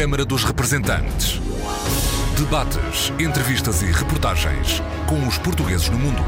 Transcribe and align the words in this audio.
Câmara 0.00 0.24
dos 0.24 0.44
Representantes. 0.44 1.38
Debates, 2.34 3.12
entrevistas 3.18 3.82
e 3.82 3.92
reportagens 3.92 4.82
com 5.06 5.28
os 5.28 5.36
portugueses 5.36 5.90
no 5.90 5.98
mundo. 5.98 6.24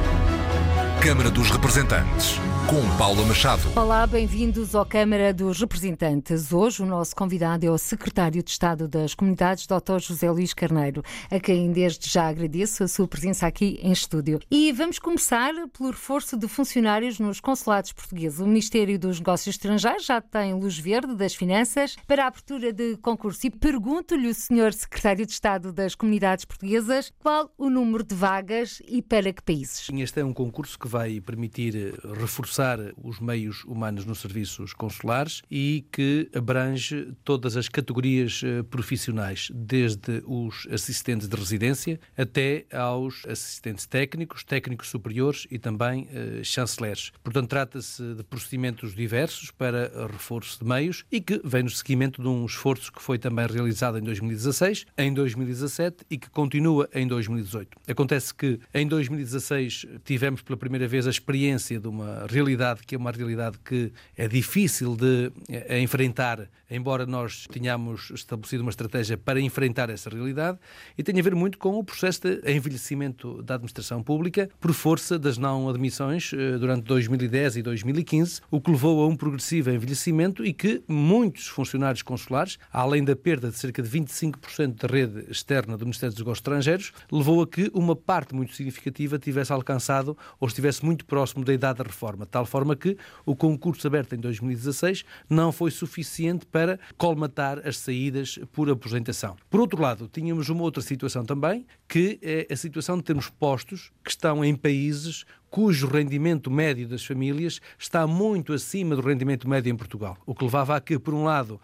Câmara 1.01 1.31
dos 1.31 1.51
Representantes 1.51 2.39
com 2.69 2.97
Paula 2.97 3.25
Machado. 3.25 3.63
Olá, 3.75 4.07
bem-vindos 4.07 4.75
ao 4.75 4.85
Câmara 4.85 5.33
dos 5.33 5.61
Representantes. 5.61 6.53
Hoje 6.53 6.83
o 6.83 6.87
nosso 6.87 7.17
convidado 7.17 7.67
é 7.67 7.71
o 7.71 7.77
Secretário 7.77 8.43
de 8.43 8.51
Estado 8.51 8.87
das 8.87 9.15
Comunidades, 9.15 9.67
Dr. 9.67 9.99
José 9.99 10.31
Luís 10.31 10.55
Carneiro, 10.55 11.03
a 11.31 11.41
quem 11.41 11.73
desde 11.73 12.09
já 12.09 12.29
agradeço 12.29 12.85
a 12.85 12.89
sua 12.89 13.09
presença 13.09 13.47
aqui 13.47 13.81
em 13.83 13.93
estúdio. 13.93 14.39
E 14.51 14.71
vamos 14.73 14.99
começar 14.99 15.53
pelo 15.77 15.91
reforço 15.91 16.37
de 16.37 16.47
funcionários 16.47 17.19
nos 17.19 17.41
consulados 17.41 17.93
portugueses. 17.93 18.39
O 18.39 18.47
Ministério 18.47 18.99
dos 18.99 19.19
Negócios 19.19 19.57
Estrangeiros 19.57 20.05
já 20.05 20.21
tem 20.21 20.55
luz 20.55 20.79
verde 20.79 21.15
das 21.15 21.35
finanças 21.35 21.97
para 22.07 22.25
a 22.25 22.29
abertura 22.29 22.73
de 22.73 22.97
concurso. 22.99 23.47
E 23.47 23.51
pergunto-lhe, 23.51 24.29
o 24.29 24.35
Sr. 24.35 24.73
Secretário 24.73 25.27
de 25.27 25.33
Estado 25.33 25.73
das 25.73 25.95
Comunidades 25.95 26.45
Portuguesas, 26.45 27.13
qual 27.19 27.53
o 27.59 27.69
número 27.69 28.05
de 28.05 28.15
vagas 28.15 28.81
e 28.87 29.03
para 29.03 29.33
que 29.33 29.43
países? 29.43 29.89
Este 29.93 30.21
é 30.21 30.25
um 30.25 30.33
concurso 30.33 30.79
que 30.79 30.87
vai 30.89 31.21
permitir 31.21 31.95
reforçar 32.21 32.52
reforçar 32.53 32.79
os 33.03 33.19
meios 33.19 33.65
humanos 33.65 34.05
nos 34.05 34.19
serviços 34.19 34.75
consulares 34.75 35.43
e 35.51 35.87
que 35.91 36.29
abrange 36.35 37.11
todas 37.25 37.57
as 37.57 37.67
categorias 37.67 38.43
eh, 38.45 38.63
profissionais, 38.63 39.51
desde 39.55 40.23
os 40.27 40.69
assistentes 40.71 41.29
de 41.29 41.35
residência 41.35 41.99
até 42.17 42.67
aos 42.71 43.25
assistentes 43.27 43.87
técnicos, 43.87 44.45
técnicos 44.45 44.89
superiores 44.89 45.47
e 45.51 45.59
também 45.59 46.09
eh, 46.13 46.43
chanceleres. 46.43 47.11
Portanto, 47.25 47.49
trata-se 47.49 48.03
de 48.15 48.23
procedimentos 48.23 48.95
diversos 48.95 49.51
para 49.51 49.91
reforço 50.09 50.59
de 50.59 50.69
meios 50.69 51.05
e 51.11 51.23
que 51.23 51.41
vem 51.43 51.63
no 51.63 51.71
seguimento 51.71 52.21
de 52.21 52.29
um 52.29 52.45
esforço 52.45 52.93
que 52.93 53.01
foi 53.01 53.19
também 53.19 53.47
realizado 53.47 53.99
em 53.99 54.03
2016, 54.03 54.85
em 54.99 55.15
2017 55.15 56.05
e 56.11 56.19
que 56.19 56.29
continua 56.29 56.87
em 56.93 57.07
2018. 57.07 57.79
Acontece 57.89 58.35
que 58.35 58.61
em 58.75 58.87
2016 58.87 59.87
tivemos 60.05 60.43
pela 60.43 60.59
primeira 60.59 60.87
vez 60.87 61.07
a 61.07 61.11
experiência 61.11 61.81
de 61.81 61.89
uma 61.89 62.27
realidade 62.29 62.42
realidade 62.43 62.83
que 62.85 62.95
é 62.95 62.99
uma 62.99 63.11
realidade 63.11 63.59
que 63.65 63.93
é 64.17 64.27
difícil 64.27 64.97
de 64.97 65.33
eh, 65.49 65.81
enfrentar, 65.81 66.49
embora 66.71 67.07
nós 67.07 67.47
tenhamos 67.51 68.11
estabelecido 68.11 68.63
uma 68.63 68.71
estratégia 68.71 69.17
para 69.17 69.41
enfrentar 69.41 69.91
essa 69.91 70.11
realidade, 70.11 70.59
e 70.99 71.03
tem 71.03 71.19
a 71.19 71.23
ver 71.23 71.35
muito 71.35 71.59
com 71.59 71.79
o 71.79 71.85
processo 71.85 72.23
de 72.23 72.53
envelhecimento 72.53 73.43
da 73.43 73.55
administração 73.55 74.03
pública 74.03 74.51
por 74.61 74.73
força 74.73 75.19
das 75.19 75.39
não 75.39 75.69
admissões 75.69 76.33
eh, 76.33 76.59
durante 76.59 76.85
2010 76.85 77.57
e 77.57 77.63
2015, 77.63 78.41
o 78.51 78.61
que 78.61 78.71
levou 78.71 79.05
a 79.05 79.09
um 79.09 79.17
progressivo 79.17 79.71
envelhecimento 79.71 80.45
e 80.45 80.53
que 80.53 80.83
muitos 80.89 81.47
funcionários 81.47 82.03
consulares, 82.03 82.59
além 82.73 83.05
da 83.05 83.15
perda 83.15 83.51
de 83.51 83.57
cerca 83.57 83.83
de 83.83 83.89
25% 83.89 84.75
da 84.75 84.89
rede 84.89 85.31
externa 85.31 85.77
do 85.77 85.85
Ministério 85.85 86.13
dos 86.13 86.21
Negócios 86.21 86.39
Estrangeiros, 86.39 86.93
levou 87.11 87.43
a 87.43 87.47
que 87.47 87.71
uma 87.73 87.95
parte 87.95 88.35
muito 88.35 88.55
significativa 88.55 89.19
tivesse 89.19 89.53
alcançado 89.53 90.17
ou 90.41 90.49
estivesse 90.49 90.85
muito 90.85 91.05
próximo 91.05 91.45
da 91.45 91.53
idade 91.53 91.79
da 91.79 91.85
reforma, 91.85 92.27
tal 92.33 92.47
forma 92.47 92.75
que 92.75 92.97
o 93.25 93.37
concurso 93.37 93.87
aberto 93.87 94.15
em 94.15 94.19
2016 94.19 95.05
não 95.29 95.53
foi 95.53 95.71
suficiente 95.71 96.47
para 96.47 96.81
colmatar 96.97 97.67
as 97.67 97.77
saídas 97.77 98.39
por 98.51 98.69
aposentação. 98.69 99.37
Por 99.49 99.61
outro 99.61 99.81
lado, 99.81 100.09
tínhamos 100.13 100.49
uma 100.49 100.63
outra 100.63 100.83
situação 100.83 101.25
também, 101.25 101.67
que 101.87 102.19
é 102.23 102.47
a 102.51 102.57
situação 102.57 102.97
de 102.97 103.05
termos 103.05 103.29
postos 103.29 103.93
que 104.03 104.11
estão 104.11 104.45
em 104.45 104.57
países 104.57 105.25
cujo 105.53 105.87
rendimento 105.87 106.51
médio 106.51 106.89
das 106.89 107.05
famílias 107.05 107.61
está 107.79 108.07
muito 108.07 108.55
acima 108.55 108.97
do 108.97 109.03
rendimento 109.03 109.47
médio 109.47 109.71
em 109.71 109.77
Portugal. 109.77 110.17
O 110.25 110.35
que 110.35 110.45
levava 110.45 110.75
a 110.75 110.81
que, 110.81 110.99
por 110.99 111.13
um 111.13 111.25
lado, 111.25 111.61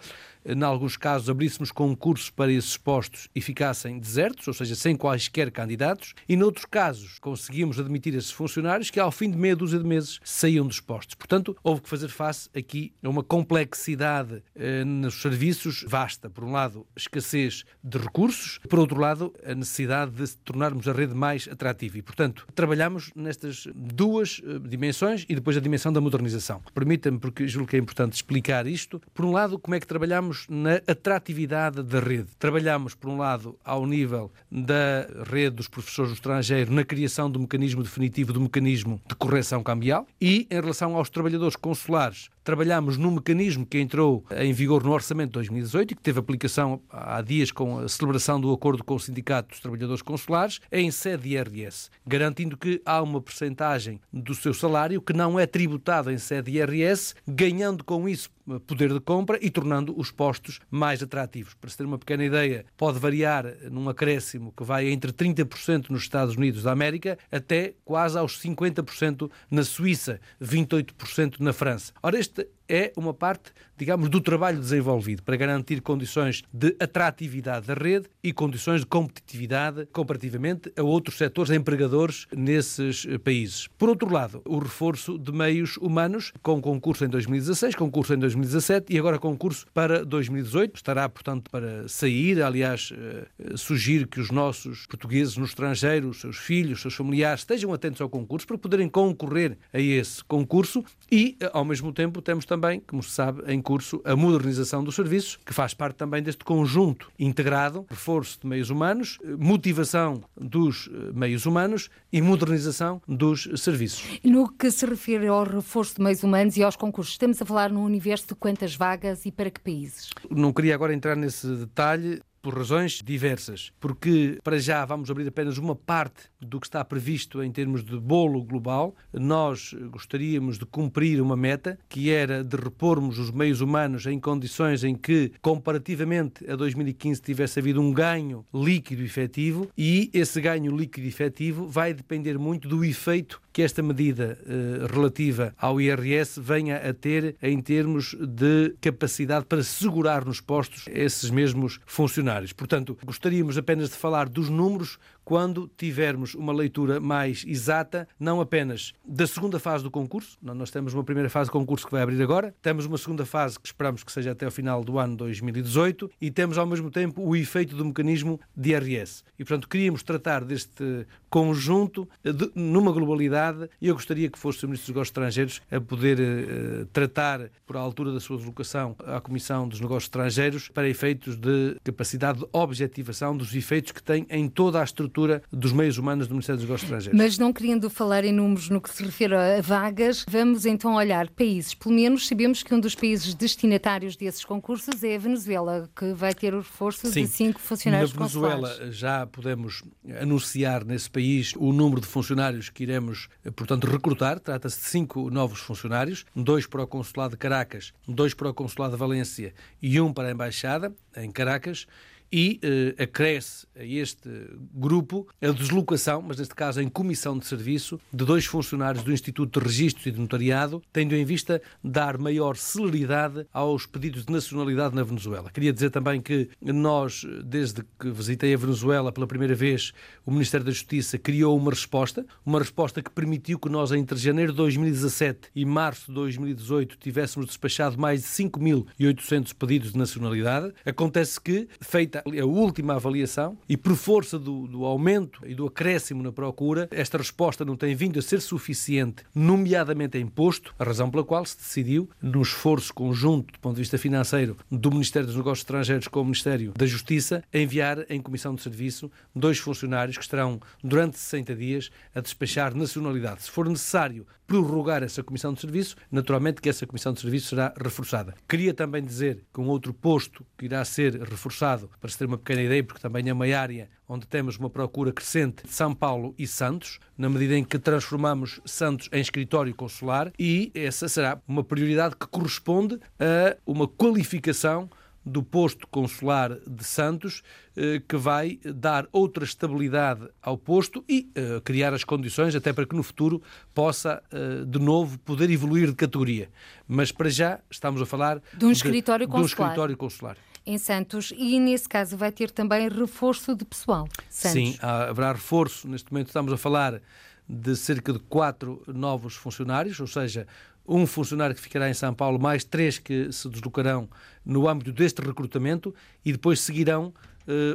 em 0.49 0.63
alguns 0.63 0.97
casos, 0.97 1.29
abríssemos 1.29 1.71
concursos 1.71 2.31
para 2.31 2.51
esses 2.51 2.77
postos 2.79 3.29
e 3.35 3.41
ficassem 3.41 3.99
desertos, 3.99 4.49
ou 4.49 4.55
seja, 4.55 4.75
sem 4.75 4.97
quaisquer 4.97 5.51
candidatos, 5.51 6.15
e 6.27 6.37
noutros 6.37 6.65
casos 6.65 7.19
conseguimos 7.19 7.79
admitir 7.79 8.15
esses 8.15 8.31
funcionários 8.31 8.91
que, 8.91 8.99
ao 8.99 9.13
fim 9.13 9.31
de 9.31 9.37
meia 9.37 9.55
dúzia 9.55 9.79
de 9.79 9.85
meses, 9.85 10.19
saíam 10.25 10.67
dos 10.67 10.81
postos. 10.81 11.17
Portanto, 11.17 11.55
houve 11.63 11.83
que 11.83 11.89
fazer 11.89 12.09
face 12.09 12.49
aqui 12.57 12.95
a 13.03 13.09
uma 13.11 13.23
complexidade 13.23 14.43
eh, 14.55 14.85
nos 14.85 15.21
serviços 15.21 15.85
vasta. 15.87 16.31
Por 16.31 16.45
um 16.45 16.53
lado, 16.53 16.87
escassez 16.97 17.65
de 17.85 17.99
recursos, 17.99 18.59
por 18.71 18.79
outro 18.79 18.99
lado, 18.99 19.35
a 19.45 19.55
necessidade 19.55 20.13
de 20.13 20.37
tornarmos 20.39 20.89
a 20.89 20.93
rede 20.93 21.15
mais 21.15 21.47
atrativa. 21.47 21.99
E, 21.99 22.03
portanto, 22.03 22.47
trabalhamos 22.55 23.11
nestas 23.15 23.69
duas 23.75 24.41
eh, 24.43 24.59
dimensões 24.67 25.27
e 25.29 25.35
depois 25.35 25.59
a 25.59 25.61
dimensão 25.61 25.93
da 25.93 26.01
modernização. 26.01 26.63
Permita-me, 26.73 27.19
porque 27.19 27.47
julgo 27.47 27.69
que 27.69 27.77
é 27.77 27.79
importante 27.79 28.15
explicar 28.15 28.67
isto. 28.67 28.99
Por 29.13 29.27
um 29.27 29.33
lado, 29.33 29.59
como 29.59 29.75
é 29.75 29.81
que 29.81 29.87
trabalhamos 29.87 30.38
na 30.49 30.77
atratividade 30.87 31.83
da 31.83 32.01
rede. 32.01 32.29
Trabalhamos, 32.39 32.95
por 32.95 33.11
um 33.11 33.17
lado, 33.17 33.59
ao 33.65 33.87
nível 33.87 34.31
da 34.51 35.07
rede 35.31 35.57
dos 35.57 35.69
professores 35.69 36.11
do 36.11 36.15
estrangeiro, 36.15 36.73
na 36.73 36.85
criação 36.85 37.31
do 37.31 37.41
mecanismo 37.41 37.83
definitivo 37.83 38.33
do 38.33 38.41
mecanismo 38.41 39.01
de 39.07 39.15
correção 39.15 39.63
cambial 39.63 40.07
e, 40.21 40.47
em 40.51 40.55
relação 40.55 40.97
aos 40.97 41.11
trabalhadores 41.11 41.57
consulares, 41.57 42.29
trabalhamos 42.49 42.97
num 42.97 43.11
mecanismo 43.11 43.67
que 43.67 43.79
entrou 43.79 44.25
em 44.35 44.55
vigor 44.55 44.83
no 44.83 44.93
Orçamento 44.93 45.33
de 45.33 45.35
2018 45.35 45.93
e 45.93 45.95
que 45.95 46.01
teve 46.01 46.19
aplicação 46.19 46.81
há 46.89 47.21
dias 47.21 47.53
com 47.53 47.79
a 47.79 47.87
celebração 47.87 48.41
do 48.41 48.51
acordo 48.51 48.83
com 48.83 48.95
o 48.95 48.99
Sindicato 48.99 49.51
dos 49.51 49.61
Trabalhadores 49.61 50.01
Consulares, 50.01 50.59
em 50.73 50.91
sede 50.91 51.35
IRS, 51.35 51.91
garantindo 52.07 52.57
que 52.57 52.81
há 52.87 53.03
uma 53.03 53.21
percentagem 53.21 54.01
do 54.11 54.35
seu 54.35 54.55
salário 54.55 55.03
que 55.03 55.13
não 55.13 55.39
é 55.39 55.45
tributado 55.47 56.11
em 56.11 56.17
sede 56.17 56.53
IRS, 56.53 57.15
ganhando 57.27 57.85
com 57.85 58.09
isso 58.09 58.31
poder 58.67 58.93
de 58.93 59.01
compra 59.01 59.39
e 59.43 59.51
tornando 59.51 59.99
os 59.99 60.11
postos 60.11 60.61
mais 60.71 61.03
atrativos. 61.03 61.55
Para 61.55 61.69
se 61.69 61.77
ter 61.77 61.85
uma 61.85 61.99
pequena 61.99 62.25
ideia, 62.25 62.65
pode 62.77 62.99
variar 62.99 63.45
num 63.71 63.89
acréscimo 63.89 64.53
que 64.57 64.65
vai 64.65 64.89
entre 64.89 65.13
30% 65.13 65.91
nos 65.91 66.03
Estados 66.03 66.37
Unidos 66.37 66.63
da 66.63 66.73
América 66.73 67.19
até 67.31 67.75
quase 67.85 68.17
aos 68.17 68.41
50% 68.41 69.31
na 69.51 69.65
Suíça, 69.65 70.21
28% 70.41 71.41
na 71.41 71.53
França. 71.53 71.93
Ora, 72.03 72.19
este 72.19 72.38
é 72.69 72.93
uma 72.97 73.15
parte, 73.15 73.53
digamos, 73.79 74.09
do 74.09 74.21
trabalho 74.21 74.59
desenvolvido 74.59 75.23
para 75.23 75.37
garantir 75.37 75.81
condições 75.81 76.43
de 76.53 76.77
atratividade 76.81 77.67
da 77.67 77.75
rede 77.75 78.09
e 78.23 78.33
condições 78.33 78.81
de 78.81 78.87
competitividade 78.87 79.87
comparativamente 79.93 80.73
a 80.77 80.83
outros 80.83 81.17
setores 81.17 81.53
empregadores 81.53 82.27
nesses 82.37 83.07
eh, 83.09 83.19
países. 83.19 83.69
Por 83.79 83.89
outro 83.89 84.13
lado, 84.13 84.43
o 84.45 84.59
reforço 84.59 85.17
de 85.17 85.31
meios 85.31 85.77
humanos, 85.77 86.33
com 86.43 86.61
concurso 86.61 87.05
em 87.05 87.09
2016, 87.09 87.77
concurso 87.77 88.15
em 88.15 88.19
2017 88.19 88.93
e 88.93 88.99
agora 88.99 89.19
concurso 89.19 89.65
para 89.73 90.05
2018. 90.05 90.75
Estará, 90.75 91.09
portanto, 91.09 91.49
para 91.51 91.87
sair. 91.89 92.43
Aliás, 92.43 92.93
eh, 92.93 93.29
sugiro 93.57 94.09
que 94.09 94.21
os 94.21 94.31
nossos 94.31 94.87
portugueses 94.87 95.37
no 95.37 95.45
estrangeiro, 95.45 96.09
os 96.09 96.21
seus 96.21 96.37
filhos, 96.37 96.79
os 96.79 96.83
seus 96.83 96.95
familiares, 96.95 97.43
estejam 97.43 97.73
atentos 97.73 98.01
ao 98.01 98.09
concurso 98.09 98.47
para 98.47 98.59
poderem 98.59 98.89
concorrer 98.89 99.57
a 99.73 99.81
esse 99.81 100.25
concurso 100.25 100.85
e, 101.11 101.37
eh, 101.39 101.51
ao 101.53 101.65
mesmo 101.65 101.93
tempo, 101.93 102.21
temos 102.21 102.45
também 102.45 102.83
como 102.89 103.03
se 103.03 103.11
sabe, 103.11 103.43
em 103.47 103.61
curso 103.69 104.01
a 104.03 104.17
modernização 104.17 104.83
dos 104.83 104.95
serviços, 104.95 105.39
que 105.45 105.53
faz 105.53 105.75
parte 105.75 105.97
também 105.97 106.23
deste 106.23 106.43
conjunto 106.43 107.13
integrado, 107.19 107.85
reforço 107.91 108.41
de 108.41 108.47
meios 108.47 108.71
humanos, 108.71 109.19
motivação 109.39 110.23
dos 110.35 110.89
eh, 110.91 111.13
meios 111.13 111.45
humanos 111.45 111.91
e 112.11 112.23
modernização 112.23 113.03
dos 113.07 113.47
serviços. 113.57 114.03
No 114.25 114.51
que 114.51 114.71
se 114.71 114.87
refere 114.87 115.27
ao 115.27 115.45
reforço 115.45 115.97
de 115.97 116.03
meios 116.03 116.23
humanos 116.23 116.57
e 116.57 116.63
aos 116.63 116.77
concursos, 116.77 117.13
estamos 117.13 117.43
a 117.43 117.45
falar 117.45 117.71
num 117.71 117.85
universo 117.85 118.29
de 118.29 118.35
quantas 118.37 118.75
vagas 118.75 119.27
e 119.27 119.31
para 119.31 119.51
que 119.51 119.61
países? 119.61 120.09
Não 120.31 120.51
queria 120.51 120.75
agora 120.75 120.95
entrar 120.95 121.15
nesse 121.15 121.47
detalhe, 121.47 122.23
por 122.41 122.57
razões 122.57 123.01
diversas. 123.05 123.73
Porque, 123.81 124.39
para 124.43 124.59
já, 124.59 124.85
vamos 124.85 125.11
abrir 125.11 125.27
apenas 125.29 125.59
uma 125.59 125.75
parte 125.75 126.25
do 126.41 126.61
que 126.61 126.67
está 126.67 126.85
previsto 126.85 127.43
em 127.43 127.51
termos 127.51 127.85
de 127.85 127.99
bolo 127.99 128.43
global. 128.43 128.95
Nós 129.13 129.75
gostaríamos 129.91 130.59
de 130.59 130.67
cumprir 130.67 131.21
uma 131.21 131.37
meta, 131.37 131.79
que 131.89 132.11
era 132.11 132.45
de 132.45 132.57
repormos 132.57 133.19
os 133.19 133.31
meios 133.31 133.61
humanos 133.61 134.07
em 134.07 134.19
condições 134.19 134.85
em 134.85 134.95
que, 134.95 135.33
comparativamente 135.41 136.49
a 136.51 136.57
2015, 136.57 137.21
tivesse 137.23 137.59
havido 137.59 137.81
um 137.81 137.93
ganho 137.93 138.45
líquido 138.53 139.03
efetivo, 139.03 139.69
e 139.77 140.11
esse 140.13 140.41
ganho 140.41 140.77
líquido 140.77 141.07
efetivo 141.07 141.67
vai 141.67 141.93
depender 141.93 142.39
muito 142.39 142.69
do 142.69 142.85
efeito 142.85 143.41
que 143.59 143.63
esta 143.65 143.83
medida 143.83 144.39
eh, 144.47 144.87
relativa 144.89 145.53
ao 145.59 145.81
IRS 145.81 146.39
venha 146.39 146.77
a 146.77 146.95
ter 146.95 147.35
em 147.43 147.61
termos 147.61 148.15
de 148.21 148.77
capacidade 148.81 149.47
para 149.47 149.65
segurar 149.65 150.25
nos 150.25 150.41
postos 150.41 150.85
esses 150.87 151.29
mesmos 151.29 151.81
funcionários. 151.85 152.53
Portanto, 152.53 152.97
gostaríamos 153.05 153.59
apenas 153.59 153.89
de 153.89 153.97
falar 153.97 154.29
dos 154.29 154.49
números 154.49 154.97
quando 155.29 155.71
tivermos 155.77 156.35
uma 156.35 156.55
leitura 156.55 156.99
mais 156.99 157.45
exata, 157.47 158.09
não 158.19 158.41
apenas 158.41 158.95
da 159.07 159.27
segunda 159.27 159.59
fase 159.59 159.85
do 159.85 159.91
concurso, 159.91 160.39
nós 160.41 160.71
temos 160.71 160.95
uma 160.95 161.05
primeira 161.05 161.29
fase 161.29 161.49
de 161.49 161.53
concurso 161.53 161.85
que 161.85 161.93
vai 161.93 162.01
abrir 162.01 162.23
agora, 162.23 162.55
temos 162.63 162.87
uma 162.87 162.97
segunda 162.97 163.27
fase 163.27 163.61
que 163.61 163.67
esperamos 163.67 164.03
que 164.03 164.11
seja 164.11 164.31
até 164.31 164.47
ao 164.47 164.51
final 164.51 164.83
do 164.83 164.99
ano 164.99 165.15
2018 165.19 166.11
e 166.19 166.31
temos 166.31 166.57
ao 166.57 166.65
mesmo 166.65 166.91
tempo 166.91 167.21
o 167.21 167.37
efeito 167.37 167.77
do 167.77 167.85
mecanismo 167.85 168.41
de 168.57 168.71
IRS. 168.71 169.23
E, 169.39 169.45
portanto, 169.45 169.69
queríamos 169.69 170.03
tratar 170.03 170.43
deste 170.47 171.07
conjunto 171.29 172.09
de, 172.25 172.51
numa 172.55 172.91
globalidade 172.91 173.69
e 173.83 173.89
eu 173.89 173.95
gostaria 173.95 174.31
que 174.31 174.39
fosse 174.39 174.65
o 174.65 174.67
Ministro 174.67 174.87
dos 174.87 174.95
Negócios 174.95 175.11
Estrangeiros 175.11 175.61
a 175.71 175.79
poder 175.79 176.19
uh, 176.21 176.87
tratar, 176.87 177.51
por 177.67 177.77
altura 177.77 178.13
da 178.13 178.21
sua 178.21 178.39
deslocação 178.39 178.97
à 179.05 179.21
Comissão 179.21 179.69
dos 179.69 179.79
Negócios 179.79 180.05
Estrangeiros, 180.05 180.71
para 180.71 180.89
efeitos 180.89 181.37
de 181.37 181.77
capacidade 181.85 182.39
de 182.39 182.47
objetivação 182.51 183.37
dos 183.37 183.55
efeitos 183.55 183.93
que 183.93 184.03
tem 184.03 184.27
em 184.31 184.49
toda 184.49 184.81
a 184.81 184.85
estrutura 184.85 185.18
dos 185.53 185.73
meios 185.73 185.99
humanos 185.99 186.27
do 186.29 186.35
Ministério 186.35 186.59
dos 186.59 186.69
Negócios 186.69 186.91
Estrangeiros. 186.91 187.19
Mas 187.19 187.39
não 187.39 187.53
querendo 187.53 187.89
falar 187.91 188.25
em 188.25 188.33
números 188.33 188.69
no 188.69 188.81
que 188.81 188.93
se 188.93 189.03
refere 189.03 189.35
a 189.35 189.61
vagas, 189.61 190.25
vamos 190.29 190.67
então 190.67 190.95
olhar 190.95 191.29
países. 191.31 191.75
Pelo 191.75 191.95
menos 191.95 192.27
sabemos 192.27 192.63
que 192.63 192.75
um 192.75 192.81
dos 192.81 192.95
países 192.95 193.35
destinatários 193.35 194.17
desses 194.17 194.45
concursos 194.45 195.03
é 195.03 195.17
a 195.17 195.19
Venezuela, 195.19 195.89
que 195.95 196.13
vai 196.13 196.35
ter 196.35 196.55
o 196.55 196.59
reforço 196.59 197.07
Sim. 197.09 197.23
de 197.23 197.29
cinco 197.29 197.61
funcionários 197.61 198.13
Na 198.13 198.19
Venezuela 198.19 198.69
consulares. 198.69 198.97
já 198.97 199.27
podemos 199.27 199.83
anunciar 200.21 200.85
nesse 200.85 201.11
país 201.11 201.53
o 201.57 201.73
número 201.73 202.01
de 202.01 202.07
funcionários 202.07 202.69
que 202.71 202.83
iremos, 202.83 203.29
portanto, 203.57 203.87
recrutar. 203.87 204.39
Trata-se 204.39 204.79
de 204.79 204.87
cinco 204.87 205.31
novos 205.31 205.61
funcionários, 205.61 206.25
dois 206.35 206.67
para 206.67 206.83
o 206.83 206.87
Consulado 206.87 207.33
de 207.33 207.39
Caracas, 207.39 207.93
dois 208.07 208.35
para 208.35 208.51
o 208.51 208.55
Consulado 208.55 208.93
de 208.93 208.99
Valência 208.99 209.55
e 209.81 210.01
um 210.01 210.13
para 210.13 210.29
a 210.29 210.33
Embaixada 210.33 210.93
em 211.17 211.31
Caracas 211.31 211.87
e 212.33 212.61
uh, 212.63 213.03
acresce 213.03 213.67
a 213.77 213.85
este 213.85 214.29
grupo 214.75 215.27
a 215.41 215.51
deslocação, 215.51 216.23
mas 216.23 216.39
neste 216.39 216.55
caso 216.55 216.81
em 216.81 216.89
comissão 216.89 217.39
de 217.39 217.47
serviço, 217.47 218.01
de 218.13 218.25
dois 218.25 218.45
funcionários 218.45 219.03
do 219.03 219.13
Instituto 219.13 219.59
de 219.59 219.67
Registros 219.67 220.07
e 220.07 220.11
de 220.11 220.21
Notariado, 220.21 220.83
tendo 220.93 221.15
em 221.15 221.25
vista 221.25 221.61
dar 221.83 222.19
maior 222.19 222.57
celeridade 222.57 223.47
aos 223.53 223.87
pedidos 223.87 224.25
de 224.25 224.33
nacionalidade 224.33 224.95
na 224.95 225.03
Venezuela. 225.03 225.51
Queria 225.51 225.73
dizer 225.73 225.91
também 225.91 226.21
que 226.21 226.49
nós, 226.61 227.25
desde 227.45 227.83
que 227.99 228.11
visitei 228.11 228.55
a 228.55 228.57
Venezuela 228.57 229.13
pela 229.13 229.27
primeira 229.27 229.55
vez, 229.55 229.93
o 230.25 230.31
Ministério 230.31 230.67
da 230.67 230.73
Justiça 230.73 231.19
criou 231.19 231.57
uma 231.57 231.71
resposta, 231.71 232.27
uma 232.45 232.59
resposta 232.59 233.03
que 233.03 233.11
permitiu 233.11 233.59
que 233.59 233.69
nós, 233.69 233.93
entre 233.93 234.19
janeiro 234.19 234.53
de 234.53 234.59
2017 234.59 235.51
e 235.55 235.65
março 235.65 236.07
de 236.07 236.15
2018, 236.15 236.97
tivéssemos 236.99 237.47
despachado 237.47 237.99
mais 237.99 238.23
de 238.23 238.29
5.800 238.29 239.55
pedidos 239.55 239.93
de 239.93 239.99
nacionalidade. 239.99 240.73
Acontece 240.85 241.41
que, 241.41 241.69
feita 241.81 242.18
feita 242.23 242.43
a 242.43 242.47
última 242.47 242.95
avaliação 242.95 243.59
e 243.69 243.77
por 243.77 243.97
força 243.97 244.39
do, 244.39 244.67
do 244.67 244.85
aumento 244.85 245.41
e 245.47 245.55
do 245.55 245.67
acréscimo 245.67 246.23
na 246.23 246.33
procura, 246.33 246.89
esta 246.91 247.19
resposta 247.19 247.65
não 247.65 247.77
tem 247.77 247.95
vindo 247.95 248.19
a 248.19 248.23
ser 248.23 248.41
suficiente, 248.41 249.25
nomeadamente 249.35 250.19
em 250.19 250.29
imposto, 250.29 250.75
a 250.79 250.85
razão 250.85 251.11
pela 251.11 251.25
qual 251.25 251.45
se 251.45 251.57
decidiu, 251.57 252.09
no 252.21 252.43
esforço 252.43 252.93
conjunto 252.93 253.53
do 253.53 253.59
ponto 253.59 253.77
de 253.77 253.83
vista 253.83 253.99
financeiro 253.99 254.57
do 254.71 254.91
Ministério 254.91 255.27
dos 255.27 255.37
Negócios 255.37 255.61
Estrangeiros 255.61 256.07
com 256.07 256.21
o 256.21 256.25
Ministério 256.25 256.73
da 256.77 256.87
Justiça, 256.87 257.43
enviar 257.53 258.05
em 258.11 258.21
comissão 258.21 258.55
de 258.55 258.63
serviço 258.63 259.11
dois 259.35 259.59
funcionários 259.59 260.17
que 260.17 260.23
estarão 260.23 260.61
durante 260.85 261.19
60 261.19 261.57
dias 261.57 261.91
a 262.15 262.21
despachar 262.21 262.75
nacionalidade. 262.75 263.43
Se 263.43 263.51
for 263.51 263.69
necessário 263.69 264.27
prorrogar 264.49 265.03
essa 265.03 265.23
comissão 265.23 265.53
de 265.53 265.61
serviço, 265.61 265.95
naturalmente 266.11 266.63
que 266.63 266.71
essa 266.71 266.87
comissão 266.87 267.13
de 267.13 267.21
serviço 267.21 267.49
será 267.49 267.75
reforçada. 267.79 268.35
Queria 268.49 268.73
também 268.73 269.05
dizer 269.05 269.45
que 269.53 269.61
um 269.61 269.69
outro 269.69 269.93
posto 269.93 270.45
que 270.57 270.65
irá 270.65 270.83
ser 270.87 271.21
reforçado, 271.21 271.91
para 272.01 272.08
se 272.11 272.19
ter 272.19 272.27
uma 272.27 272.39
pequena 272.39 272.63
ideia, 272.63 272.85
porque 272.85 273.01
também 273.01 273.29
é 273.29 273.33
uma 273.33 273.47
área 273.47 273.89
onde 274.09 274.27
temos 274.27 274.57
uma 274.57 274.71
procura 274.71 275.13
crescente 275.13 275.65
de 275.65 275.73
São 275.73 275.95
Paulo 275.95 276.35
e 276.39 276.47
Santos, 276.47 276.99
na 277.17 277.29
medida 277.29 277.57
em 277.57 277.65
que 277.65 277.79
transformamos 277.79 278.61
Santos 278.65 279.09
em 279.13 279.21
escritório 279.21 279.75
consular, 279.75 280.33
e 280.39 280.71
essa 280.75 281.09
será 281.09 281.41
uma 281.47 281.63
prioridade 281.63 282.17
que 282.17 282.27
corresponde 282.27 282.99
a 283.19 283.57
uma 283.67 283.87
qualificação 283.87 284.89
do 285.29 285.43
posto 285.43 285.87
consular 285.89 286.59
de 286.67 286.83
Santos, 286.83 287.43
eh, 287.77 288.03
que 288.09 288.17
vai 288.17 288.59
dar 288.65 289.07
outra 289.13 289.45
estabilidade 289.45 290.27
ao 290.43 290.57
posto 290.57 291.05
e 291.09 291.31
uh, 291.37 291.61
criar 291.61 291.93
as 291.93 292.03
condições 292.03 292.55
até 292.55 292.73
para 292.73 292.87
que 292.87 292.97
no 292.97 293.03
futuro 293.03 293.43
possa, 293.75 294.23
uh, 294.33 294.65
de 294.65 294.79
novo, 294.79 295.19
poder 295.19 295.51
evoluir 295.51 295.89
de 295.89 295.95
categoria. 295.95 296.49
Mas 296.87 297.13
para 297.13 297.29
já 297.29 297.61
estamos 297.71 298.01
a 298.01 298.07
falar 298.07 298.41
de 298.57 298.65
um 298.65 298.71
escritório, 298.71 299.27
de, 299.27 299.31
consular. 299.31 299.47
De 299.47 299.53
um 299.53 299.65
escritório 299.65 299.97
consular. 299.97 300.37
Em 300.67 300.79
Santos, 300.79 301.33
e 301.37 301.59
nesse 301.59 301.89
caso 301.89 302.17
vai 302.17 302.31
ter 302.31 302.51
também 302.51 302.89
reforço 302.89 303.55
de 303.55 303.65
pessoal. 303.65 304.09
Santos. 304.29 304.53
Sim, 304.53 304.79
haverá 304.81 305.33
reforço. 305.33 305.89
Neste 305.89 306.13
momento 306.13 306.29
estamos 306.29 306.53
a 306.53 306.57
falar 306.57 307.01
de 307.49 307.75
cerca 307.77 308.13
de 308.13 308.19
quatro 308.19 308.83
novos 308.87 309.35
funcionários, 309.35 309.99
ou 309.99 310.07
seja, 310.07 310.47
um 310.87 311.07
funcionário 311.07 311.55
que 311.55 311.61
ficará 311.61 311.89
em 311.89 311.95
São 311.95 312.15
Paulo, 312.15 312.39
mais 312.39 312.65
três 312.65 312.99
que 312.99 313.31
se 313.33 313.49
deslocarão 313.49 314.09
no 314.45 314.69
âmbito 314.69 314.93
deste 314.93 315.21
recrutamento 315.21 315.95
e 316.25 316.33
depois 316.33 316.61
seguirão 316.61 317.13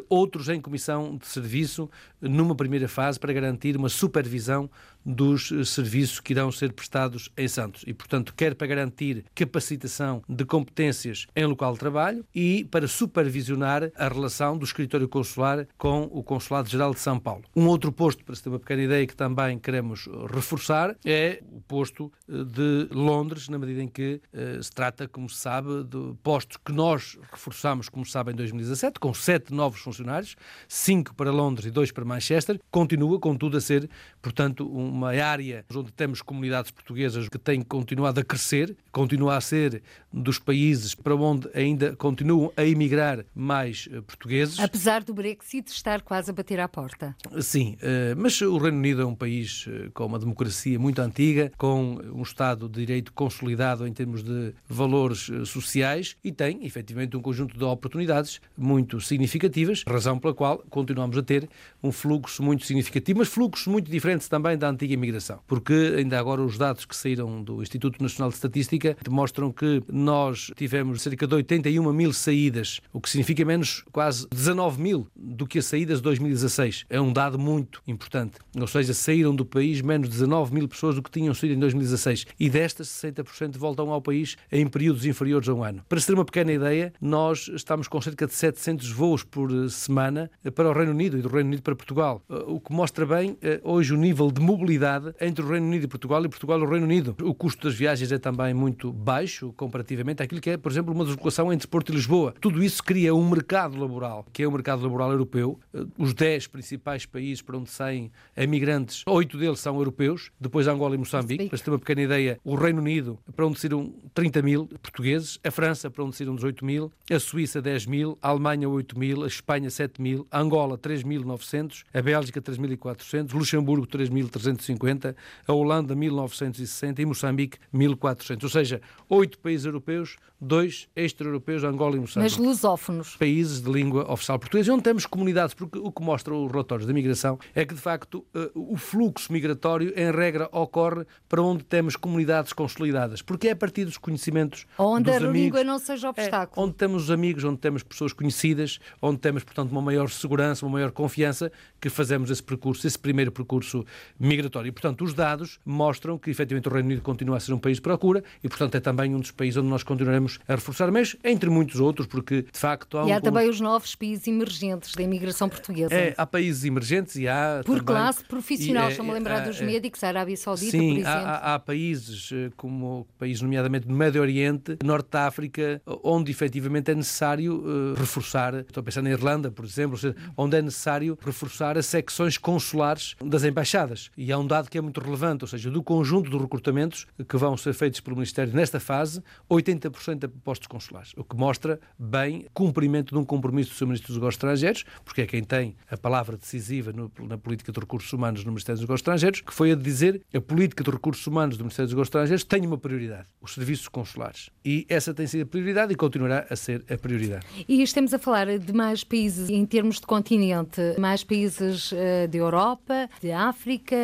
outros 0.09 0.49
em 0.49 0.61
comissão 0.61 1.17
de 1.17 1.27
serviço 1.27 1.89
numa 2.21 2.55
primeira 2.55 2.87
fase 2.87 3.19
para 3.19 3.33
garantir 3.33 3.75
uma 3.75 3.89
supervisão 3.89 4.69
dos 5.05 5.51
eh, 5.51 5.63
serviços 5.63 6.19
que 6.19 6.33
irão 6.33 6.51
ser 6.51 6.71
prestados 6.73 7.29
em 7.37 7.47
Santos. 7.47 7.83
E, 7.85 7.93
portanto, 7.93 8.33
quer 8.35 8.55
para 8.55 8.67
garantir 8.67 9.25
capacitação 9.35 10.23
de 10.27 10.45
competências 10.45 11.27
em 11.35 11.45
local 11.45 11.73
de 11.73 11.79
trabalho 11.79 12.25
e 12.33 12.65
para 12.65 12.87
supervisionar 12.87 13.91
a 13.95 14.07
relação 14.07 14.57
do 14.57 14.65
escritório 14.65 15.07
consular 15.07 15.67
com 15.77 16.03
o 16.11 16.23
Consulado-Geral 16.23 16.93
de 16.93 16.99
São 16.99 17.19
Paulo. 17.19 17.43
Um 17.55 17.67
outro 17.67 17.91
posto, 17.91 18.23
para 18.23 18.35
se 18.35 18.43
ter 18.43 18.49
uma 18.49 18.59
pequena 18.59 18.83
ideia, 18.83 19.05
que 19.05 19.15
também 19.15 19.59
queremos 19.59 20.07
reforçar, 20.33 20.95
é 21.05 21.41
o 21.51 21.61
posto 21.61 22.11
eh, 22.29 22.43
de 22.43 22.87
Londres, 22.91 23.49
na 23.49 23.57
medida 23.57 23.81
em 23.81 23.87
que 23.87 24.21
uh, 24.33 24.61
se 24.61 24.71
trata, 24.71 25.07
como 25.07 25.29
se 25.29 25.37
sabe, 25.37 25.83
de 25.83 26.13
postos 26.23 26.57
que 26.63 26.71
nós 26.71 27.17
reforçamos, 27.31 27.89
como 27.89 28.05
se 28.05 28.11
sabe, 28.11 28.31
em 28.31 28.35
2017, 28.35 28.99
com 28.99 29.13
sete 29.13 29.53
novos 29.53 29.62
funcionários, 29.71 30.35
cinco 30.67 31.13
para 31.13 31.31
Londres 31.31 31.67
e 31.67 31.71
dois 31.71 31.91
para 31.91 32.05
Manchester. 32.05 32.59
Continua, 32.71 33.19
contudo, 33.19 33.57
a 33.57 33.61
ser, 33.61 33.89
portanto, 34.21 34.69
um 34.73 34.93
uma 34.93 35.09
área 35.09 35.65
onde 35.75 35.91
temos 35.91 36.21
comunidades 36.21 36.71
portuguesas 36.71 37.27
que 37.27 37.37
têm 37.37 37.61
continuado 37.61 38.19
a 38.19 38.23
crescer, 38.23 38.75
continua 38.91 39.35
a 39.35 39.41
ser 39.41 39.81
dos 40.11 40.37
países 40.37 40.93
para 40.93 41.15
onde 41.15 41.49
ainda 41.53 41.95
continuam 41.95 42.53
a 42.55 42.63
emigrar 42.63 43.25
mais 43.33 43.89
eh, 43.91 43.99
portugueses. 44.01 44.59
Apesar 44.59 45.03
do 45.03 45.13
Brexit 45.13 45.71
estar 45.71 46.01
quase 46.01 46.29
a 46.29 46.33
bater 46.33 46.59
à 46.59 46.67
porta. 46.67 47.15
Sim, 47.41 47.75
eh, 47.81 48.13
mas 48.15 48.39
o 48.41 48.57
Reino 48.57 48.77
Unido 48.77 49.01
é 49.01 49.05
um 49.05 49.15
país 49.15 49.65
eh, 49.67 49.89
com 49.93 50.05
uma 50.05 50.19
democracia 50.19 50.77
muito 50.77 51.01
antiga, 51.01 51.51
com 51.57 51.99
um 52.13 52.21
Estado 52.21 52.69
de 52.69 52.85
Direito 52.85 53.11
consolidado 53.13 53.87
em 53.87 53.93
termos 53.93 54.23
de 54.23 54.53
valores 54.67 55.31
sociais 55.45 56.15
e 56.23 56.31
tem, 56.31 56.65
efetivamente, 56.65 57.17
um 57.17 57.21
conjunto 57.21 57.57
de 57.57 57.63
oportunidades 57.63 58.39
muito 58.55 59.01
significativas, 59.01 59.52
razão 59.87 60.17
pela 60.19 60.33
qual 60.33 60.63
continuamos 60.69 61.17
a 61.17 61.23
ter 61.23 61.49
um 61.81 61.91
fluxo 61.91 62.41
muito 62.41 62.65
significativo, 62.65 63.19
mas 63.19 63.27
fluxos 63.27 63.67
muito 63.67 63.89
diferentes 63.89 64.27
também 64.27 64.57
da 64.57 64.69
antiga 64.69 64.93
imigração. 64.93 65.39
Porque 65.47 65.95
ainda 65.97 66.19
agora 66.19 66.41
os 66.41 66.57
dados 66.57 66.85
que 66.85 66.95
saíram 66.95 67.43
do 67.43 67.61
Instituto 67.61 68.01
Nacional 68.01 68.29
de 68.29 68.35
Estatística 68.35 68.97
demonstram 69.03 69.51
que 69.51 69.83
nós 69.91 70.51
tivemos 70.55 71.01
cerca 71.01 71.27
de 71.27 71.35
81 71.35 71.93
mil 71.93 72.13
saídas, 72.13 72.79
o 72.91 72.99
que 72.99 73.09
significa 73.09 73.43
menos 73.45 73.83
quase 73.91 74.27
19 74.29 74.81
mil 74.81 75.07
do 75.15 75.45
que 75.45 75.59
as 75.59 75.65
saídas 75.65 75.97
de 75.97 76.03
2016. 76.03 76.85
É 76.89 76.99
um 76.99 77.11
dado 77.11 77.37
muito 77.37 77.81
importante. 77.87 78.37
Ou 78.59 78.67
seja, 78.67 78.93
saíram 78.93 79.35
do 79.35 79.45
país 79.45 79.81
menos 79.81 80.09
19 80.09 80.53
mil 80.53 80.67
pessoas 80.67 80.95
do 80.95 81.03
que 81.03 81.11
tinham 81.11 81.33
saído 81.33 81.55
em 81.55 81.59
2016. 81.59 82.25
E 82.39 82.49
destas, 82.49 82.87
60% 82.87 83.57
voltam 83.57 83.91
ao 83.91 84.01
país 84.01 84.35
em 84.51 84.67
períodos 84.67 85.05
inferiores 85.05 85.47
a 85.49 85.53
um 85.53 85.63
ano. 85.63 85.83
Para 85.87 85.99
se 85.99 86.07
ter 86.07 86.13
uma 86.13 86.25
pequena 86.25 86.51
ideia, 86.51 86.93
nós 87.01 87.49
estamos 87.53 87.87
com 87.87 88.01
cerca 88.01 88.27
de 88.27 88.33
700 88.33 88.89
voos 88.91 89.23
por 89.23 89.42
semana 89.69 90.29
para 90.55 90.69
o 90.69 90.73
Reino 90.73 90.91
Unido 90.91 91.17
e 91.17 91.21
do 91.21 91.29
Reino 91.29 91.47
Unido 91.47 91.61
para 91.61 91.75
Portugal. 91.75 92.21
O 92.47 92.59
que 92.59 92.73
mostra 92.73 93.05
bem 93.05 93.37
eh, 93.41 93.59
hoje 93.63 93.93
o 93.93 93.97
nível 93.97 94.31
de 94.31 94.41
mobilidade 94.41 95.13
entre 95.19 95.43
o 95.43 95.47
Reino 95.47 95.67
Unido 95.67 95.85
e 95.85 95.87
Portugal 95.87 96.23
e 96.25 96.29
Portugal 96.29 96.59
e 96.59 96.63
o 96.63 96.69
Reino 96.69 96.85
Unido. 96.85 97.15
O 97.21 97.33
custo 97.33 97.67
das 97.67 97.77
viagens 97.77 98.11
é 98.11 98.17
também 98.17 98.53
muito 98.53 98.91
baixo 98.91 99.53
comparativamente 99.53 100.21
àquilo 100.21 100.41
que 100.41 100.51
é, 100.51 100.57
por 100.57 100.71
exemplo, 100.71 100.93
uma 100.93 101.05
deslocação 101.05 101.51
entre 101.51 101.67
Porto 101.67 101.91
e 101.91 101.95
Lisboa. 101.95 102.33
Tudo 102.39 102.63
isso 102.63 102.83
cria 102.83 103.13
um 103.13 103.29
mercado 103.29 103.77
laboral, 103.77 104.25
que 104.31 104.43
é 104.43 104.47
o 104.47 104.51
mercado 104.51 104.83
laboral 104.83 105.11
europeu. 105.11 105.59
Os 105.97 106.13
10 106.13 106.47
principais 106.47 107.05
países 107.05 107.41
para 107.41 107.57
onde 107.57 107.69
saem 107.69 108.11
imigrantes, 108.37 109.03
oito 109.07 109.37
deles 109.37 109.59
são 109.59 109.77
europeus, 109.77 110.31
depois 110.39 110.67
Angola 110.67 110.95
e 110.95 110.97
Moçambique. 110.97 111.49
Para 111.49 111.59
ter 111.59 111.69
uma 111.69 111.79
pequena 111.79 112.01
ideia, 112.01 112.39
o 112.43 112.55
Reino 112.55 112.81
Unido, 112.81 113.19
para 113.35 113.45
onde 113.45 113.59
saíram 113.59 113.93
30 114.13 114.41
mil 114.41 114.65
portugueses, 114.81 115.39
a 115.43 115.51
França, 115.51 115.89
para 115.89 116.03
onde 116.03 116.15
saíram 116.15 116.35
18 116.35 116.65
mil, 116.65 116.91
a 117.11 117.19
Suíça, 117.19 117.61
10 117.61 117.85
mil, 117.85 118.17
a 118.21 118.29
Alemanha, 118.29 118.67
8 118.67 118.97
mil, 118.97 119.22
a 119.23 119.27
Espanha 119.27 119.69
7 119.69 120.01
mil, 120.01 120.27
Angola 120.31 120.77
3.900, 120.77 121.83
a 121.93 122.01
Bélgica 122.01 122.41
3.400, 122.41 123.33
Luxemburgo 123.33 123.87
3.350, 123.87 125.15
a 125.47 125.53
Holanda 125.53 125.95
1.960 125.95 126.99
e 126.99 127.05
Moçambique 127.05 127.57
1.400. 127.73 128.43
Ou 128.43 128.49
seja, 128.49 128.81
oito 129.09 129.39
países 129.39 129.65
europeus, 129.65 130.17
dois 130.43 130.87
extra-europeus, 130.95 131.63
Angola 131.63 131.95
e 131.95 131.99
Moçambique. 131.99 132.37
Mas 132.37 132.37
lusófonos. 132.37 133.15
Países 133.15 133.61
de 133.61 133.71
língua 133.71 134.11
oficial 134.11 134.37
portuguesa, 134.37 134.73
onde 134.73 134.83
temos 134.83 135.05
comunidades, 135.05 135.53
porque 135.53 135.79
o 135.79 135.91
que 135.91 136.01
mostra 136.01 136.33
os 136.33 136.51
relatórios 136.51 136.85
da 136.85 136.93
migração 136.93 137.39
é 137.55 137.65
que, 137.65 137.73
de 137.73 137.81
facto, 137.81 138.25
eh, 138.35 138.51
o 138.53 138.77
fluxo 138.77 139.31
migratório, 139.31 139.93
em 139.95 140.11
regra, 140.11 140.49
ocorre 140.51 141.05
para 141.29 141.41
onde 141.41 141.63
temos 141.63 141.95
comunidades 141.95 142.53
consolidadas, 142.53 143.21
porque 143.21 143.47
é 143.47 143.51
a 143.51 143.55
partir 143.55 143.85
dos 143.85 143.97
conhecimentos 143.97 144.65
onde 144.77 145.05
dos 145.05 145.13
a 145.13 145.17
amigos, 145.17 145.33
língua 145.33 145.63
não 145.63 145.79
seja 145.79 146.09
obstáculo. 146.09 146.61
É, 146.61 146.67
onde 146.67 146.75
temos 146.75 147.03
os 147.03 147.11
amigos, 147.11 147.43
onde 147.43 147.57
temos 147.57 147.83
pessoas 147.83 148.13
conhecidas, 148.13 148.79
onde 149.01 149.19
temos, 149.19 149.43
portanto, 149.43 149.71
uma 149.71 149.81
maior 149.81 150.09
segurança, 150.09 150.65
uma 150.65 150.73
maior 150.73 150.91
confiança, 150.91 151.51
que 151.79 151.89
fazemos 151.89 152.29
esse 152.29 152.43
percurso, 152.43 152.85
esse 152.85 152.99
primeiro 152.99 153.31
percurso 153.31 153.85
migratório. 154.19 154.69
E, 154.69 154.71
portanto, 154.71 155.03
os 155.03 155.13
dados 155.13 155.59
mostram 155.65 156.17
que, 156.17 156.29
efetivamente, 156.29 156.67
o 156.67 156.71
Reino 156.71 156.87
Unido 156.87 157.01
continua 157.01 157.37
a 157.37 157.39
ser 157.39 157.53
um 157.53 157.59
país 157.59 157.77
de 157.77 157.81
procura 157.81 158.23
e, 158.43 158.49
portanto, 158.49 158.75
é 158.75 158.79
também 158.79 159.13
um 159.15 159.19
dos 159.19 159.31
países 159.31 159.57
onde 159.57 159.69
nós 159.69 159.83
continuaremos 159.83 160.32
a 160.47 160.55
reforçar, 160.55 160.91
mas 160.91 161.15
entre 161.23 161.49
muitos 161.49 161.79
outros, 161.79 162.07
porque, 162.07 162.43
de 162.43 162.59
facto, 162.59 162.97
há 162.97 163.05
E 163.05 163.11
há 163.11 163.17
um 163.17 163.21
também 163.21 163.49
os 163.49 163.59
novos 163.59 163.95
países 163.95 164.27
emergentes 164.27 164.93
da 164.93 165.03
imigração 165.03 165.49
portuguesa. 165.49 165.93
é, 165.93 166.13
há 166.17 166.25
países 166.25 166.63
emergentes 166.63 167.15
e 167.15 167.27
há. 167.27 167.61
Por 167.65 167.79
também, 167.79 167.85
classe 167.85 168.23
profissional, 168.23 168.85
e, 168.85 168.87
é, 168.87 168.91
estou-me 168.91 169.11
a 169.11 169.13
lembrar 169.13 169.39
é, 169.39 169.47
dos 169.47 169.61
é, 169.61 169.65
médicos, 169.65 170.03
a 170.03 170.07
Arábia 170.07 170.37
Saudita, 170.37 170.71
Sim, 170.71 170.95
por 170.95 170.99
exemplo. 171.01 171.09
há, 171.09 171.55
há, 171.55 171.59
países, 171.59 172.29
eh, 172.31 172.49
como 172.55 173.07
países, 173.17 173.41
nomeadamente 173.41 173.87
do 173.87 173.93
Médio 173.93 174.21
Oriente, 174.21 174.77
Norte 174.83 175.09
da 175.11 175.27
África, 175.27 175.81
onde 176.03 176.31
efetivamente 176.31 176.91
é 176.91 176.95
necessário 176.95 177.55
uh, 177.55 177.93
reforçar, 177.95 178.55
estou 178.55 178.81
a 178.81 178.83
pensar 178.83 179.01
na 179.01 179.09
Irlanda, 179.09 179.51
por 179.51 179.65
exemplo, 179.65 179.97
onde 180.37 180.57
é 180.57 180.61
necessário 180.61 181.17
reforçar 181.21 181.77
as 181.77 181.85
secções 181.85 182.37
consulares 182.37 183.15
das 183.23 183.43
embaixadas. 183.43 184.09
E 184.17 184.31
há 184.31 184.37
um 184.37 184.45
dado 184.45 184.69
que 184.69 184.77
é 184.77 184.81
muito 184.81 184.99
relevante, 184.99 185.43
ou 185.43 185.47
seja, 185.47 185.69
do 185.69 185.83
conjunto 185.83 186.29
de 186.29 186.37
recrutamentos 186.37 187.05
que 187.27 187.37
vão 187.37 187.55
ser 187.57 187.73
feitos 187.73 187.99
pelo 187.99 188.15
Ministério 188.15 188.53
nesta 188.53 188.79
fase, 188.79 189.23
80% 189.49 190.22
é 190.25 190.27
postos 190.27 190.67
consulares, 190.67 191.13
o 191.17 191.23
que 191.23 191.35
mostra 191.35 191.79
bem 191.97 192.47
cumprimento 192.53 193.13
de 193.13 193.19
um 193.19 193.25
compromisso 193.25 193.71
do 193.71 193.75
Sr. 193.75 193.85
Ministro 193.85 194.07
dos 194.07 194.17
Negócios 194.17 194.35
Estrangeiros, 194.35 194.85
porque 195.03 195.21
é 195.21 195.25
quem 195.25 195.43
tem 195.43 195.75
a 195.89 195.97
palavra 195.97 196.37
decisiva 196.37 196.91
no, 196.91 197.11
na 197.27 197.37
política 197.37 197.71
de 197.71 197.79
recursos 197.79 198.11
humanos 198.13 198.43
no 198.43 198.51
Ministério 198.51 198.77
dos 198.77 198.83
Negócios 198.83 199.01
Estrangeiros, 199.01 199.41
que 199.41 199.53
foi 199.53 199.71
a 199.71 199.75
dizer 199.75 200.21
a 200.33 200.41
política 200.41 200.83
de 200.83 200.91
recursos 200.91 201.25
humanos 201.25 201.57
do 201.57 201.63
Ministério 201.63 201.87
dos 201.87 201.93
Negócios 201.93 202.09
Estrangeiros 202.09 202.43
tem 202.43 202.65
uma 202.65 202.77
prioridade, 202.77 203.27
os 203.41 203.53
serviços 203.53 203.87
consulares. 203.87 204.49
E 204.63 204.85
essa 204.89 205.13
tem 205.13 205.27
sido 205.27 205.43
a 205.43 205.45
prioridade 205.45 205.93
e 205.93 205.95
continuará 205.95 206.45
a 206.49 206.55
ser 206.55 206.83
a 206.89 206.97
prioridade. 206.97 207.45
E 207.67 207.81
estamos 207.81 208.13
a 208.13 208.19
falar 208.19 208.57
de 208.57 208.73
mais 208.73 209.03
países 209.03 209.49
em 209.49 209.65
termos 209.65 209.99
de 209.99 210.07
continente, 210.07 210.81
mais 210.97 211.23
países 211.23 211.91
uh, 211.91 212.27
da 212.29 212.37
Europa, 212.37 213.09
de 213.21 213.31
África, 213.31 213.95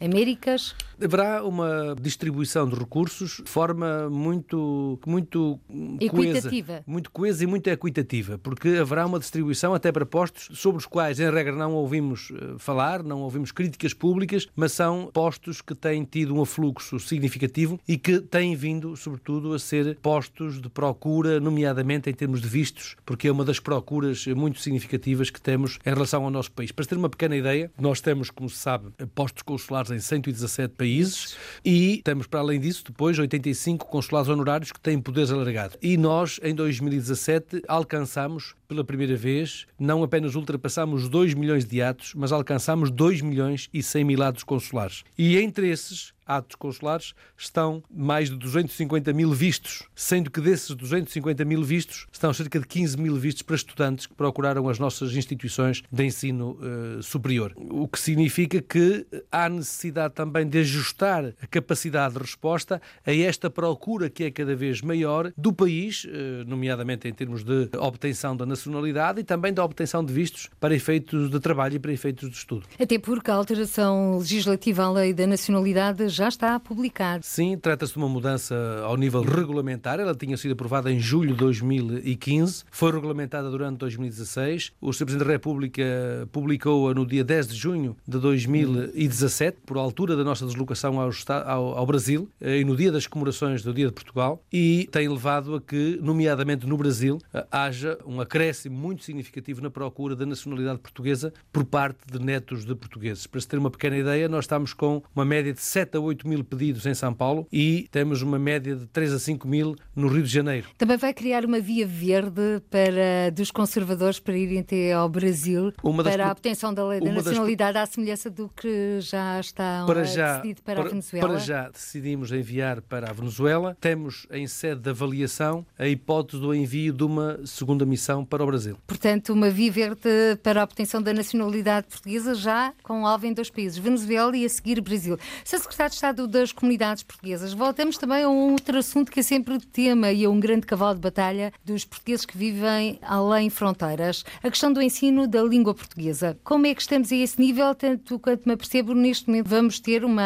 Américas? 0.00 0.74
Haverá 1.02 1.44
uma 1.44 1.94
distribuição 2.00 2.68
de 2.68 2.74
recursos 2.74 3.40
de 3.44 3.50
forma 3.50 4.10
muito, 4.10 4.98
muito 5.06 5.57
equitativa. 6.00 6.66
coesa, 6.66 6.84
muito 6.86 7.10
coesa 7.10 7.44
e 7.44 7.46
muito 7.46 7.66
equitativa, 7.68 8.38
porque 8.38 8.68
haverá 8.68 9.06
uma 9.06 9.18
distribuição 9.18 9.74
até 9.74 9.90
para 9.92 10.04
postos 10.04 10.58
sobre 10.58 10.78
os 10.78 10.86
quais, 10.86 11.18
em 11.20 11.30
regra, 11.30 11.54
não 11.54 11.74
ouvimos 11.74 12.32
falar, 12.58 13.02
não 13.02 13.20
ouvimos 13.20 13.52
críticas 13.52 13.94
públicas, 13.94 14.48
mas 14.54 14.72
são 14.72 15.10
postos 15.12 15.60
que 15.60 15.74
têm 15.74 16.04
tido 16.04 16.34
um 16.34 16.42
afluxo 16.42 16.98
significativo 16.98 17.78
e 17.86 17.96
que 17.96 18.20
têm 18.20 18.54
vindo, 18.54 18.96
sobretudo, 18.96 19.52
a 19.52 19.58
ser 19.58 19.96
postos 20.00 20.60
de 20.60 20.68
procura, 20.68 21.40
nomeadamente 21.40 22.10
em 22.10 22.14
termos 22.14 22.40
de 22.40 22.48
vistos, 22.48 22.96
porque 23.04 23.28
é 23.28 23.32
uma 23.32 23.44
das 23.44 23.60
procuras 23.60 24.26
muito 24.26 24.60
significativas 24.60 25.30
que 25.30 25.40
temos 25.40 25.78
em 25.84 25.90
relação 25.90 26.24
ao 26.24 26.30
nosso 26.30 26.52
país. 26.52 26.72
Para 26.72 26.84
ter 26.84 26.96
uma 26.96 27.08
pequena 27.08 27.36
ideia, 27.36 27.70
nós 27.78 28.00
temos, 28.00 28.30
como 28.30 28.48
se 28.48 28.56
sabe, 28.56 28.90
postos 29.14 29.42
consulares 29.42 29.90
em 29.90 29.98
117 29.98 30.74
países 30.74 30.88
países 30.88 31.36
e 31.64 32.00
temos, 32.04 32.26
para 32.26 32.40
além 32.40 32.58
disso, 32.58 32.84
depois 32.86 33.18
85 33.18 33.86
consulados 33.86 34.28
honorários 34.28 34.72
que 34.72 34.80
têm 34.80 35.00
poderes 35.00 35.30
alargados. 35.30 35.47
E 35.82 35.96
nós, 35.96 36.38
em 36.42 36.54
2017, 36.54 37.62
alcançamos 37.66 38.54
pela 38.66 38.84
primeira 38.84 39.16
vez, 39.16 39.66
não 39.78 40.02
apenas 40.02 40.34
ultrapassamos 40.34 41.08
2 41.08 41.34
milhões 41.34 41.64
de 41.64 41.80
atos, 41.80 42.14
mas 42.14 42.32
alcançamos 42.32 42.90
2 42.90 43.22
milhões 43.22 43.68
e 43.72 43.82
100 43.82 44.04
mil 44.04 44.22
atos 44.22 44.44
consulares. 44.44 45.04
E 45.16 45.38
entre 45.38 45.68
esses, 45.68 46.12
atos 46.28 46.54
consulares, 46.54 47.14
estão 47.36 47.82
mais 47.90 48.28
de 48.28 48.36
250 48.36 49.12
mil 49.14 49.32
vistos, 49.32 49.84
sendo 49.94 50.30
que 50.30 50.40
desses 50.40 50.74
250 50.74 51.44
mil 51.44 51.64
vistos 51.64 52.06
estão 52.12 52.32
cerca 52.32 52.60
de 52.60 52.66
15 52.66 52.98
mil 52.98 53.16
vistos 53.16 53.42
para 53.42 53.56
estudantes 53.56 54.06
que 54.06 54.14
procuraram 54.14 54.68
as 54.68 54.78
nossas 54.78 55.16
instituições 55.16 55.82
de 55.90 56.04
ensino 56.04 56.58
uh, 56.60 57.02
superior. 57.02 57.54
O 57.56 57.88
que 57.88 57.98
significa 57.98 58.60
que 58.60 59.06
há 59.32 59.48
necessidade 59.48 60.14
também 60.14 60.46
de 60.46 60.58
ajustar 60.58 61.32
a 61.40 61.46
capacidade 61.46 62.14
de 62.14 62.20
resposta 62.20 62.80
a 63.06 63.12
esta 63.12 63.48
procura 63.48 64.10
que 64.10 64.24
é 64.24 64.30
cada 64.30 64.54
vez 64.54 64.82
maior 64.82 65.32
do 65.36 65.52
país, 65.52 66.04
uh, 66.04 66.44
nomeadamente 66.46 67.08
em 67.08 67.12
termos 67.12 67.42
de 67.42 67.70
obtenção 67.78 68.36
da 68.36 68.44
nacionalidade 68.44 69.20
e 69.20 69.24
também 69.24 69.52
da 69.52 69.64
obtenção 69.64 70.04
de 70.04 70.12
vistos 70.12 70.50
para 70.60 70.74
efeitos 70.74 71.30
de 71.30 71.40
trabalho 71.40 71.76
e 71.76 71.78
para 71.78 71.92
efeitos 71.92 72.28
de 72.28 72.36
estudo. 72.36 72.66
Até 72.78 72.98
porque 72.98 73.30
a 73.30 73.34
alteração 73.34 74.18
legislativa 74.18 74.84
à 74.84 74.90
lei 74.90 75.14
da 75.14 75.26
nacionalidade 75.26 76.08
já 76.18 76.28
está 76.28 76.58
publicado. 76.58 77.24
Sim, 77.24 77.56
trata-se 77.56 77.92
de 77.92 77.98
uma 77.98 78.08
mudança 78.08 78.82
ao 78.84 78.96
nível 78.96 79.22
regulamentar. 79.22 80.00
Ela 80.00 80.14
tinha 80.14 80.36
sido 80.36 80.52
aprovada 80.52 80.90
em 80.90 80.98
julho 80.98 81.30
de 81.30 81.38
2015, 81.38 82.64
foi 82.72 82.90
regulamentada 82.90 83.48
durante 83.48 83.78
2016. 83.78 84.72
O 84.80 84.92
Sr. 84.92 85.04
Presidente 85.04 85.26
da 85.26 85.32
República 85.32 85.84
publicou-a 86.32 86.92
no 86.92 87.06
dia 87.06 87.22
10 87.22 87.48
de 87.48 87.54
junho 87.54 87.96
de 88.06 88.18
2017, 88.18 89.58
por 89.64 89.76
altura 89.76 90.16
da 90.16 90.24
nossa 90.24 90.44
deslocação 90.44 91.00
ao, 91.00 91.10
ao, 91.46 91.78
ao 91.78 91.86
Brasil, 91.86 92.28
eh, 92.40 92.58
e 92.58 92.64
no 92.64 92.76
dia 92.76 92.90
das 92.90 93.06
comemorações 93.06 93.62
do 93.62 93.72
Dia 93.72 93.86
de 93.86 93.92
Portugal, 93.92 94.42
e 94.52 94.88
tem 94.90 95.08
levado 95.08 95.54
a 95.54 95.60
que, 95.60 96.00
nomeadamente 96.02 96.66
no 96.66 96.76
Brasil, 96.76 97.18
eh, 97.32 97.46
haja 97.50 97.96
um 98.04 98.20
acréscimo 98.20 98.76
muito 98.76 99.04
significativo 99.04 99.62
na 99.62 99.70
procura 99.70 100.16
da 100.16 100.26
nacionalidade 100.26 100.80
portuguesa 100.80 101.32
por 101.52 101.64
parte 101.64 102.00
de 102.10 102.18
netos 102.18 102.64
de 102.64 102.74
portugueses. 102.74 103.26
Para 103.26 103.40
se 103.40 103.46
ter 103.46 103.58
uma 103.58 103.70
pequena 103.70 103.96
ideia, 103.96 104.28
nós 104.28 104.44
estamos 104.44 104.74
com 104.74 105.00
uma 105.14 105.24
média 105.24 105.52
de 105.52 105.60
7 105.60 105.96
a 105.96 106.00
8 106.00 106.07
mil 106.24 106.44
pedidos 106.44 106.86
em 106.86 106.94
São 106.94 107.12
Paulo 107.12 107.46
e 107.52 107.88
temos 107.90 108.22
uma 108.22 108.38
média 108.38 108.76
de 108.76 108.86
3 108.86 109.12
a 109.12 109.18
5 109.18 109.46
mil 109.46 109.74
no 109.94 110.08
Rio 110.08 110.22
de 110.22 110.28
Janeiro. 110.28 110.68
Também 110.76 110.96
vai 110.96 111.12
criar 111.12 111.44
uma 111.44 111.60
via 111.60 111.86
verde 111.86 112.62
para 112.70 113.30
dos 113.32 113.50
conservadores 113.50 114.18
para 114.18 114.36
irem 114.36 114.60
até 114.60 114.92
ao 114.92 115.08
Brasil 115.08 115.72
para 116.02 116.28
a 116.28 116.32
obtenção 116.32 116.72
da 116.72 116.86
lei 116.86 117.00
da 117.00 117.12
nacionalidade 117.12 117.74
das... 117.74 117.88
à 117.88 117.92
semelhança 117.92 118.30
do 118.30 118.48
que 118.48 119.00
já 119.00 119.40
está 119.40 119.84
para 119.86 120.04
já, 120.04 120.36
decidido 120.36 120.62
para, 120.62 120.76
para, 120.76 120.86
a 120.86 120.88
Venezuela? 120.90 121.28
Para 121.28 121.38
já 121.38 121.68
decidimos 121.68 122.32
enviar 122.32 122.80
para 122.82 123.10
a 123.10 123.12
Venezuela. 123.12 123.76
Temos 123.80 124.26
em 124.30 124.46
sede 124.46 124.82
de 124.82 124.90
avaliação 124.90 125.66
a 125.78 125.86
hipótese 125.86 126.40
do 126.40 126.54
envio 126.54 126.92
de 126.92 127.04
uma 127.04 127.40
segunda 127.44 127.84
missão 127.84 128.24
para 128.24 128.42
o 128.42 128.46
Brasil. 128.46 128.76
Portanto, 128.86 129.32
uma 129.32 129.50
via 129.50 129.70
verde 129.70 130.00
para 130.42 130.60
a 130.60 130.64
obtenção 130.64 131.02
da 131.02 131.12
nacionalidade 131.12 131.86
portuguesa 131.88 132.34
já 132.34 132.72
com 132.82 133.06
alvo 133.06 133.26
em 133.26 133.32
dois 133.32 133.50
países, 133.50 133.78
Venezuela 133.78 134.36
e 134.36 134.44
a 134.44 134.48
seguir 134.48 134.80
Brasil. 134.80 135.18
Sr. 135.44 135.58
Secretário 135.58 135.94
Estado 135.98 136.28
das 136.28 136.52
Comunidades 136.52 137.02
Portuguesas, 137.02 137.52
voltamos 137.52 137.98
também 137.98 138.22
a 138.22 138.28
um 138.28 138.52
outro 138.52 138.78
assunto 138.78 139.10
que 139.10 139.18
é 139.18 139.22
sempre 139.22 139.58
tema 139.58 140.12
e 140.12 140.22
é 140.22 140.28
um 140.28 140.38
grande 140.38 140.64
cavalo 140.64 140.94
de 140.94 141.00
batalha 141.00 141.52
dos 141.64 141.84
portugueses 141.84 142.24
que 142.24 142.38
vivem 142.38 143.00
além 143.02 143.50
fronteiras, 143.50 144.24
a 144.40 144.48
questão 144.48 144.72
do 144.72 144.80
ensino 144.80 145.26
da 145.26 145.42
língua 145.42 145.74
portuguesa. 145.74 146.38
Como 146.44 146.66
é 146.66 146.74
que 146.74 146.82
estamos 146.82 147.10
a 147.10 147.16
esse 147.16 147.40
nível? 147.40 147.74
Tanto 147.74 148.16
quanto 148.20 148.46
me 148.46 148.52
apercebo, 148.54 148.94
neste 148.94 149.26
momento 149.26 149.48
vamos 149.48 149.80
ter 149.80 150.04
uma 150.04 150.22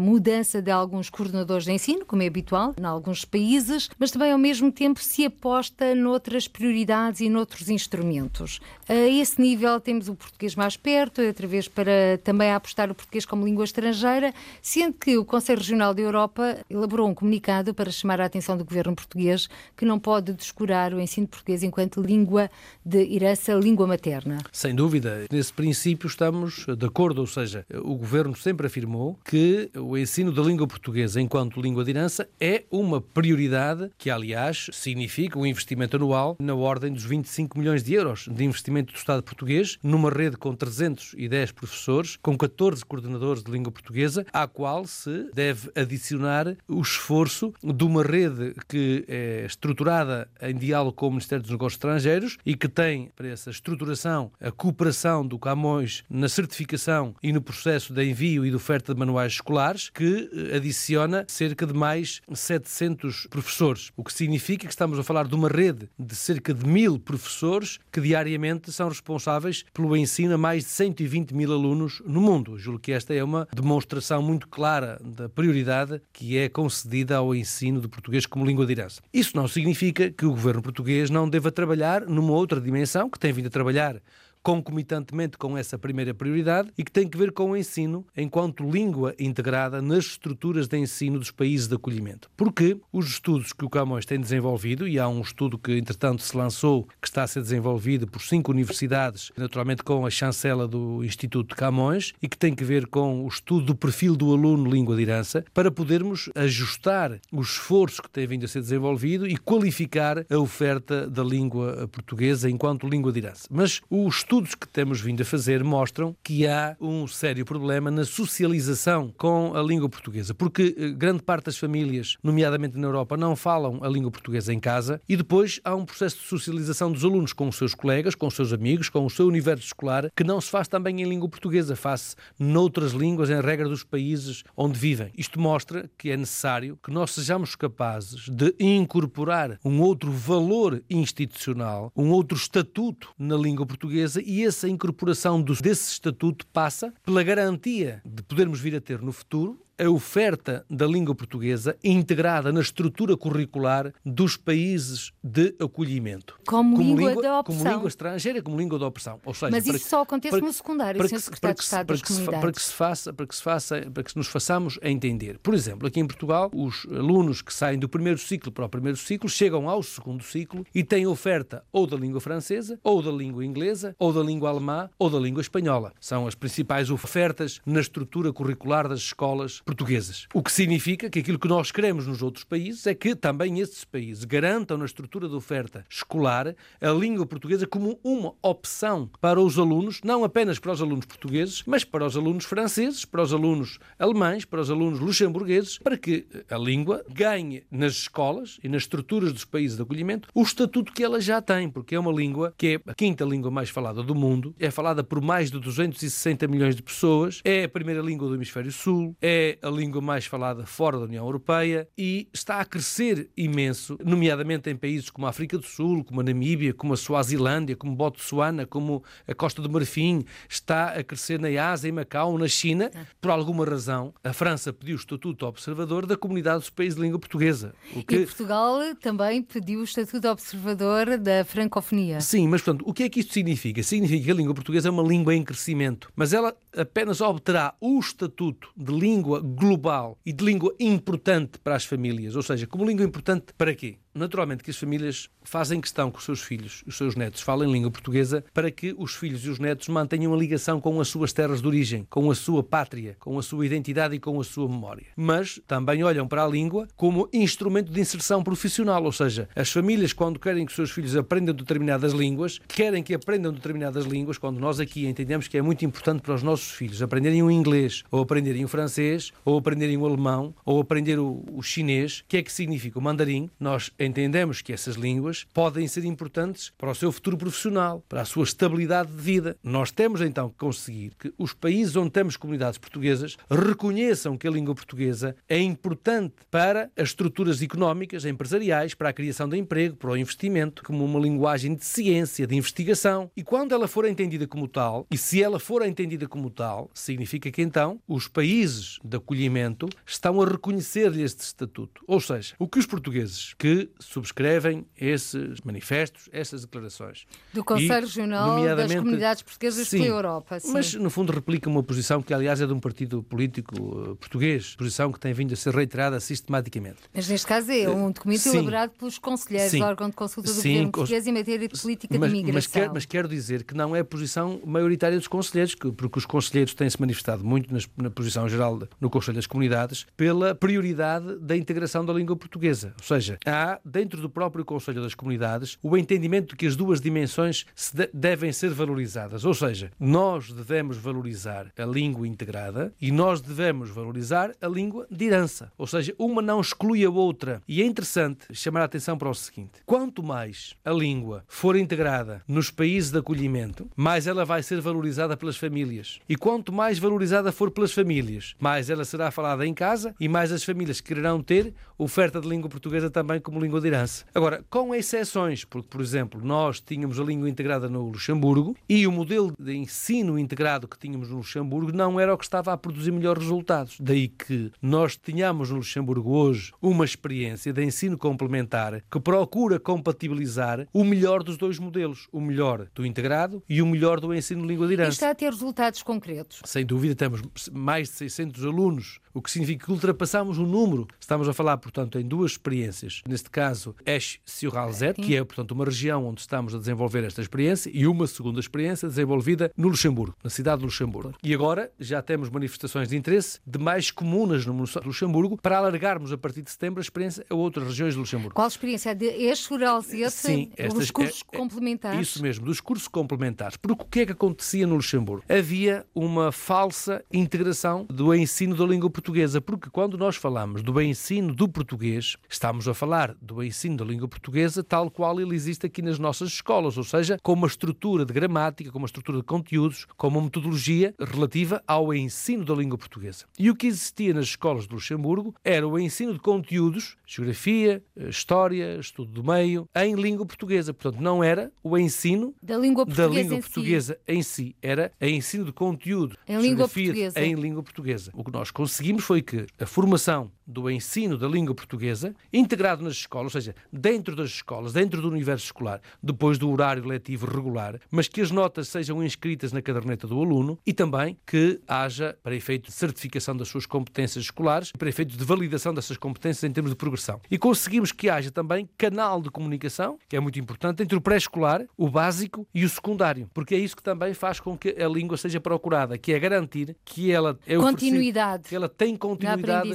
mudança 0.00 0.60
de 0.60 0.72
alguns 0.72 1.08
coordenadores 1.08 1.66
de 1.66 1.72
ensino, 1.72 2.04
como 2.04 2.22
é 2.22 2.26
habitual 2.26 2.74
em 2.76 2.84
alguns 2.84 3.24
países, 3.24 3.88
mas 4.00 4.10
também 4.10 4.32
ao 4.32 4.38
mesmo 4.38 4.72
tempo 4.72 4.98
se 4.98 5.24
aposta 5.24 5.94
noutras 5.94 6.48
prioridades 6.48 7.20
e 7.20 7.28
noutros 7.28 7.68
instrumentos. 7.68 8.58
A 8.88 8.94
esse 8.94 9.40
nível 9.40 9.78
temos 9.78 10.08
o 10.08 10.16
português 10.16 10.56
mais 10.56 10.76
perto, 10.76 11.22
outra 11.22 11.46
vez 11.46 11.68
para 11.68 12.18
também 12.24 12.50
apostar 12.50 12.90
o 12.90 12.94
português 12.94 13.24
como 13.24 13.46
língua 13.46 13.64
estrangeira, 13.64 14.34
sendo 14.60 14.94
que 15.02 15.18
o 15.18 15.24
Conselho 15.24 15.58
Regional 15.58 15.92
da 15.92 16.00
Europa 16.00 16.58
elaborou 16.70 17.08
um 17.08 17.14
comunicado 17.14 17.74
para 17.74 17.90
chamar 17.90 18.20
a 18.20 18.24
atenção 18.24 18.56
do 18.56 18.64
governo 18.64 18.94
português 18.94 19.48
que 19.76 19.84
não 19.84 19.98
pode 19.98 20.32
descurar 20.32 20.94
o 20.94 21.00
ensino 21.00 21.26
português 21.26 21.64
enquanto 21.64 22.00
língua 22.00 22.48
de 22.86 23.12
herança, 23.12 23.52
língua 23.54 23.84
materna. 23.84 24.38
Sem 24.52 24.72
dúvida, 24.72 25.26
nesse 25.28 25.52
princípio 25.52 26.06
estamos 26.06 26.66
de 26.66 26.86
acordo, 26.86 27.20
ou 27.20 27.26
seja, 27.26 27.66
o 27.82 27.96
governo 27.96 28.36
sempre 28.36 28.68
afirmou 28.68 29.18
que 29.24 29.72
o 29.74 29.98
ensino 29.98 30.30
da 30.30 30.40
língua 30.40 30.68
portuguesa 30.68 31.20
enquanto 31.20 31.60
língua 31.60 31.82
de 31.82 31.90
herança 31.90 32.28
é 32.40 32.62
uma 32.70 33.00
prioridade 33.00 33.90
que, 33.98 34.08
aliás, 34.08 34.70
significa 34.72 35.36
um 35.36 35.44
investimento 35.44 35.96
anual 35.96 36.36
na 36.38 36.54
ordem 36.54 36.92
dos 36.92 37.04
25 37.04 37.58
milhões 37.58 37.82
de 37.82 37.94
euros 37.94 38.28
de 38.30 38.44
investimento 38.44 38.92
do 38.92 38.96
Estado 38.96 39.24
português 39.24 39.80
numa 39.82 40.10
rede 40.10 40.36
com 40.36 40.54
310 40.54 41.50
professores, 41.50 42.16
com 42.22 42.38
14 42.38 42.84
coordenadores 42.84 43.42
de 43.42 43.50
língua 43.50 43.72
portuguesa, 43.72 44.24
à 44.32 44.46
qual 44.46 44.86
se 44.92 45.30
deve 45.34 45.70
adicionar 45.74 46.56
o 46.68 46.80
esforço 46.80 47.52
de 47.62 47.84
uma 47.84 48.02
rede 48.02 48.54
que 48.68 49.04
é 49.08 49.44
estruturada 49.46 50.28
em 50.40 50.54
diálogo 50.54 50.92
com 50.92 51.08
o 51.08 51.10
Ministério 51.10 51.42
dos 51.42 51.50
Negócios 51.50 51.74
Estrangeiros 51.74 52.36
e 52.44 52.54
que 52.54 52.68
tem 52.68 53.10
para 53.16 53.28
essa 53.28 53.50
estruturação 53.50 54.30
a 54.40 54.50
cooperação 54.50 55.26
do 55.26 55.38
Camões 55.38 56.04
na 56.08 56.28
certificação 56.28 57.14
e 57.22 57.32
no 57.32 57.40
processo 57.40 57.92
de 57.92 58.04
envio 58.04 58.44
e 58.44 58.50
de 58.50 58.56
oferta 58.56 58.92
de 58.92 59.00
manuais 59.00 59.32
escolares, 59.32 59.90
que 59.90 60.30
eh, 60.32 60.56
adiciona 60.56 61.24
cerca 61.28 61.66
de 61.66 61.72
mais 61.72 62.20
700 62.32 63.26
professores, 63.28 63.90
o 63.96 64.04
que 64.04 64.12
significa 64.12 64.66
que 64.66 64.72
estamos 64.72 64.98
a 64.98 65.02
falar 65.02 65.26
de 65.26 65.34
uma 65.34 65.48
rede 65.48 65.88
de 65.98 66.14
cerca 66.14 66.52
de 66.52 66.66
mil 66.66 66.98
professores 66.98 67.78
que 67.90 68.00
diariamente 68.00 68.70
são 68.72 68.88
responsáveis 68.88 69.64
pelo 69.72 69.96
ensino 69.96 70.34
a 70.34 70.38
mais 70.38 70.64
de 70.64 70.70
120 70.70 71.34
mil 71.34 71.52
alunos 71.52 72.02
no 72.04 72.20
mundo. 72.20 72.58
Julgo 72.58 72.78
que 72.78 72.92
esta 72.92 73.14
é 73.14 73.22
uma 73.22 73.48
demonstração 73.54 74.22
muito 74.22 74.48
clara 74.48 74.81
da 75.00 75.28
prioridade 75.28 76.00
que 76.12 76.36
é 76.36 76.48
concedida 76.48 77.16
ao 77.16 77.34
ensino 77.34 77.80
do 77.80 77.88
português 77.88 78.26
como 78.26 78.44
língua 78.44 78.66
de 78.66 78.72
herança. 78.72 79.00
Isso 79.12 79.36
não 79.36 79.48
significa 79.48 80.10
que 80.10 80.26
o 80.26 80.30
governo 80.30 80.62
português 80.62 81.10
não 81.10 81.28
deva 81.28 81.50
trabalhar 81.50 82.06
numa 82.06 82.32
outra 82.32 82.60
dimensão, 82.60 83.08
que 83.08 83.18
tem 83.18 83.32
vindo 83.32 83.46
a 83.46 83.50
trabalhar 83.50 84.00
concomitantemente 84.42 85.38
com 85.38 85.56
essa 85.56 85.78
primeira 85.78 86.12
prioridade 86.12 86.70
e 86.76 86.84
que 86.84 86.90
tem 86.90 87.08
que 87.08 87.16
ver 87.16 87.32
com 87.32 87.50
o 87.50 87.56
ensino 87.56 88.04
enquanto 88.16 88.68
língua 88.68 89.14
integrada 89.18 89.80
nas 89.80 90.04
estruturas 90.04 90.66
de 90.66 90.76
ensino 90.76 91.18
dos 91.18 91.30
países 91.30 91.68
de 91.68 91.74
acolhimento. 91.74 92.30
Porque 92.36 92.78
os 92.92 93.06
estudos 93.06 93.52
que 93.52 93.64
o 93.64 93.70
Camões 93.70 94.04
tem 94.04 94.20
desenvolvido, 94.20 94.86
e 94.88 94.98
há 94.98 95.08
um 95.08 95.20
estudo 95.20 95.58
que 95.58 95.76
entretanto 95.76 96.22
se 96.22 96.36
lançou, 96.36 96.84
que 97.00 97.08
está 97.08 97.22
a 97.22 97.26
ser 97.26 97.40
desenvolvido 97.40 98.06
por 98.06 98.20
cinco 98.20 98.50
universidades, 98.50 99.30
naturalmente 99.36 99.82
com 99.82 100.04
a 100.04 100.10
chancela 100.10 100.66
do 100.66 101.04
Instituto 101.04 101.50
de 101.50 101.54
Camões, 101.54 102.12
e 102.20 102.28
que 102.28 102.36
tem 102.36 102.54
que 102.54 102.64
ver 102.64 102.86
com 102.86 103.24
o 103.24 103.28
estudo 103.28 103.66
do 103.66 103.74
perfil 103.74 104.16
do 104.16 104.32
aluno 104.32 104.68
língua 104.68 104.96
de 104.96 105.02
herança, 105.02 105.44
para 105.54 105.70
podermos 105.70 106.28
ajustar 106.34 107.20
o 107.30 107.40
esforço 107.40 108.02
que 108.02 108.10
tem 108.10 108.26
vindo 108.26 108.44
a 108.44 108.48
ser 108.48 108.60
desenvolvido 108.60 109.26
e 109.26 109.36
qualificar 109.36 110.24
a 110.28 110.38
oferta 110.38 111.08
da 111.08 111.22
língua 111.22 111.88
portuguesa 111.92 112.50
enquanto 112.50 112.88
língua 112.88 113.12
de 113.12 113.20
herança. 113.20 113.46
Mas 113.50 113.80
o 113.88 114.08
estudo 114.08 114.31
estudos 114.32 114.54
que 114.54 114.66
temos 114.66 114.98
vindo 114.98 115.20
a 115.20 115.26
fazer 115.26 115.62
mostram 115.62 116.16
que 116.24 116.46
há 116.46 116.74
um 116.80 117.06
sério 117.06 117.44
problema 117.44 117.90
na 117.90 118.02
socialização 118.02 119.12
com 119.14 119.54
a 119.54 119.62
língua 119.62 119.90
portuguesa, 119.90 120.32
porque 120.32 120.74
eh, 120.74 120.88
grande 120.88 121.22
parte 121.22 121.44
das 121.44 121.58
famílias, 121.58 122.16
nomeadamente 122.22 122.78
na 122.78 122.86
Europa, 122.86 123.14
não 123.14 123.36
falam 123.36 123.84
a 123.84 123.88
língua 123.90 124.10
portuguesa 124.10 124.50
em 124.50 124.58
casa 124.58 125.02
e 125.06 125.18
depois 125.18 125.60
há 125.62 125.74
um 125.74 125.84
processo 125.84 126.16
de 126.16 126.22
socialização 126.22 126.90
dos 126.90 127.04
alunos 127.04 127.34
com 127.34 127.46
os 127.46 127.56
seus 127.56 127.74
colegas, 127.74 128.14
com 128.14 128.26
os 128.26 128.34
seus 128.34 128.54
amigos, 128.54 128.88
com 128.88 129.04
o 129.04 129.10
seu 129.10 129.26
universo 129.26 129.66
escolar, 129.66 130.10
que 130.16 130.24
não 130.24 130.40
se 130.40 130.48
faz 130.48 130.66
também 130.66 131.02
em 131.02 131.04
língua 131.06 131.28
portuguesa, 131.28 131.76
faz-se 131.76 132.16
noutras 132.38 132.92
línguas, 132.92 133.28
em 133.28 133.38
regra 133.38 133.68
dos 133.68 133.84
países 133.84 134.44
onde 134.56 134.78
vivem. 134.78 135.12
Isto 135.14 135.38
mostra 135.38 135.90
que 135.98 136.10
é 136.10 136.16
necessário 136.16 136.78
que 136.82 136.90
nós 136.90 137.10
sejamos 137.10 137.54
capazes 137.54 138.30
de 138.30 138.54
incorporar 138.58 139.58
um 139.62 139.82
outro 139.82 140.10
valor 140.10 140.82
institucional, 140.88 141.92
um 141.94 142.08
outro 142.12 142.38
estatuto 142.38 143.10
na 143.18 143.36
língua 143.36 143.66
portuguesa 143.66 144.21
e 144.26 144.44
essa 144.44 144.68
incorporação 144.68 145.42
desse 145.42 145.92
estatuto 145.92 146.46
passa 146.46 146.92
pela 147.04 147.22
garantia 147.22 148.02
de 148.04 148.22
podermos 148.22 148.60
vir 148.60 148.74
a 148.76 148.80
ter 148.80 149.00
no 149.00 149.12
futuro 149.12 149.61
a 149.78 149.88
oferta 149.88 150.64
da 150.68 150.86
língua 150.86 151.14
portuguesa 151.14 151.76
integrada 151.82 152.52
na 152.52 152.60
estrutura 152.60 153.16
curricular 153.16 153.92
dos 154.04 154.36
países 154.36 155.12
de 155.22 155.54
acolhimento. 155.60 156.38
Como, 156.46 156.76
como 156.76 156.88
língua, 156.88 157.10
língua, 157.10 157.22
de 157.22 157.28
opção. 157.28 157.56
Como 157.58 157.70
língua 157.70 157.88
estrangeira, 157.88 158.42
como 158.42 158.56
língua 158.56 158.78
de 158.78 158.84
opção. 158.84 159.20
Ou 159.24 159.34
seja, 159.34 159.50
Mas 159.50 159.66
isso 159.66 159.78
que, 159.78 159.84
só 159.84 160.02
acontece 160.02 160.36
para, 160.36 160.46
no 160.46 160.52
secundário, 160.52 160.98
para 160.98 161.08
que, 161.08 161.18
Secretário 161.18 161.56
de 161.56 161.62
Estado 161.62 161.86
para 161.86 161.98
que, 161.98 162.12
se, 162.12 162.24
para 162.24 162.52
que 162.52 162.62
se 162.62 162.72
faça, 162.72 163.12
para 163.12 163.26
que 163.26 163.34
se 163.34 163.42
faça, 163.42 163.90
para 163.92 164.02
que 164.02 164.16
nos 164.16 164.26
façamos 164.26 164.78
a 164.82 164.88
entender. 164.88 165.38
Por 165.38 165.54
exemplo, 165.54 165.88
aqui 165.88 166.00
em 166.00 166.06
Portugal, 166.06 166.50
os 166.54 166.86
alunos 166.90 167.42
que 167.42 167.52
saem 167.52 167.78
do 167.78 167.88
primeiro 167.88 168.18
ciclo 168.18 168.52
para 168.52 168.66
o 168.66 168.68
primeiro 168.68 168.98
ciclo 168.98 169.28
chegam 169.28 169.68
ao 169.68 169.82
segundo 169.82 170.22
ciclo 170.22 170.64
e 170.74 170.84
têm 170.84 171.06
oferta 171.06 171.64
ou 171.72 171.86
da 171.86 171.96
língua 171.96 172.20
francesa, 172.20 172.78
ou 172.82 173.02
da 173.02 173.10
língua 173.10 173.44
inglesa, 173.44 173.94
ou 173.98 174.12
da 174.12 174.22
língua 174.22 174.50
alemã, 174.50 174.90
ou 174.98 175.08
da 175.08 175.18
língua 175.18 175.40
espanhola. 175.40 175.92
São 176.00 176.26
as 176.26 176.34
principais 176.34 176.90
ofertas 176.90 177.60
na 177.64 177.80
estrutura 177.80 178.32
curricular 178.32 178.88
das 178.88 179.00
escolas 179.00 179.61
portuguesas. 179.62 180.26
O 180.34 180.42
que 180.42 180.52
significa 180.52 181.08
que 181.08 181.20
aquilo 181.20 181.38
que 181.38 181.48
nós 181.48 181.70
queremos 181.70 182.06
nos 182.06 182.22
outros 182.22 182.44
países 182.44 182.86
é 182.86 182.94
que 182.94 183.14
também 183.14 183.60
esses 183.60 183.84
países 183.84 184.24
garantam 184.24 184.78
na 184.78 184.84
estrutura 184.84 185.28
de 185.28 185.34
oferta 185.34 185.84
escolar 185.88 186.54
a 186.80 186.90
língua 186.90 187.26
portuguesa 187.26 187.66
como 187.66 187.98
uma 188.02 188.34
opção 188.42 189.10
para 189.20 189.40
os 189.40 189.58
alunos, 189.58 190.00
não 190.04 190.24
apenas 190.24 190.58
para 190.58 190.72
os 190.72 190.82
alunos 190.82 191.06
portugueses, 191.06 191.62
mas 191.66 191.84
para 191.84 192.06
os 192.06 192.16
alunos 192.16 192.44
franceses, 192.44 193.04
para 193.04 193.22
os 193.22 193.32
alunos 193.32 193.78
alemães, 193.98 194.44
para 194.44 194.60
os 194.60 194.70
alunos 194.70 195.00
luxemburgueses, 195.00 195.78
para 195.78 195.96
que 195.96 196.26
a 196.50 196.58
língua 196.58 197.04
ganhe 197.08 197.64
nas 197.70 197.92
escolas 197.92 198.58
e 198.62 198.68
nas 198.68 198.82
estruturas 198.82 199.32
dos 199.32 199.44
países 199.44 199.76
de 199.76 199.82
acolhimento 199.82 200.28
o 200.34 200.42
estatuto 200.42 200.92
que 200.92 201.02
ela 201.02 201.20
já 201.20 201.40
tem, 201.40 201.68
porque 201.68 201.94
é 201.94 201.98
uma 201.98 202.12
língua 202.12 202.54
que 202.56 202.80
é 202.86 202.90
a 202.90 202.94
quinta 202.94 203.24
língua 203.24 203.50
mais 203.50 203.70
falada 203.70 204.02
do 204.02 204.14
mundo, 204.14 204.54
é 204.58 204.70
falada 204.70 205.04
por 205.04 205.20
mais 205.20 205.50
de 205.50 205.58
260 205.58 206.46
milhões 206.48 206.76
de 206.76 206.82
pessoas, 206.82 207.40
é 207.44 207.64
a 207.64 207.68
primeira 207.68 208.00
língua 208.00 208.28
do 208.28 208.34
hemisfério 208.34 208.72
sul, 208.72 209.16
é 209.20 209.51
a 209.60 209.68
língua 209.68 210.00
mais 210.00 210.26
falada 210.26 210.64
fora 210.64 210.98
da 210.98 211.04
União 211.04 211.24
Europeia 211.24 211.88
e 211.96 212.28
está 212.32 212.60
a 212.60 212.64
crescer 212.64 213.28
imenso, 213.36 213.98
nomeadamente 214.04 214.70
em 214.70 214.76
países 214.76 215.10
como 215.10 215.26
a 215.26 215.30
África 215.30 215.58
do 215.58 215.66
Sul, 215.66 216.04
como 216.04 216.20
a 216.20 216.24
Namíbia, 216.24 216.72
como 216.72 216.94
a 216.94 216.96
Suazilândia, 216.96 217.76
como 217.76 217.94
Botsuana, 217.94 218.66
como 218.66 219.02
a 219.26 219.34
Costa 219.34 219.60
do 219.60 219.70
Marfim, 219.70 220.24
está 220.48 220.88
a 220.88 221.02
crescer 221.02 221.40
na 221.40 221.48
Ásia, 221.70 221.88
em 221.88 221.92
Macau, 221.92 222.38
na 222.38 222.48
China. 222.48 222.90
Por 223.20 223.30
alguma 223.30 223.64
razão, 223.64 224.14
a 224.22 224.32
França 224.32 224.72
pediu 224.72 224.96
o 224.96 224.98
estatuto 224.98 225.46
observador 225.46 226.06
da 226.06 226.16
comunidade 226.16 226.60
dos 226.60 226.70
países 226.70 226.96
de 226.96 227.02
língua 227.02 227.18
portuguesa. 227.18 227.74
Que... 228.06 228.16
E 228.16 228.26
Portugal 228.26 228.78
também 229.00 229.42
pediu 229.42 229.80
o 229.80 229.84
estatuto 229.84 230.28
observador 230.28 231.18
da 231.18 231.44
francofonia. 231.44 232.20
Sim, 232.20 232.48
mas 232.48 232.62
portanto, 232.62 232.84
o 232.88 232.92
que 232.92 233.02
é 233.02 233.08
que 233.08 233.20
isto 233.20 233.32
significa? 233.32 233.82
Significa 233.82 234.24
que 234.24 234.30
a 234.30 234.34
língua 234.34 234.54
portuguesa 234.54 234.88
é 234.88 234.90
uma 234.90 235.02
língua 235.02 235.34
em 235.34 235.42
crescimento, 235.42 236.10
mas 236.14 236.32
ela 236.32 236.54
apenas 236.76 237.20
obterá 237.20 237.74
o 237.80 237.98
estatuto 237.98 238.68
de 238.76 238.92
língua 238.92 239.41
global 239.42 240.18
e 240.24 240.32
de 240.32 240.44
língua 240.44 240.74
importante 240.78 241.58
para 241.58 241.76
as 241.76 241.84
famílias. 241.84 242.36
Ou 242.36 242.42
seja, 242.42 242.66
como 242.66 242.84
língua 242.84 243.04
importante 243.04 243.52
para 243.56 243.74
quê? 243.74 243.98
Naturalmente 244.14 244.62
que 244.62 244.70
as 244.70 244.76
famílias 244.76 245.28
fazem 245.42 245.80
questão 245.80 246.10
que 246.10 246.18
os 246.18 246.24
seus 246.24 246.42
filhos, 246.42 246.82
os 246.86 246.96
seus 246.96 247.16
netos, 247.16 247.40
falem 247.40 247.70
língua 247.70 247.90
portuguesa 247.90 248.44
para 248.52 248.70
que 248.70 248.94
os 248.98 249.14
filhos 249.14 249.44
e 249.44 249.48
os 249.48 249.58
netos 249.58 249.88
mantenham 249.88 250.32
a 250.32 250.36
ligação 250.36 250.80
com 250.80 251.00
as 251.00 251.08
suas 251.08 251.32
terras 251.32 251.60
de 251.60 251.66
origem, 251.66 252.06
com 252.08 252.30
a 252.30 252.34
sua 252.34 252.62
pátria, 252.62 253.16
com 253.18 253.38
a 253.38 253.42
sua 253.42 253.66
identidade 253.66 254.14
e 254.14 254.20
com 254.20 254.40
a 254.40 254.44
sua 254.44 254.68
memória. 254.68 255.06
Mas 255.16 255.60
também 255.66 256.02
olham 256.02 256.26
para 256.26 256.44
a 256.44 256.48
língua 256.48 256.88
como 256.96 257.28
instrumento 257.32 257.92
de 257.92 258.00
inserção 258.00 258.42
profissional, 258.42 259.02
ou 259.04 259.12
seja, 259.12 259.48
as 259.54 259.70
famílias, 259.70 260.12
quando 260.12 260.38
querem 260.38 260.64
que 260.64 260.72
os 260.72 260.76
seus 260.76 260.90
filhos 260.90 261.16
aprendam 261.16 261.54
determinadas 261.54 262.12
línguas, 262.12 262.60
querem 262.68 263.02
que 263.02 263.14
aprendam 263.14 263.52
determinadas 263.52 264.04
línguas, 264.04 264.38
quando 264.38 264.58
nós 264.58 264.80
aqui 264.80 265.06
entendemos 265.06 265.48
que 265.48 265.58
é 265.58 265.62
muito 265.62 265.84
importante 265.84 266.22
para 266.22 266.34
os 266.34 266.42
nossos 266.42 266.70
filhos 266.70 267.02
aprenderem 267.02 267.42
o 267.42 267.50
inglês, 267.50 268.02
ou 268.10 268.22
aprenderem 268.22 268.64
o 268.64 268.68
francês, 268.68 269.32
ou 269.44 269.58
aprenderem 269.58 269.96
o 269.96 270.06
alemão, 270.06 270.54
ou 270.64 270.80
aprender 270.80 271.18
o, 271.18 271.44
o 271.52 271.62
chinês, 271.62 272.24
que 272.28 272.36
é 272.36 272.42
que 272.42 272.52
significa 272.52 272.98
o 272.98 273.02
mandarim, 273.02 273.50
nós 273.58 273.90
entendemos 274.04 274.60
que 274.62 274.72
essas 274.72 274.96
línguas 274.96 275.46
podem 275.52 275.86
ser 275.86 276.04
importantes 276.04 276.72
para 276.76 276.90
o 276.90 276.94
seu 276.94 277.12
futuro 277.12 277.36
profissional, 277.36 278.04
para 278.08 278.22
a 278.22 278.24
sua 278.24 278.44
estabilidade 278.44 279.10
de 279.10 279.22
vida. 279.22 279.56
Nós 279.62 279.90
temos 279.90 280.20
então 280.20 280.48
que 280.48 280.56
conseguir 280.56 281.12
que 281.18 281.32
os 281.38 281.52
países 281.52 281.96
onde 281.96 282.10
temos 282.10 282.36
comunidades 282.36 282.78
portuguesas 282.78 283.36
reconheçam 283.50 284.36
que 284.36 284.46
a 284.46 284.50
língua 284.50 284.74
portuguesa 284.74 285.36
é 285.48 285.60
importante 285.60 286.34
para 286.50 286.90
as 286.96 287.08
estruturas 287.08 287.62
económicas, 287.62 288.24
empresariais, 288.24 288.94
para 288.94 289.10
a 289.10 289.12
criação 289.12 289.48
de 289.48 289.56
emprego, 289.56 289.96
para 289.96 290.10
o 290.10 290.16
investimento, 290.16 290.82
como 290.82 291.04
uma 291.04 291.20
linguagem 291.20 291.74
de 291.74 291.84
ciência, 291.84 292.46
de 292.46 292.56
investigação. 292.56 293.30
E 293.36 293.42
quando 293.42 293.72
ela 293.72 293.86
for 293.86 294.04
entendida 294.04 294.46
como 294.46 294.66
tal, 294.66 295.06
e 295.10 295.16
se 295.16 295.42
ela 295.42 295.60
for 295.60 295.86
entendida 295.86 296.26
como 296.26 296.50
tal, 296.50 296.90
significa 296.94 297.50
que 297.50 297.62
então 297.62 298.00
os 298.08 298.28
países 298.28 298.98
de 299.04 299.16
acolhimento 299.16 299.88
estão 300.06 300.40
a 300.40 300.46
reconhecer-lhe 300.46 301.22
este 301.22 301.40
estatuto. 301.40 302.02
Ou 302.06 302.20
seja, 302.20 302.54
o 302.58 302.66
que 302.66 302.78
os 302.78 302.86
portugueses 302.86 303.54
que 303.58 303.90
subscrevem 303.98 304.86
esses 304.96 305.60
manifestos, 305.60 306.28
essas 306.32 306.62
declarações. 306.62 307.26
Do 307.52 307.64
Conselho 307.64 307.92
e, 307.92 308.00
Regional 308.00 308.76
das 308.76 308.94
Comunidades 308.94 309.42
Portuguesas 309.42 309.88
sim, 309.88 310.02
pela 310.02 310.16
Europa. 310.16 310.60
Sim. 310.60 310.72
Mas, 310.72 310.94
no 310.94 311.10
fundo, 311.10 311.32
replica 311.32 311.68
uma 311.68 311.82
posição 311.82 312.22
que, 312.22 312.32
aliás, 312.32 312.60
é 312.60 312.66
de 312.66 312.72
um 312.72 312.80
partido 312.80 313.22
político 313.22 313.74
uh, 313.76 314.16
português, 314.16 314.74
posição 314.76 315.12
que 315.12 315.18
tem 315.18 315.32
vindo 315.32 315.52
a 315.52 315.56
ser 315.56 315.74
reiterada 315.74 316.18
sistematicamente. 316.20 316.98
Mas, 317.14 317.28
neste 317.28 317.46
caso, 317.46 317.70
é 317.70 317.88
um 317.88 318.10
documento 318.10 318.40
sim, 318.40 318.56
elaborado 318.56 318.92
pelos 318.98 319.18
conselheiros 319.18 319.70
sim, 319.70 319.78
do 319.78 319.84
órgão 319.84 320.08
de 320.08 320.16
consulta 320.16 320.50
do 320.50 320.54
sim, 320.54 320.70
governo 320.70 320.92
português 320.92 321.26
em 321.26 321.32
matéria 321.32 321.68
de 321.68 321.80
política 321.80 322.18
mas, 322.18 322.30
de 322.30 322.36
migração. 322.36 322.54
Mas, 322.54 322.66
quer, 322.66 322.92
mas 322.92 323.06
quero 323.06 323.28
dizer 323.28 323.64
que 323.64 323.74
não 323.74 323.94
é 323.94 324.00
a 324.00 324.04
posição 324.04 324.60
maioritária 324.64 325.18
dos 325.18 325.28
conselheiros, 325.28 325.74
porque 325.74 326.18
os 326.18 326.26
conselheiros 326.26 326.74
têm-se 326.74 327.00
manifestado 327.00 327.44
muito 327.44 327.72
nas, 327.72 327.88
na 327.96 328.10
posição 328.10 328.48
geral 328.48 328.80
no 329.00 329.10
Conselho 329.10 329.36
das 329.36 329.46
Comunidades 329.46 330.06
pela 330.16 330.54
prioridade 330.54 331.38
da 331.38 331.56
integração 331.56 332.04
da 332.04 332.12
língua 332.12 332.36
portuguesa. 332.36 332.94
Ou 332.98 333.06
seja, 333.06 333.38
há 333.44 333.80
dentro 333.84 334.20
do 334.20 334.30
próprio 334.30 334.64
Conselho 334.64 335.02
das 335.02 335.14
Comunidades, 335.14 335.78
o 335.82 335.96
entendimento 335.96 336.50
de 336.50 336.56
que 336.56 336.66
as 336.66 336.76
duas 336.76 337.00
dimensões 337.00 337.66
de 337.92 338.08
devem 338.12 338.52
ser 338.52 338.70
valorizadas. 338.70 339.44
Ou 339.44 339.54
seja, 339.54 339.90
nós 339.98 340.52
devemos 340.52 340.96
valorizar 340.96 341.66
a 341.76 341.84
língua 341.84 342.26
integrada 342.26 342.92
e 343.00 343.10
nós 343.10 343.40
devemos 343.40 343.90
valorizar 343.90 344.52
a 344.60 344.68
língua 344.68 345.06
de 345.10 345.26
herança. 345.26 345.72
Ou 345.76 345.86
seja, 345.86 346.14
uma 346.18 346.40
não 346.40 346.60
exclui 346.60 347.04
a 347.04 347.10
outra. 347.10 347.62
E 347.66 347.82
é 347.82 347.84
interessante 347.84 348.46
chamar 348.52 348.82
a 348.82 348.84
atenção 348.84 349.18
para 349.18 349.28
o 349.28 349.34
seguinte: 349.34 349.80
quanto 349.84 350.22
mais 350.22 350.74
a 350.84 350.92
língua 350.92 351.44
for 351.48 351.76
integrada 351.76 352.42
nos 352.46 352.70
países 352.70 353.10
de 353.10 353.18
acolhimento, 353.18 353.88
mais 353.96 354.26
ela 354.26 354.44
vai 354.44 354.62
ser 354.62 354.80
valorizada 354.80 355.36
pelas 355.36 355.56
famílias. 355.56 356.20
E 356.28 356.36
quanto 356.36 356.72
mais 356.72 356.98
valorizada 356.98 357.52
for 357.52 357.70
pelas 357.70 357.92
famílias, 357.92 358.54
mais 358.58 358.90
ela 358.90 359.04
será 359.04 359.30
falada 359.30 359.66
em 359.66 359.74
casa 359.74 360.14
e 360.20 360.28
mais 360.28 360.52
as 360.52 360.64
famílias 360.64 361.00
quererão 361.00 361.42
ter 361.42 361.74
oferta 361.98 362.40
de 362.40 362.48
língua 362.48 362.68
portuguesa 362.68 363.10
também 363.10 363.40
como 363.40 363.60
língua 363.60 363.71
de 363.80 363.88
herança. 363.88 364.24
Agora, 364.34 364.64
com 364.68 364.94
exceções, 364.94 365.64
porque, 365.64 365.88
por 365.88 366.00
exemplo, 366.00 366.40
nós 366.42 366.80
tínhamos 366.80 367.18
a 367.18 367.24
língua 367.24 367.48
integrada 367.48 367.88
no 367.88 368.08
Luxemburgo 368.08 368.76
e 368.88 369.06
o 369.06 369.12
modelo 369.12 369.54
de 369.58 369.74
ensino 369.74 370.38
integrado 370.38 370.88
que 370.88 370.98
tínhamos 370.98 371.30
no 371.30 371.38
Luxemburgo 371.38 371.92
não 371.92 372.18
era 372.18 372.34
o 372.34 372.38
que 372.38 372.44
estava 372.44 372.72
a 372.72 372.76
produzir 372.76 373.12
melhores 373.12 373.42
resultados. 373.42 373.96
Daí 374.00 374.28
que 374.28 374.70
nós 374.80 375.16
tínhamos 375.16 375.70
no 375.70 375.76
Luxemburgo 375.76 376.30
hoje 376.30 376.72
uma 376.80 377.04
experiência 377.04 377.72
de 377.72 377.82
ensino 377.84 378.16
complementar 378.18 379.02
que 379.10 379.20
procura 379.20 379.78
compatibilizar 379.78 380.86
o 380.92 381.04
melhor 381.04 381.42
dos 381.42 381.56
dois 381.56 381.78
modelos, 381.78 382.28
o 382.32 382.40
melhor 382.40 382.88
do 382.94 383.06
integrado 383.06 383.62
e 383.68 383.82
o 383.82 383.86
melhor 383.86 384.20
do 384.20 384.34
ensino 384.34 384.62
de 384.62 384.68
língua 384.68 384.86
de 384.86 384.94
herança. 384.94 385.10
E 385.10 385.14
está 385.14 385.30
a 385.30 385.34
ter 385.34 385.50
resultados 385.50 386.02
concretos? 386.02 386.60
Sem 386.64 386.84
dúvida, 386.84 387.14
temos 387.14 387.42
mais 387.72 388.08
de 388.08 388.14
600 388.14 388.64
alunos 388.64 389.20
o 389.34 389.40
que 389.40 389.50
significa 389.50 389.86
que 389.86 389.92
ultrapassamos 389.92 390.58
o 390.58 390.66
número. 390.66 391.08
Estamos 391.18 391.48
a 391.48 391.52
falar, 391.52 391.78
portanto, 391.78 392.18
em 392.18 392.26
duas 392.26 392.52
experiências. 392.52 393.22
Neste 393.26 393.50
caso, 393.50 393.61
Esch-sur-Alzette, 394.06 395.20
que 395.20 395.36
é, 395.36 395.44
portanto, 395.44 395.72
uma 395.72 395.84
região 395.84 396.26
onde 396.26 396.40
estamos 396.40 396.74
a 396.74 396.78
desenvolver 396.78 397.24
esta 397.24 397.40
experiência, 397.40 397.90
e 397.92 398.06
uma 398.06 398.26
segunda 398.26 398.60
experiência 398.60 399.08
desenvolvida 399.08 399.70
no 399.76 399.88
Luxemburgo, 399.88 400.34
na 400.42 400.50
cidade 400.50 400.80
de 400.80 400.86
Luxemburgo. 400.86 401.34
E 401.42 401.54
agora 401.54 401.92
já 401.98 402.22
temos 402.22 402.50
manifestações 402.50 403.08
de 403.08 403.16
interesse 403.16 403.60
de 403.66 403.78
mais 403.78 404.10
comunas 404.10 404.64
no 404.66 404.84
Luxemburgo 405.04 405.58
para 405.60 405.78
alargarmos 405.78 406.32
a 406.32 406.38
partir 406.38 406.62
de 406.62 406.70
setembro 406.70 407.00
a 407.00 407.02
experiência 407.02 407.44
a 407.48 407.54
outras 407.54 407.86
regiões 407.86 408.14
de 408.14 408.20
Luxemburgo. 408.20 408.54
Qual 408.54 408.64
a 408.64 408.68
experiência? 408.68 409.14
De 409.14 409.26
Esch-sur-Alzette? 409.26 410.30
Sim, 410.30 410.70
estas, 410.76 411.10
cursos 411.10 411.42
é, 411.52 411.56
é, 411.56 411.58
complementares? 411.58 412.20
Isso 412.20 412.42
mesmo, 412.42 412.64
dos 412.64 412.80
cursos 412.80 413.08
complementares. 413.08 413.76
Porque 413.76 414.02
o 414.02 414.06
que 414.06 414.20
é 414.20 414.26
que 414.26 414.32
acontecia 414.32 414.86
no 414.86 414.96
Luxemburgo? 414.96 415.44
Havia 415.48 416.06
uma 416.14 416.50
falsa 416.52 417.24
integração 417.32 418.06
do 418.08 418.34
ensino 418.34 418.76
da 418.76 418.84
língua 418.84 419.10
portuguesa, 419.10 419.60
porque 419.60 419.90
quando 419.90 420.16
nós 420.16 420.36
falamos 420.36 420.82
do 420.82 421.00
ensino 421.00 421.54
do 421.54 421.68
português, 421.68 422.36
estamos 422.48 422.88
a 422.88 422.94
falar 422.94 423.34
do 423.40 423.51
ensino 423.60 423.96
da 423.96 424.04
língua 424.04 424.28
portuguesa 424.28 424.84
tal 424.84 425.10
qual 425.10 425.40
ele 425.40 425.56
existe 425.56 425.84
aqui 425.84 426.00
nas 426.00 426.18
nossas 426.18 426.50
escolas, 426.50 426.96
ou 426.96 427.02
seja, 427.02 427.38
com 427.42 427.54
uma 427.54 427.66
estrutura 427.66 428.24
de 428.24 428.32
gramática, 428.32 428.92
com 428.92 428.98
uma 428.98 429.06
estrutura 429.06 429.38
de 429.38 429.44
conteúdos, 429.44 430.06
com 430.16 430.28
uma 430.28 430.40
metodologia 430.40 431.12
relativa 431.18 431.82
ao 431.86 432.14
ensino 432.14 432.64
da 432.64 432.74
língua 432.74 432.96
portuguesa. 432.96 433.46
E 433.58 433.68
o 433.68 433.74
que 433.74 433.86
existia 433.86 434.32
nas 434.32 434.46
escolas 434.46 434.86
de 434.86 434.94
Luxemburgo 434.94 435.54
era 435.64 435.86
o 435.88 435.98
ensino 435.98 436.32
de 436.32 436.38
conteúdos, 436.38 437.16
geografia, 437.26 438.02
história, 438.28 438.98
estudo 438.98 439.32
do 439.32 439.42
meio, 439.42 439.88
em 439.96 440.14
língua 440.14 440.46
portuguesa. 440.46 440.92
Portanto, 440.92 441.20
não 441.20 441.42
era 441.42 441.72
o 441.82 441.96
ensino 441.96 442.54
da 442.62 442.76
língua 442.76 443.06
portuguesa, 443.06 443.28
da 443.28 443.40
língua 443.40 443.56
em, 443.56 443.60
portuguesa 443.60 444.14
si. 444.14 444.32
em 444.32 444.42
si, 444.42 444.76
era 444.82 445.12
o 445.20 445.24
ensino 445.24 445.64
de 445.64 445.72
conteúdo, 445.72 446.36
em 446.46 446.60
língua 446.60 446.86
portuguesa. 446.86 447.40
em 447.40 447.54
língua 447.54 447.82
portuguesa. 447.82 448.30
O 448.34 448.44
que 448.44 448.52
nós 448.52 448.70
conseguimos 448.70 449.24
foi 449.24 449.42
que 449.42 449.66
a 449.78 449.86
formação 449.86 450.50
do 450.66 450.90
ensino 450.90 451.36
da 451.36 451.48
língua 451.48 451.74
portuguesa, 451.74 452.34
integrado 452.52 453.02
nas 453.02 453.14
escolas, 453.14 453.54
ou 453.54 453.60
seja, 453.60 453.74
dentro 453.92 454.34
das 454.36 454.50
escolas, 454.50 454.92
dentro 454.92 455.20
do 455.20 455.28
universo 455.28 455.66
escolar, 455.66 456.00
depois 456.22 456.58
do 456.58 456.70
horário 456.70 457.04
letivo 457.04 457.46
regular, 457.46 457.98
mas 458.10 458.28
que 458.28 458.40
as 458.40 458.50
notas 458.50 458.88
sejam 458.88 459.22
inscritas 459.22 459.72
na 459.72 459.82
caderneta 459.82 460.26
do 460.26 460.40
aluno 460.40 460.78
e 460.86 460.92
também 460.92 461.36
que 461.46 461.80
haja, 461.86 462.36
para 462.42 462.54
efeito 462.54 462.86
de 462.86 462.92
certificação 462.92 463.56
das 463.56 463.68
suas 463.68 463.86
competências 463.86 464.44
escolares, 464.44 464.92
para 464.92 465.08
efeito 465.08 465.36
de 465.36 465.44
validação 465.44 465.92
dessas 465.92 466.16
competências 466.16 466.64
em 466.64 466.72
termos 466.72 466.90
de 466.92 466.96
progressão. 466.96 467.40
E 467.50 467.58
conseguimos 467.58 468.12
que 468.12 468.28
haja 468.28 468.50
também 468.50 468.88
canal 468.96 469.40
de 469.40 469.50
comunicação, 469.50 470.18
que 470.28 470.36
é 470.36 470.40
muito 470.40 470.58
importante, 470.58 471.02
entre 471.02 471.16
o 471.16 471.20
pré-escolar, 471.20 471.84
o 471.96 472.08
básico 472.08 472.66
e 472.74 472.84
o 472.84 472.88
secundário, 472.88 473.48
porque 473.52 473.74
é 473.74 473.78
isso 473.78 473.96
que 473.96 474.02
também 474.02 474.34
faz 474.34 474.60
com 474.60 474.76
que 474.76 474.90
a 474.90 475.08
língua 475.08 475.36
seja 475.36 475.60
procurada, 475.60 476.16
que 476.18 476.32
é 476.32 476.38
garantir 476.38 476.96
que 477.04 477.30
ela 477.30 477.58
é 477.66 477.76
continuidade, 477.76 478.68
que 478.68 478.74
ela 478.74 478.88
tem 478.88 479.16
continuidade 479.16 479.90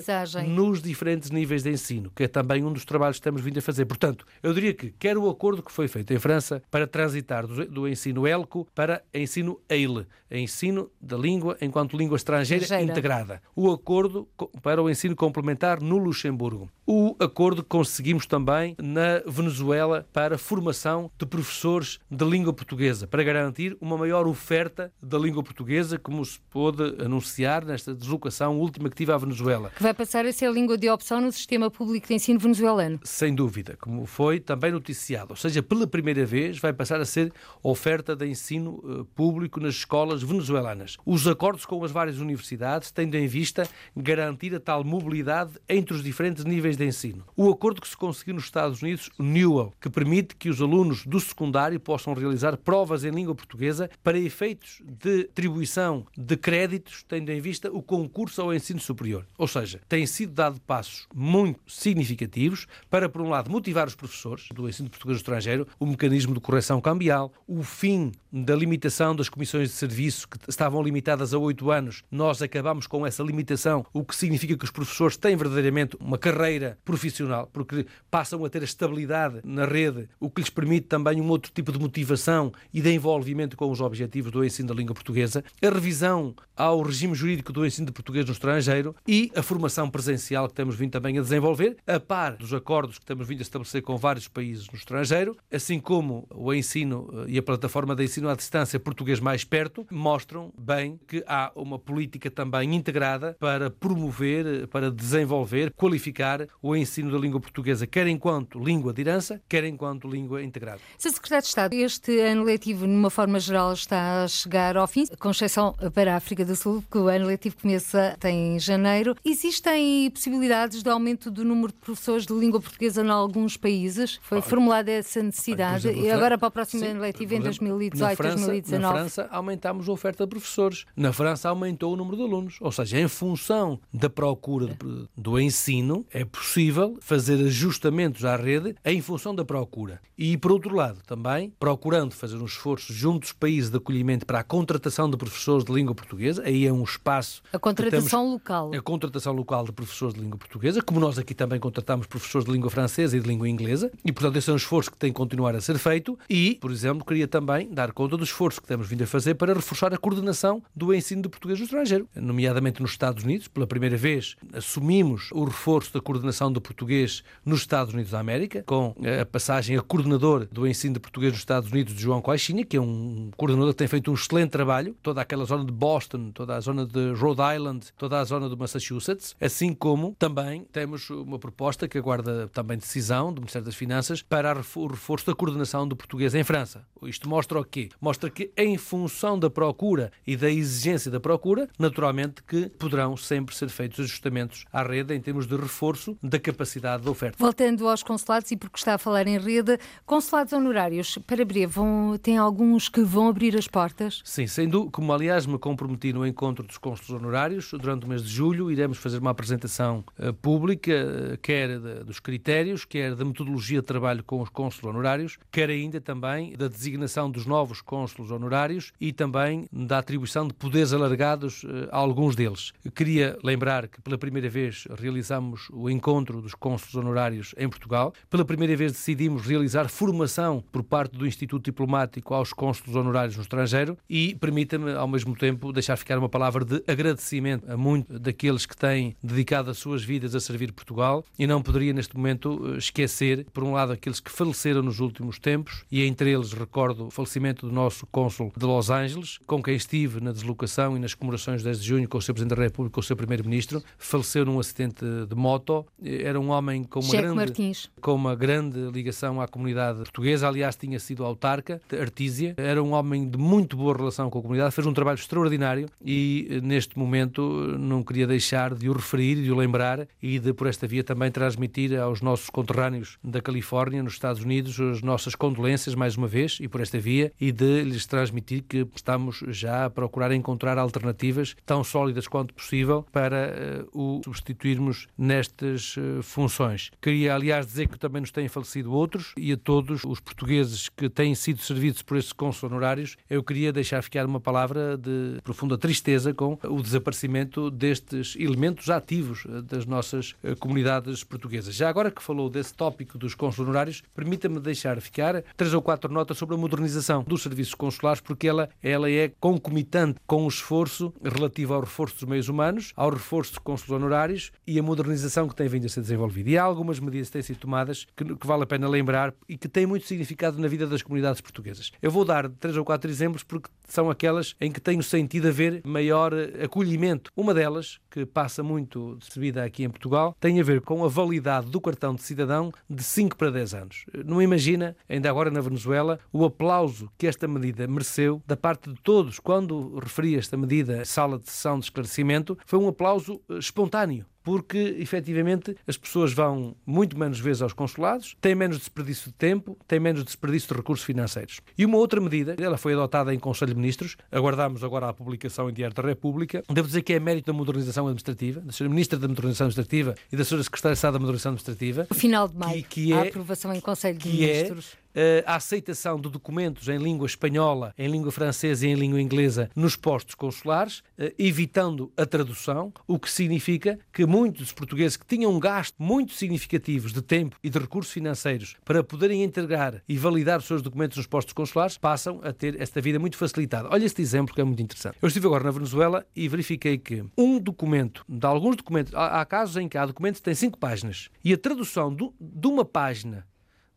nos 0.57 0.81
diferentes 0.81 1.29
níveis 1.29 1.61
de 1.61 1.69
ensino, 1.69 2.11
que 2.15 2.23
é 2.23 2.27
também 2.27 2.63
um 2.63 2.73
dos 2.73 2.83
trabalhos 2.83 3.17
que 3.17 3.21
estamos 3.21 3.41
vindo 3.43 3.59
a 3.59 3.61
fazer. 3.61 3.85
Portanto, 3.85 4.25
eu 4.41 4.51
diria 4.53 4.73
que 4.73 4.89
quer 4.89 5.15
o 5.15 5.29
acordo 5.29 5.61
que 5.61 5.71
foi 5.71 5.87
feito 5.87 6.11
em 6.11 6.17
França 6.17 6.63
para 6.71 6.87
transitar 6.87 7.45
do, 7.45 7.65
do 7.67 7.87
ensino 7.87 8.27
ELCO 8.27 8.67
para 8.73 9.03
ensino 9.13 9.61
EIL, 9.69 10.07
ensino 10.31 10.89
da 10.99 11.15
língua 11.15 11.55
enquanto 11.61 11.95
língua 11.95 12.17
estrangeira, 12.17 12.63
estrangeira 12.63 12.91
integrada. 12.91 13.41
O 13.55 13.71
acordo 13.71 14.27
para 14.63 14.81
o 14.81 14.89
ensino 14.89 15.15
complementar 15.15 15.79
no 15.79 15.97
Luxemburgo. 15.97 16.69
O 16.87 17.15
acordo 17.19 17.61
que 17.61 17.69
conseguimos 17.69 18.25
também 18.25 18.75
na 18.81 19.21
Venezuela 19.27 20.07
para 20.11 20.37
formação 20.37 21.11
de 21.19 21.25
professores 21.25 21.99
de 22.09 22.25
língua 22.25 22.51
portuguesa, 22.53 23.05
para 23.05 23.23
garantir 23.23 23.77
uma 23.79 23.97
maior 23.97 24.25
oferta 24.25 24.91
da 25.01 25.19
língua 25.19 25.43
portuguesa, 25.43 25.99
como 25.99 26.25
se 26.25 26.39
pôde 26.49 26.95
anunciar 27.03 27.63
nesta 27.63 27.93
deslocação 27.93 28.57
última 28.57 28.89
que 28.89 28.95
tive 28.95 29.11
à 29.11 29.17
Venezuela. 29.17 29.71
Que 29.75 29.83
vai 29.83 29.93
passar 29.93 30.25
a 30.25 30.31
ser 30.33 30.46
a 30.47 30.51
língua 30.51 30.77
de 30.77 30.89
opção 30.89 31.21
no 31.21 31.31
sistema 31.31 31.69
público 31.69 32.07
de 32.07 32.13
ensino 32.13 32.39
venezuelano. 32.39 32.99
Sem 33.03 33.35
dúvida, 33.35 33.77
como 33.79 34.05
foi 34.05 34.39
também 34.39 34.71
noticiado. 34.71 35.31
Ou 35.31 35.35
seja, 35.35 35.61
pela 35.61 35.85
primeira 35.85 36.25
vez 36.25 36.57
vai 36.57 36.73
passar 36.73 37.01
a 37.01 37.05
ser 37.05 37.31
oferta 37.61 38.15
de 38.15 38.25
ensino 38.25 38.81
uh, 38.83 39.05
público 39.05 39.59
nas 39.59 39.75
escolas 39.75 40.23
venezuelanas. 40.23 40.97
Os 41.05 41.27
acordos 41.27 41.65
com 41.65 41.83
as 41.83 41.91
várias 41.91 42.19
universidades 42.19 42.91
têm 42.91 43.07
em 43.15 43.27
vista 43.27 43.67
garantir 43.95 44.53
a 44.55 44.59
tal 44.59 44.83
mobilidade 44.83 45.53
entre 45.67 45.93
os 45.93 46.03
diferentes 46.03 46.45
níveis 46.45 46.77
de 46.77 46.85
ensino. 46.85 47.25
O 47.35 47.49
acordo 47.49 47.81
que 47.81 47.87
se 47.87 47.97
conseguiu 47.97 48.35
nos 48.35 48.45
Estados 48.45 48.81
Unidos, 48.81 49.09
o 49.17 49.23
NEWAL, 49.23 49.73
que 49.81 49.89
permite 49.89 50.35
que 50.35 50.49
os 50.49 50.61
alunos 50.61 51.05
do 51.05 51.19
secundário 51.19 51.79
possam 51.79 52.13
realizar 52.13 52.57
provas 52.57 53.03
em 53.03 53.11
língua 53.11 53.35
portuguesa 53.35 53.89
para 54.03 54.17
efeitos 54.17 54.81
de 54.83 55.21
atribuição 55.21 56.05
de 56.17 56.37
créditos, 56.37 57.03
tendo 57.03 57.31
em 57.31 57.41
vista 57.41 57.71
o 57.71 57.81
concurso 57.81 58.41
ao 58.41 58.53
ensino 58.53 58.79
superior. 58.79 59.25
Ou 59.37 59.47
seja, 59.47 59.81
tem 59.87 60.05
sido 60.05 60.33
dado 60.37 60.61
passos 60.61 61.07
muito 61.13 61.59
significativos 61.67 62.67
para, 62.89 63.09
por 63.09 63.21
um 63.21 63.29
lado, 63.29 63.49
motivar 63.49 63.87
os 63.87 63.95
professores 63.95 64.47
do 64.53 64.69
ensino 64.69 64.89
português 64.89 65.17
estrangeiro, 65.17 65.67
o 65.79 65.85
mecanismo 65.85 66.33
de 66.33 66.39
correção 66.39 66.79
cambial, 66.79 67.33
o 67.47 67.63
fim 67.63 68.11
da 68.31 68.55
limitação 68.55 69.15
das 69.15 69.29
comissões 69.29 69.69
de 69.69 69.75
serviço 69.75 70.27
que 70.27 70.37
estavam 70.47 70.81
limitadas 70.83 71.33
a 71.33 71.39
oito 71.39 71.71
anos. 71.71 72.03
Nós 72.11 72.41
acabamos 72.41 72.85
com 72.85 73.05
essa 73.05 73.23
limitação, 73.23 73.85
o 73.91 74.05
que 74.05 74.15
significa 74.15 74.55
que 74.55 74.63
os 74.63 74.71
professores 74.71 75.17
têm 75.17 75.35
verdadeiramente 75.35 75.97
uma 75.99 76.17
carreira 76.17 76.77
profissional, 76.85 77.49
porque 77.51 77.87
passam 78.11 78.45
a 78.45 78.49
ter 78.49 78.61
a 78.61 78.65
estabilidade 78.65 79.41
na 79.43 79.65
rede, 79.65 80.07
o 80.19 80.29
que 80.29 80.41
lhes 80.41 80.49
permite 80.49 80.87
também 80.87 81.19
um 81.19 81.29
outro 81.29 81.51
tipo 81.51 81.71
de 81.71 81.79
motivação 81.79 82.51
e 82.71 82.79
de 82.79 82.93
envolvimento 82.93 83.57
com 83.57 83.71
os 83.71 83.81
objetivos 83.81 84.31
do 84.31 84.45
ensino 84.45 84.69
da 84.69 84.75
língua 84.75 84.93
portuguesa, 84.93 85.43
a 85.61 85.69
revisão 85.69 86.35
ao 86.55 86.81
regime 86.81 87.15
jurídico 87.15 87.51
do 87.51 87.65
ensino 87.65 87.87
de 87.87 87.93
português 87.93 88.25
no 88.25 88.33
estrangeiro 88.33 88.95
e 89.07 89.31
a 89.35 89.41
formação 89.41 89.89
presencial 89.89 90.26
que 90.27 90.53
temos 90.53 90.75
vindo 90.75 90.91
também 90.91 91.17
a 91.17 91.21
desenvolver, 91.21 91.77
a 91.87 91.99
par 91.99 92.35
dos 92.35 92.53
acordos 92.53 92.99
que 92.99 93.05
temos 93.05 93.27
vindo 93.27 93.39
a 93.39 93.41
estabelecer 93.41 93.81
com 93.81 93.97
vários 93.97 94.27
países 94.27 94.67
no 94.67 94.77
estrangeiro, 94.77 95.37
assim 95.51 95.79
como 95.79 96.27
o 96.33 96.53
ensino 96.53 97.09
eh, 97.27 97.31
e 97.31 97.37
a 97.37 97.43
plataforma 97.43 97.95
de 97.95 98.03
ensino 98.03 98.29
à 98.29 98.35
distância 98.35 98.79
português 98.79 99.19
mais 99.19 99.43
perto, 99.43 99.85
mostram 99.91 100.53
bem 100.59 100.99
que 101.07 101.23
há 101.27 101.51
uma 101.55 101.79
política 101.79 102.29
também 102.29 102.75
integrada 102.75 103.35
para 103.39 103.69
promover, 103.69 104.45
eh, 104.45 104.67
para 104.67 104.91
desenvolver, 104.91 105.71
qualificar 105.73 106.47
o 106.61 106.75
ensino 106.75 107.11
da 107.11 107.17
língua 107.17 107.39
portuguesa, 107.39 107.87
quer 107.87 108.07
enquanto 108.07 108.59
língua 108.59 108.93
de 108.93 109.01
herança, 109.01 109.41
quer 109.47 109.63
enquanto 109.63 110.07
língua 110.07 110.43
integrada. 110.43 110.79
Sr. 110.97 111.11
Secretário 111.11 111.43
de 111.43 111.47
Estado, 111.47 111.73
este 111.73 112.19
ano 112.19 112.43
letivo, 112.43 112.85
numa 112.85 113.09
forma 113.09 113.39
geral, 113.39 113.73
está 113.73 114.23
a 114.23 114.27
chegar 114.27 114.77
ao 114.77 114.87
fim, 114.87 115.05
com 115.19 115.31
exceção 115.31 115.73
para 115.93 116.13
a 116.13 116.17
África 116.17 116.43
do 116.43 116.55
Sul, 116.55 116.83
que 116.91 116.97
o 116.97 117.07
ano 117.07 117.25
letivo 117.25 117.55
começa 117.61 118.17
em 118.25 118.59
janeiro. 118.59 119.15
Existem 119.23 120.11
possibilidades 120.17 120.83
de 120.83 120.89
aumento 120.89 121.31
do 121.31 121.45
número 121.45 121.69
de 121.69 121.79
professores 121.79 122.25
de 122.25 122.33
língua 122.33 122.59
portuguesa 122.59 123.03
em 123.03 123.09
alguns 123.09 123.55
países? 123.55 124.19
Foi 124.21 124.41
formulada 124.41 124.91
essa 124.91 125.23
necessidade. 125.23 125.87
Exemplo, 125.87 126.05
e 126.05 126.11
agora 126.11 126.37
para 126.37 126.47
o 126.47 126.51
próximo 126.51 126.83
sim, 126.83 126.89
ano 126.89 127.01
letivo, 127.01 127.33
em 127.33 127.41
2018, 127.41 128.21
2019? 128.21 128.81
Na 128.81 128.91
França, 128.91 129.27
aumentámos 129.31 129.87
a 129.87 129.91
oferta 129.91 130.25
de 130.25 130.29
professores. 130.29 130.85
Na 130.95 131.13
França, 131.13 131.49
aumentou 131.49 131.93
o 131.93 131.95
número 131.95 132.17
de 132.17 132.23
alunos. 132.23 132.57
Ou 132.59 132.71
seja, 132.71 132.99
em 132.99 133.07
função 133.07 133.79
da 133.93 134.09
procura 134.09 134.77
do 135.15 135.39
ensino, 135.39 136.05
é 136.11 136.25
possível 136.25 136.57
possível 136.57 136.97
fazer 137.01 137.45
ajustamentos 137.45 138.25
à 138.25 138.35
rede 138.35 138.75
em 138.83 139.01
função 139.01 139.33
da 139.33 139.45
procura. 139.45 139.99
E, 140.17 140.35
por 140.37 140.51
outro 140.51 140.75
lado, 140.75 140.99
também 141.05 141.53
procurando 141.59 142.13
fazer 142.13 142.37
um 142.37 142.45
esforço 142.45 142.91
junto 142.91 143.21
dos 143.21 143.31
países 143.31 143.69
de 143.69 143.77
acolhimento 143.77 144.25
para 144.25 144.39
a 144.39 144.43
contratação 144.43 145.09
de 145.09 145.15
professores 145.15 145.63
de 145.63 145.71
língua 145.71 145.93
portuguesa, 145.93 146.41
aí 146.43 146.65
é 146.65 146.73
um 146.73 146.83
espaço. 146.83 147.43
A 147.53 147.59
contratação 147.59 148.31
local. 148.31 148.71
A 148.73 148.81
contratação 148.81 149.33
local 149.33 149.65
de 149.65 149.71
professores 149.71 150.06
professores 150.07 150.13
de 150.13 150.21
língua 150.21 150.37
portuguesa, 150.37 150.81
como 150.81 150.99
nós 150.99 151.17
aqui 151.17 151.33
também 151.33 151.59
contratamos 151.59 152.07
professores 152.07 152.45
de 152.45 152.51
língua 152.51 152.69
francesa 152.69 153.17
e 153.17 153.19
de 153.19 153.27
língua 153.27 153.47
inglesa, 153.47 153.91
e 154.03 154.11
portanto 154.11 154.37
esse 154.37 154.49
é 154.49 154.53
um 154.53 154.57
esforço 154.57 154.91
que 154.91 154.97
tem 154.97 155.11
que 155.11 155.17
continuar 155.17 155.55
a 155.55 155.61
ser 155.61 155.77
feito 155.77 156.17
e, 156.29 156.57
por 156.61 156.71
exemplo, 156.71 157.05
queria 157.05 157.27
também 157.27 157.69
dar 157.71 157.91
conta 157.91 158.17
do 158.17 158.23
esforço 158.23 158.61
que 158.61 158.67
temos 158.67 158.87
vindo 158.87 159.03
a 159.03 159.07
fazer 159.07 159.35
para 159.35 159.53
reforçar 159.53 159.93
a 159.93 159.97
coordenação 159.97 160.61
do 160.75 160.93
ensino 160.93 161.21
de 161.21 161.29
português 161.29 161.59
no 161.59 161.65
estrangeiro, 161.65 162.07
nomeadamente 162.15 162.81
nos 162.81 162.91
Estados 162.91 163.23
Unidos. 163.23 163.47
Pela 163.47 163.67
primeira 163.67 163.97
vez 163.97 164.35
assumimos 164.53 165.29
o 165.31 165.43
reforço 165.43 165.93
da 165.93 166.01
coordenação 166.01 166.51
do 166.51 166.61
português 166.61 167.23
nos 167.45 167.61
Estados 167.61 167.93
Unidos 167.93 168.11
da 168.11 168.19
América, 168.19 168.63
com 168.65 168.95
a 169.21 169.25
passagem 169.25 169.77
a 169.77 169.81
coordenador 169.81 170.47
do 170.51 170.67
ensino 170.67 170.95
de 170.95 170.99
português 170.99 171.31
nos 171.31 171.41
Estados 171.41 171.71
Unidos 171.71 171.93
de 171.93 172.01
João 172.01 172.21
Coixinha, 172.21 172.65
que 172.65 172.77
é 172.77 172.81
um 172.81 173.31
coordenador 173.35 173.73
que 173.73 173.77
tem 173.77 173.87
feito 173.87 174.11
um 174.11 174.13
excelente 174.13 174.51
trabalho, 174.51 174.95
toda 175.01 175.21
aquela 175.21 175.45
zona 175.45 175.65
de 175.65 175.71
Boston, 175.71 176.31
toda 176.31 176.55
a 176.55 176.59
zona 176.59 176.85
de 176.85 177.13
Rhode 177.13 177.41
Island, 177.55 177.87
toda 177.97 178.19
a 178.19 178.23
zona 178.23 178.49
do 178.49 178.57
Massachusetts, 178.57 179.35
assim 179.39 179.73
como 179.73 179.96
também 180.17 180.63
temos 180.71 181.09
uma 181.09 181.39
proposta 181.39 181.87
que 181.87 181.97
aguarda 181.97 182.47
também 182.49 182.77
decisão 182.77 183.33
do 183.33 183.41
Ministério 183.41 183.65
das 183.65 183.75
Finanças 183.75 184.21
para 184.21 184.53
o 184.75 184.87
reforço 184.87 185.27
da 185.27 185.35
coordenação 185.35 185.87
do 185.87 185.95
português 185.95 186.33
em 186.35 186.43
França. 186.43 186.85
Isto 187.03 187.29
mostra 187.29 187.59
o 187.59 187.63
quê? 187.63 187.89
Mostra 188.01 188.29
que 188.29 188.51
em 188.57 188.77
função 188.77 189.37
da 189.37 189.49
procura 189.49 190.11
e 190.25 190.35
da 190.35 190.49
exigência 190.49 191.11
da 191.11 191.19
procura, 191.19 191.69
naturalmente 191.77 192.43
que 192.43 192.69
poderão 192.69 193.15
sempre 193.15 193.55
ser 193.55 193.69
feitos 193.69 193.99
ajustamentos 193.99 194.65
à 194.71 194.83
rede 194.83 195.13
em 195.13 195.21
termos 195.21 195.47
de 195.47 195.55
reforço 195.55 196.17
da 196.21 196.39
capacidade 196.39 197.03
da 197.03 197.11
oferta. 197.11 197.37
Voltando 197.39 197.87
aos 197.87 198.03
consulados, 198.03 198.51
e 198.51 198.57
porque 198.57 198.77
está 198.77 198.95
a 198.95 198.97
falar 198.97 199.27
em 199.27 199.37
rede, 199.37 199.77
consulados 200.05 200.53
honorários, 200.53 201.17
para 201.25 201.45
breve, 201.45 201.67
vão, 201.67 202.17
tem 202.21 202.37
alguns 202.37 202.89
que 202.89 203.01
vão 203.01 203.27
abrir 203.27 203.55
as 203.55 203.67
portas? 203.67 204.21
Sim, 204.23 204.45
dúvida, 204.67 204.91
como 204.91 205.13
aliás 205.13 205.45
me 205.45 205.57
comprometi 205.57 206.11
no 206.13 206.25
encontro 206.25 206.65
dos 206.65 206.77
cônsulos 206.77 207.21
honorários, 207.21 207.71
durante 207.71 208.05
o 208.05 208.09
mês 208.09 208.23
de 208.23 208.29
julho 208.29 208.71
iremos 208.71 208.97
fazer 208.97 209.19
uma 209.19 209.31
apresentação 209.31 209.86
uh, 209.95 210.33
pública, 210.33 210.91
uh, 211.33 211.37
quer 211.37 211.79
dos 212.03 212.19
critérios, 212.19 212.85
quer 212.85 213.15
da 213.15 213.25
metodologia 213.25 213.79
de 213.79 213.85
trabalho 213.85 214.23
com 214.23 214.41
os 214.41 214.49
cônsulos 214.49 214.93
honorários, 214.93 215.37
quer 215.51 215.69
ainda 215.69 215.99
também 215.99 216.53
da 216.55 216.67
designação 216.67 217.29
dos 217.29 217.45
novos 217.45 217.81
cônsulos 217.81 218.31
honorários 218.31 218.91
e 218.99 219.11
também 219.13 219.67
da 219.71 219.99
atribuição 219.99 220.47
de 220.47 220.53
poderes 220.53 220.93
alargados 220.93 221.63
uh, 221.63 221.89
a 221.91 221.97
alguns 221.97 222.35
deles. 222.35 222.73
Queria 222.95 223.37
lembrar 223.43 223.87
que 223.87 224.01
pela 224.01 224.17
primeira 224.17 224.49
vez 224.49 224.87
realizamos 224.99 225.67
o 225.71 225.89
encontro 225.89 226.41
dos 226.41 226.53
cônsulos 226.53 226.95
honorários 226.95 227.53
em 227.57 227.69
Portugal, 227.69 228.13
pela 228.29 228.45
primeira 228.45 228.75
vez 228.75 228.91
decidimos 228.91 229.45
realizar 229.45 229.87
formação 229.89 230.63
por 230.71 230.83
parte 230.83 231.17
do 231.17 231.25
Instituto 231.25 231.65
Diplomático 231.65 232.33
aos 232.33 232.53
cônsulos 232.53 232.95
honorários 232.95 233.35
no 233.35 233.41
estrangeiro 233.41 233.97
e 234.09 234.35
permita-me 234.35 234.93
ao 234.93 235.07
mesmo 235.07 235.35
tempo 235.35 235.71
deixar 235.71 235.97
ficar 235.97 236.17
uma 236.17 236.29
palavra 236.29 236.65
de 236.65 236.83
agradecimento 236.87 237.69
a 237.71 237.77
muitos 237.77 238.19
daqueles 238.19 238.65
que 238.65 238.75
têm 238.75 239.15
dedicado 239.23 239.66
as 239.71 239.77
suas 239.77 240.03
vidas 240.03 240.35
a 240.35 240.39
servir 240.39 240.71
Portugal 240.71 241.23
e 241.37 241.45
não 241.47 241.61
poderia 241.61 241.93
neste 241.93 242.15
momento 242.15 242.73
eh, 242.73 242.77
esquecer, 242.77 243.45
por 243.53 243.63
um 243.63 243.73
lado, 243.73 243.93
aqueles 243.93 244.19
que 244.19 244.31
faleceram 244.31 244.81
nos 244.81 244.99
últimos 244.99 245.39
tempos 245.39 245.83
e 245.91 246.03
entre 246.03 246.31
eles 246.31 246.53
recordo 246.53 247.07
o 247.07 247.11
falecimento 247.11 247.67
do 247.67 247.73
nosso 247.73 248.05
cônsul 248.07 248.51
de 248.55 248.65
Los 248.65 248.89
Angeles, 248.89 249.39
com 249.45 249.61
quem 249.61 249.75
estive 249.75 250.21
na 250.21 250.31
deslocação 250.31 250.95
e 250.95 250.99
nas 250.99 251.13
comemorações 251.13 251.63
10 251.63 251.81
de 251.81 251.87
junho 251.87 252.07
com 252.07 252.17
o 252.17 252.21
Sr. 252.21 252.33
Presidente 252.33 252.57
da 252.57 252.63
República, 252.63 252.93
com 252.95 253.01
o 253.01 253.03
Sr. 253.03 253.15
Primeiro-Ministro, 253.15 253.83
faleceu 253.97 254.45
num 254.45 254.59
acidente 254.59 255.03
de 255.27 255.35
moto. 255.35 255.85
Era 256.03 256.39
um 256.39 256.49
homem 256.49 256.83
com 256.83 256.99
uma, 256.99 257.15
grande, 257.15 257.73
com 258.01 258.13
uma 258.13 258.35
grande 258.35 258.79
ligação 258.91 259.41
à 259.41 259.47
comunidade 259.47 259.99
portuguesa, 259.99 260.47
aliás, 260.47 260.75
tinha 260.75 260.99
sido 260.99 261.23
autarca 261.23 261.81
de 261.89 261.97
Artísia, 261.97 262.55
era 262.57 262.81
um 262.81 262.93
homem 262.93 263.29
de 263.29 263.37
muito 263.37 263.75
boa 263.75 263.95
relação 263.95 264.29
com 264.29 264.39
a 264.39 264.41
comunidade, 264.41 264.73
fez 264.73 264.87
um 264.87 264.93
trabalho 264.93 265.17
extraordinário 265.17 265.87
e 266.03 266.47
eh, 266.49 266.61
neste 266.61 266.97
momento 266.97 267.41
não 267.77 268.03
queria 268.03 268.27
deixar 268.27 268.73
de 268.73 268.89
o 268.89 268.93
referir, 268.93 269.35
de 269.35 269.51
o 269.51 269.56
lembrar 269.57 270.07
e 270.21 270.39
de, 270.39 270.53
por 270.53 270.67
esta 270.67 270.87
via, 270.87 271.03
também 271.03 271.31
transmitir 271.31 271.99
aos 271.99 272.21
nossos 272.21 272.49
conterrâneos 272.49 273.17
da 273.23 273.41
Califórnia, 273.41 274.03
nos 274.03 274.13
Estados 274.13 274.43
Unidos, 274.43 274.79
as 274.79 275.01
nossas 275.01 275.35
condolências 275.35 275.95
mais 275.95 276.15
uma 276.15 276.27
vez 276.27 276.57
e 276.61 276.67
por 276.67 276.81
esta 276.81 276.99
via 276.99 277.31
e 277.39 277.51
de 277.51 277.83
lhes 277.83 278.05
transmitir 278.05 278.63
que 278.63 278.87
estamos 278.95 279.43
já 279.47 279.85
a 279.85 279.89
procurar 279.89 280.31
encontrar 280.31 280.77
alternativas 280.77 281.55
tão 281.65 281.83
sólidas 281.83 282.27
quanto 282.27 282.53
possível 282.53 283.05
para 283.11 283.87
uh, 283.93 284.17
o 284.17 284.21
substituirmos 284.23 285.07
nestas 285.17 285.95
uh, 285.97 286.21
funções. 286.21 286.91
Queria, 287.01 287.33
aliás, 287.35 287.65
dizer 287.65 287.87
que 287.87 287.97
também 287.97 288.21
nos 288.21 288.31
têm 288.31 288.47
falecido 288.47 288.93
outros 288.93 289.33
e 289.37 289.51
a 289.51 289.57
todos 289.57 290.03
os 290.03 290.19
portugueses 290.19 290.89
que 290.89 291.09
têm 291.09 291.33
sido 291.35 291.61
servidos 291.61 292.01
por 292.01 292.17
esses 292.17 292.33
cônsulos 292.33 292.71
honorários, 292.71 293.17
eu 293.29 293.43
queria 293.43 293.71
deixar 293.71 294.01
ficar 294.01 294.25
uma 294.25 294.39
palavra 294.39 294.97
de 294.97 295.39
profunda 295.43 295.77
tristeza 295.77 296.33
com 296.33 296.57
o 296.63 296.81
desaparecimento 296.81 297.71
destes 297.71 298.35
elementos 298.37 298.89
ativos 298.89 299.46
das 299.63 299.85
nossas 299.85 300.35
comunidades 300.59 301.23
portuguesas. 301.23 301.75
Já 301.75 301.89
agora 301.89 302.11
que 302.11 302.21
falou 302.21 302.49
desse 302.49 302.73
tópico 302.73 303.17
dos 303.17 303.35
cônsulos 303.35 303.67
honorários, 303.67 304.03
permita-me 304.15 304.59
deixar 304.59 304.99
ficar 305.01 305.43
três 305.55 305.73
ou 305.73 305.81
quatro 305.81 306.11
notas 306.11 306.37
sobre 306.37 306.55
a 306.55 306.57
modernização 306.57 307.23
dos 307.23 307.43
serviços 307.43 307.73
consulares, 307.73 308.21
porque 308.21 308.47
ela, 308.47 308.69
ela 308.81 309.09
é 309.09 309.31
concomitante 309.39 310.19
com 310.25 310.45
o 310.45 310.47
esforço 310.47 311.13
relativo 311.23 311.73
ao 311.73 311.81
reforço 311.81 312.15
dos 312.15 312.23
meios 312.25 312.49
humanos, 312.49 312.93
ao 312.95 313.09
reforço 313.09 313.53
de 313.53 313.59
cônsulos 313.59 313.91
honorários 313.91 314.51
e 314.65 314.79
a 314.79 314.83
modernização 314.83 315.47
que 315.47 315.55
tem 315.55 315.67
vindo 315.67 315.85
a 315.85 315.89
ser 315.89 316.01
desenvolvida. 316.01 316.49
E 316.49 316.57
há 316.57 316.63
algumas 316.63 316.99
medidas 316.99 317.27
que 317.27 317.33
têm 317.33 317.41
sido 317.41 317.59
tomadas 317.59 318.05
que, 318.15 318.23
que 318.23 318.47
vale 318.47 318.63
a 318.63 318.67
pena 318.67 318.87
lembrar 318.87 319.33
e 319.47 319.57
que 319.57 319.67
têm 319.67 319.85
muito 319.85 320.05
significado 320.05 320.59
na 320.59 320.67
vida 320.67 320.87
das 320.87 321.01
comunidades 321.01 321.41
portuguesas. 321.41 321.91
Eu 322.01 322.11
vou 322.11 322.25
dar 322.25 322.49
três 322.49 322.75
ou 322.77 322.85
quatro 322.85 323.09
exemplos 323.09 323.43
porque 323.43 323.69
são 323.87 324.09
aquelas 324.09 324.55
em 324.59 324.71
que 324.71 324.81
tenho 324.81 325.01
sentido 325.03 325.47
haver 325.47 325.81
maior 325.85 326.33
acolhimento. 326.63 327.31
Uma 327.35 327.53
delas, 327.53 327.99
que 328.09 328.25
passa 328.25 328.63
muito 328.63 329.17
recebida 329.37 329.63
aqui 329.63 329.83
em 329.83 329.89
Portugal, 329.89 330.35
tem 330.39 330.59
a 330.59 330.63
ver 330.63 330.81
com 330.81 331.05
a 331.05 331.07
validade 331.07 331.69
do 331.69 331.79
cartão 331.79 332.15
de 332.15 332.23
cidadão 332.23 332.71
de 332.89 333.03
5 333.03 333.37
para 333.37 333.51
10 333.51 333.73
anos. 333.75 334.05
Não 334.25 334.41
imagina, 334.41 334.95
ainda 335.07 335.29
agora 335.29 335.51
na 335.51 335.61
Venezuela, 335.61 336.19
o 336.33 336.43
aplauso 336.43 337.09
que 337.17 337.27
esta 337.27 337.47
medida 337.47 337.87
mereceu 337.87 338.41
da 338.45 338.57
parte 338.57 338.89
de 338.89 338.99
todos. 339.01 339.39
Quando 339.39 339.99
referi 339.99 340.35
esta 340.35 340.57
medida 340.57 341.01
à 341.01 341.05
sala 341.05 341.37
de 341.37 341.49
sessão 341.49 341.77
de 341.77 341.85
esclarecimento, 341.85 342.57
foi 342.65 342.79
um 342.79 342.87
aplauso 342.87 343.39
eh, 343.49 343.57
espontâneo 343.59 344.25
porque 344.47 344.95
efetivamente 344.97 345.75
as 345.85 345.97
pessoas 345.97 346.31
vão 346.31 346.73
muito 346.85 347.19
menos 347.19 347.37
vezes 347.37 347.61
aos 347.61 347.73
consulados, 347.73 348.33
têm 348.39 348.55
menos 348.55 348.77
desperdício 348.77 349.25
de 349.25 349.33
tempo, 349.33 349.77
têm 349.85 349.99
menos 349.99 350.23
desperdício 350.23 350.69
de 350.69 350.75
recursos 350.75 351.05
financeiros. 351.05 351.59
E 351.77 351.83
uma 351.83 351.97
outra 351.97 352.21
medida, 352.21 352.55
ela 352.57 352.77
foi 352.77 352.93
adotada 352.93 353.33
em 353.33 353.39
Conselho 353.39 353.73
de 353.73 353.75
Ministros, 353.81 354.15
aguardamos 354.31 354.85
agora 354.85 355.09
a 355.09 355.13
publicação 355.13 355.69
em 355.69 355.73
Diário 355.73 355.93
da 355.93 356.01
República, 356.01 356.63
devo 356.69 356.87
dizer 356.87 357.01
que 357.01 357.11
é 357.11 357.19
mérito 357.19 357.51
da 357.51 357.57
modernização 357.57 358.05
administrativa, 358.05 358.61
da 358.61 358.71
Sra. 358.71 358.87
Ministra 358.87 359.19
da 359.19 359.27
Modernização 359.27 359.67
Administrativa 359.67 360.15
e 360.31 360.37
da 360.37 360.43
Sra. 360.43 360.63
Secretária 360.63 360.93
de 360.93 360.97
Estado 360.97 361.13
da 361.13 361.19
Modernização 361.19 361.51
Administrativa. 361.51 362.07
No 362.09 362.15
final 362.15 362.47
de 362.47 362.55
maio, 362.55 362.83
que, 362.83 363.03
que 363.03 363.11
é, 363.11 363.17
a 363.17 363.21
aprovação 363.23 363.73
em 363.73 363.81
Conselho 363.81 364.17
de 364.17 364.29
é 364.29 364.31
Ministros. 364.31 364.93
É, 364.93 365.06
a 365.45 365.55
aceitação 365.55 366.19
de 366.19 366.29
documentos 366.29 366.87
em 366.87 366.97
língua 366.97 367.25
espanhola, 367.25 367.93
em 367.97 368.07
língua 368.07 368.31
francesa 368.31 368.85
e 368.85 368.91
em 368.91 368.95
língua 368.95 369.21
inglesa 369.21 369.69
nos 369.75 369.95
postos 369.95 370.35
consulares, 370.35 371.01
eh, 371.17 371.33
evitando 371.37 372.11
a 372.15 372.25
tradução, 372.25 372.93
o 373.07 373.17
que 373.17 373.29
significa 373.29 373.99
que 374.13 374.25
muitos 374.25 374.71
portugueses 374.71 375.17
que 375.17 375.25
tinham 375.25 375.59
gasto 375.59 375.95
muito 375.97 376.33
significativos 376.33 377.11
de 377.13 377.21
tempo 377.21 377.57
e 377.63 377.69
de 377.69 377.79
recursos 377.79 378.13
financeiros 378.13 378.75
para 378.85 379.03
poderem 379.03 379.43
integrar 379.43 380.01
e 380.07 380.17
validar 380.17 380.59
os 380.59 380.65
seus 380.65 380.81
documentos 380.81 381.17
nos 381.17 381.27
postos 381.27 381.53
consulares 381.53 381.97
passam 381.97 382.39
a 382.43 382.53
ter 382.53 382.79
esta 382.81 383.01
vida 383.01 383.17
muito 383.19 383.37
facilitada. 383.37 383.89
Olha 383.91 384.05
este 384.05 384.21
exemplo 384.21 384.53
que 384.53 384.61
é 384.61 384.63
muito 384.63 384.81
interessante. 384.81 385.17
Eu 385.21 385.27
estive 385.27 385.47
agora 385.47 385.63
na 385.63 385.71
Venezuela 385.71 386.25
e 386.35 386.47
verifiquei 386.47 386.97
que 386.97 387.23
um 387.37 387.59
documento, 387.59 388.23
de 388.27 388.45
alguns 388.45 388.75
documentos, 388.75 389.13
há, 389.15 389.43
casos 389.45 389.77
em 389.77 389.87
que 389.87 389.97
há 389.97 390.05
documentos 390.05 390.39
que 390.39 390.45
têm 390.45 390.55
cinco 390.55 390.77
páginas 390.77 391.29
e 391.43 391.53
a 391.53 391.57
tradução 391.57 392.15
de 392.15 392.67
uma 392.67 392.85
página 392.85 393.45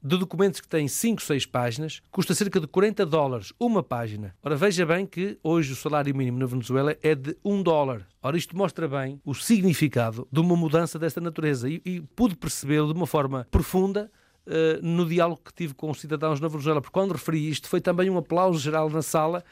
de 0.03 0.17
documentos 0.17 0.61
que 0.61 0.69
têm 0.69 0.89
5, 0.89 1.23
6 1.23 1.47
páginas, 1.47 2.03
custa 2.11 2.35
cerca 2.35 2.59
de 2.59 2.67
40 2.67 3.05
dólares 3.05 3.53
uma 3.61 3.83
página. 3.83 4.35
Ora, 4.43 4.57
veja 4.57 4.87
bem 4.87 5.07
que 5.07 5.39
hoje 5.43 5.73
o 5.73 5.77
salário 5.77 6.15
mínimo 6.15 6.39
na 6.39 6.47
Venezuela 6.47 6.97
é 7.03 7.15
de 7.15 7.37
1 7.45 7.63
dólar. 7.63 8.07
Ora, 8.23 8.37
isto 8.37 8.57
mostra 8.57 8.89
bem 8.89 9.21
o 9.25 9.35
significado 9.35 10.27
de 10.33 10.41
uma 10.41 10.57
mudança 10.57 10.99
desta 10.99 11.21
natureza 11.21 11.69
e, 11.69 11.81
e 11.85 12.01
pude 12.01 12.37
percebê-lo 12.37 12.93
de 12.93 12.99
uma 12.99 13.07
forma 13.07 13.47
profunda 13.51 14.11
Uh, 14.47 14.83
no 14.83 15.07
diálogo 15.07 15.43
que 15.45 15.53
tive 15.53 15.75
com 15.75 15.91
os 15.91 16.01
cidadãos 16.01 16.41
na 16.41 16.49
Venezuela, 16.49 16.81
porque 16.81 16.95
quando 16.95 17.13
referi 17.13 17.51
isto 17.51 17.69
foi 17.69 17.81
também 17.81 18.09
um 18.09 18.17
aplauso 18.17 18.59
geral 18.59 18.89
na 18.89 19.03
sala 19.03 19.45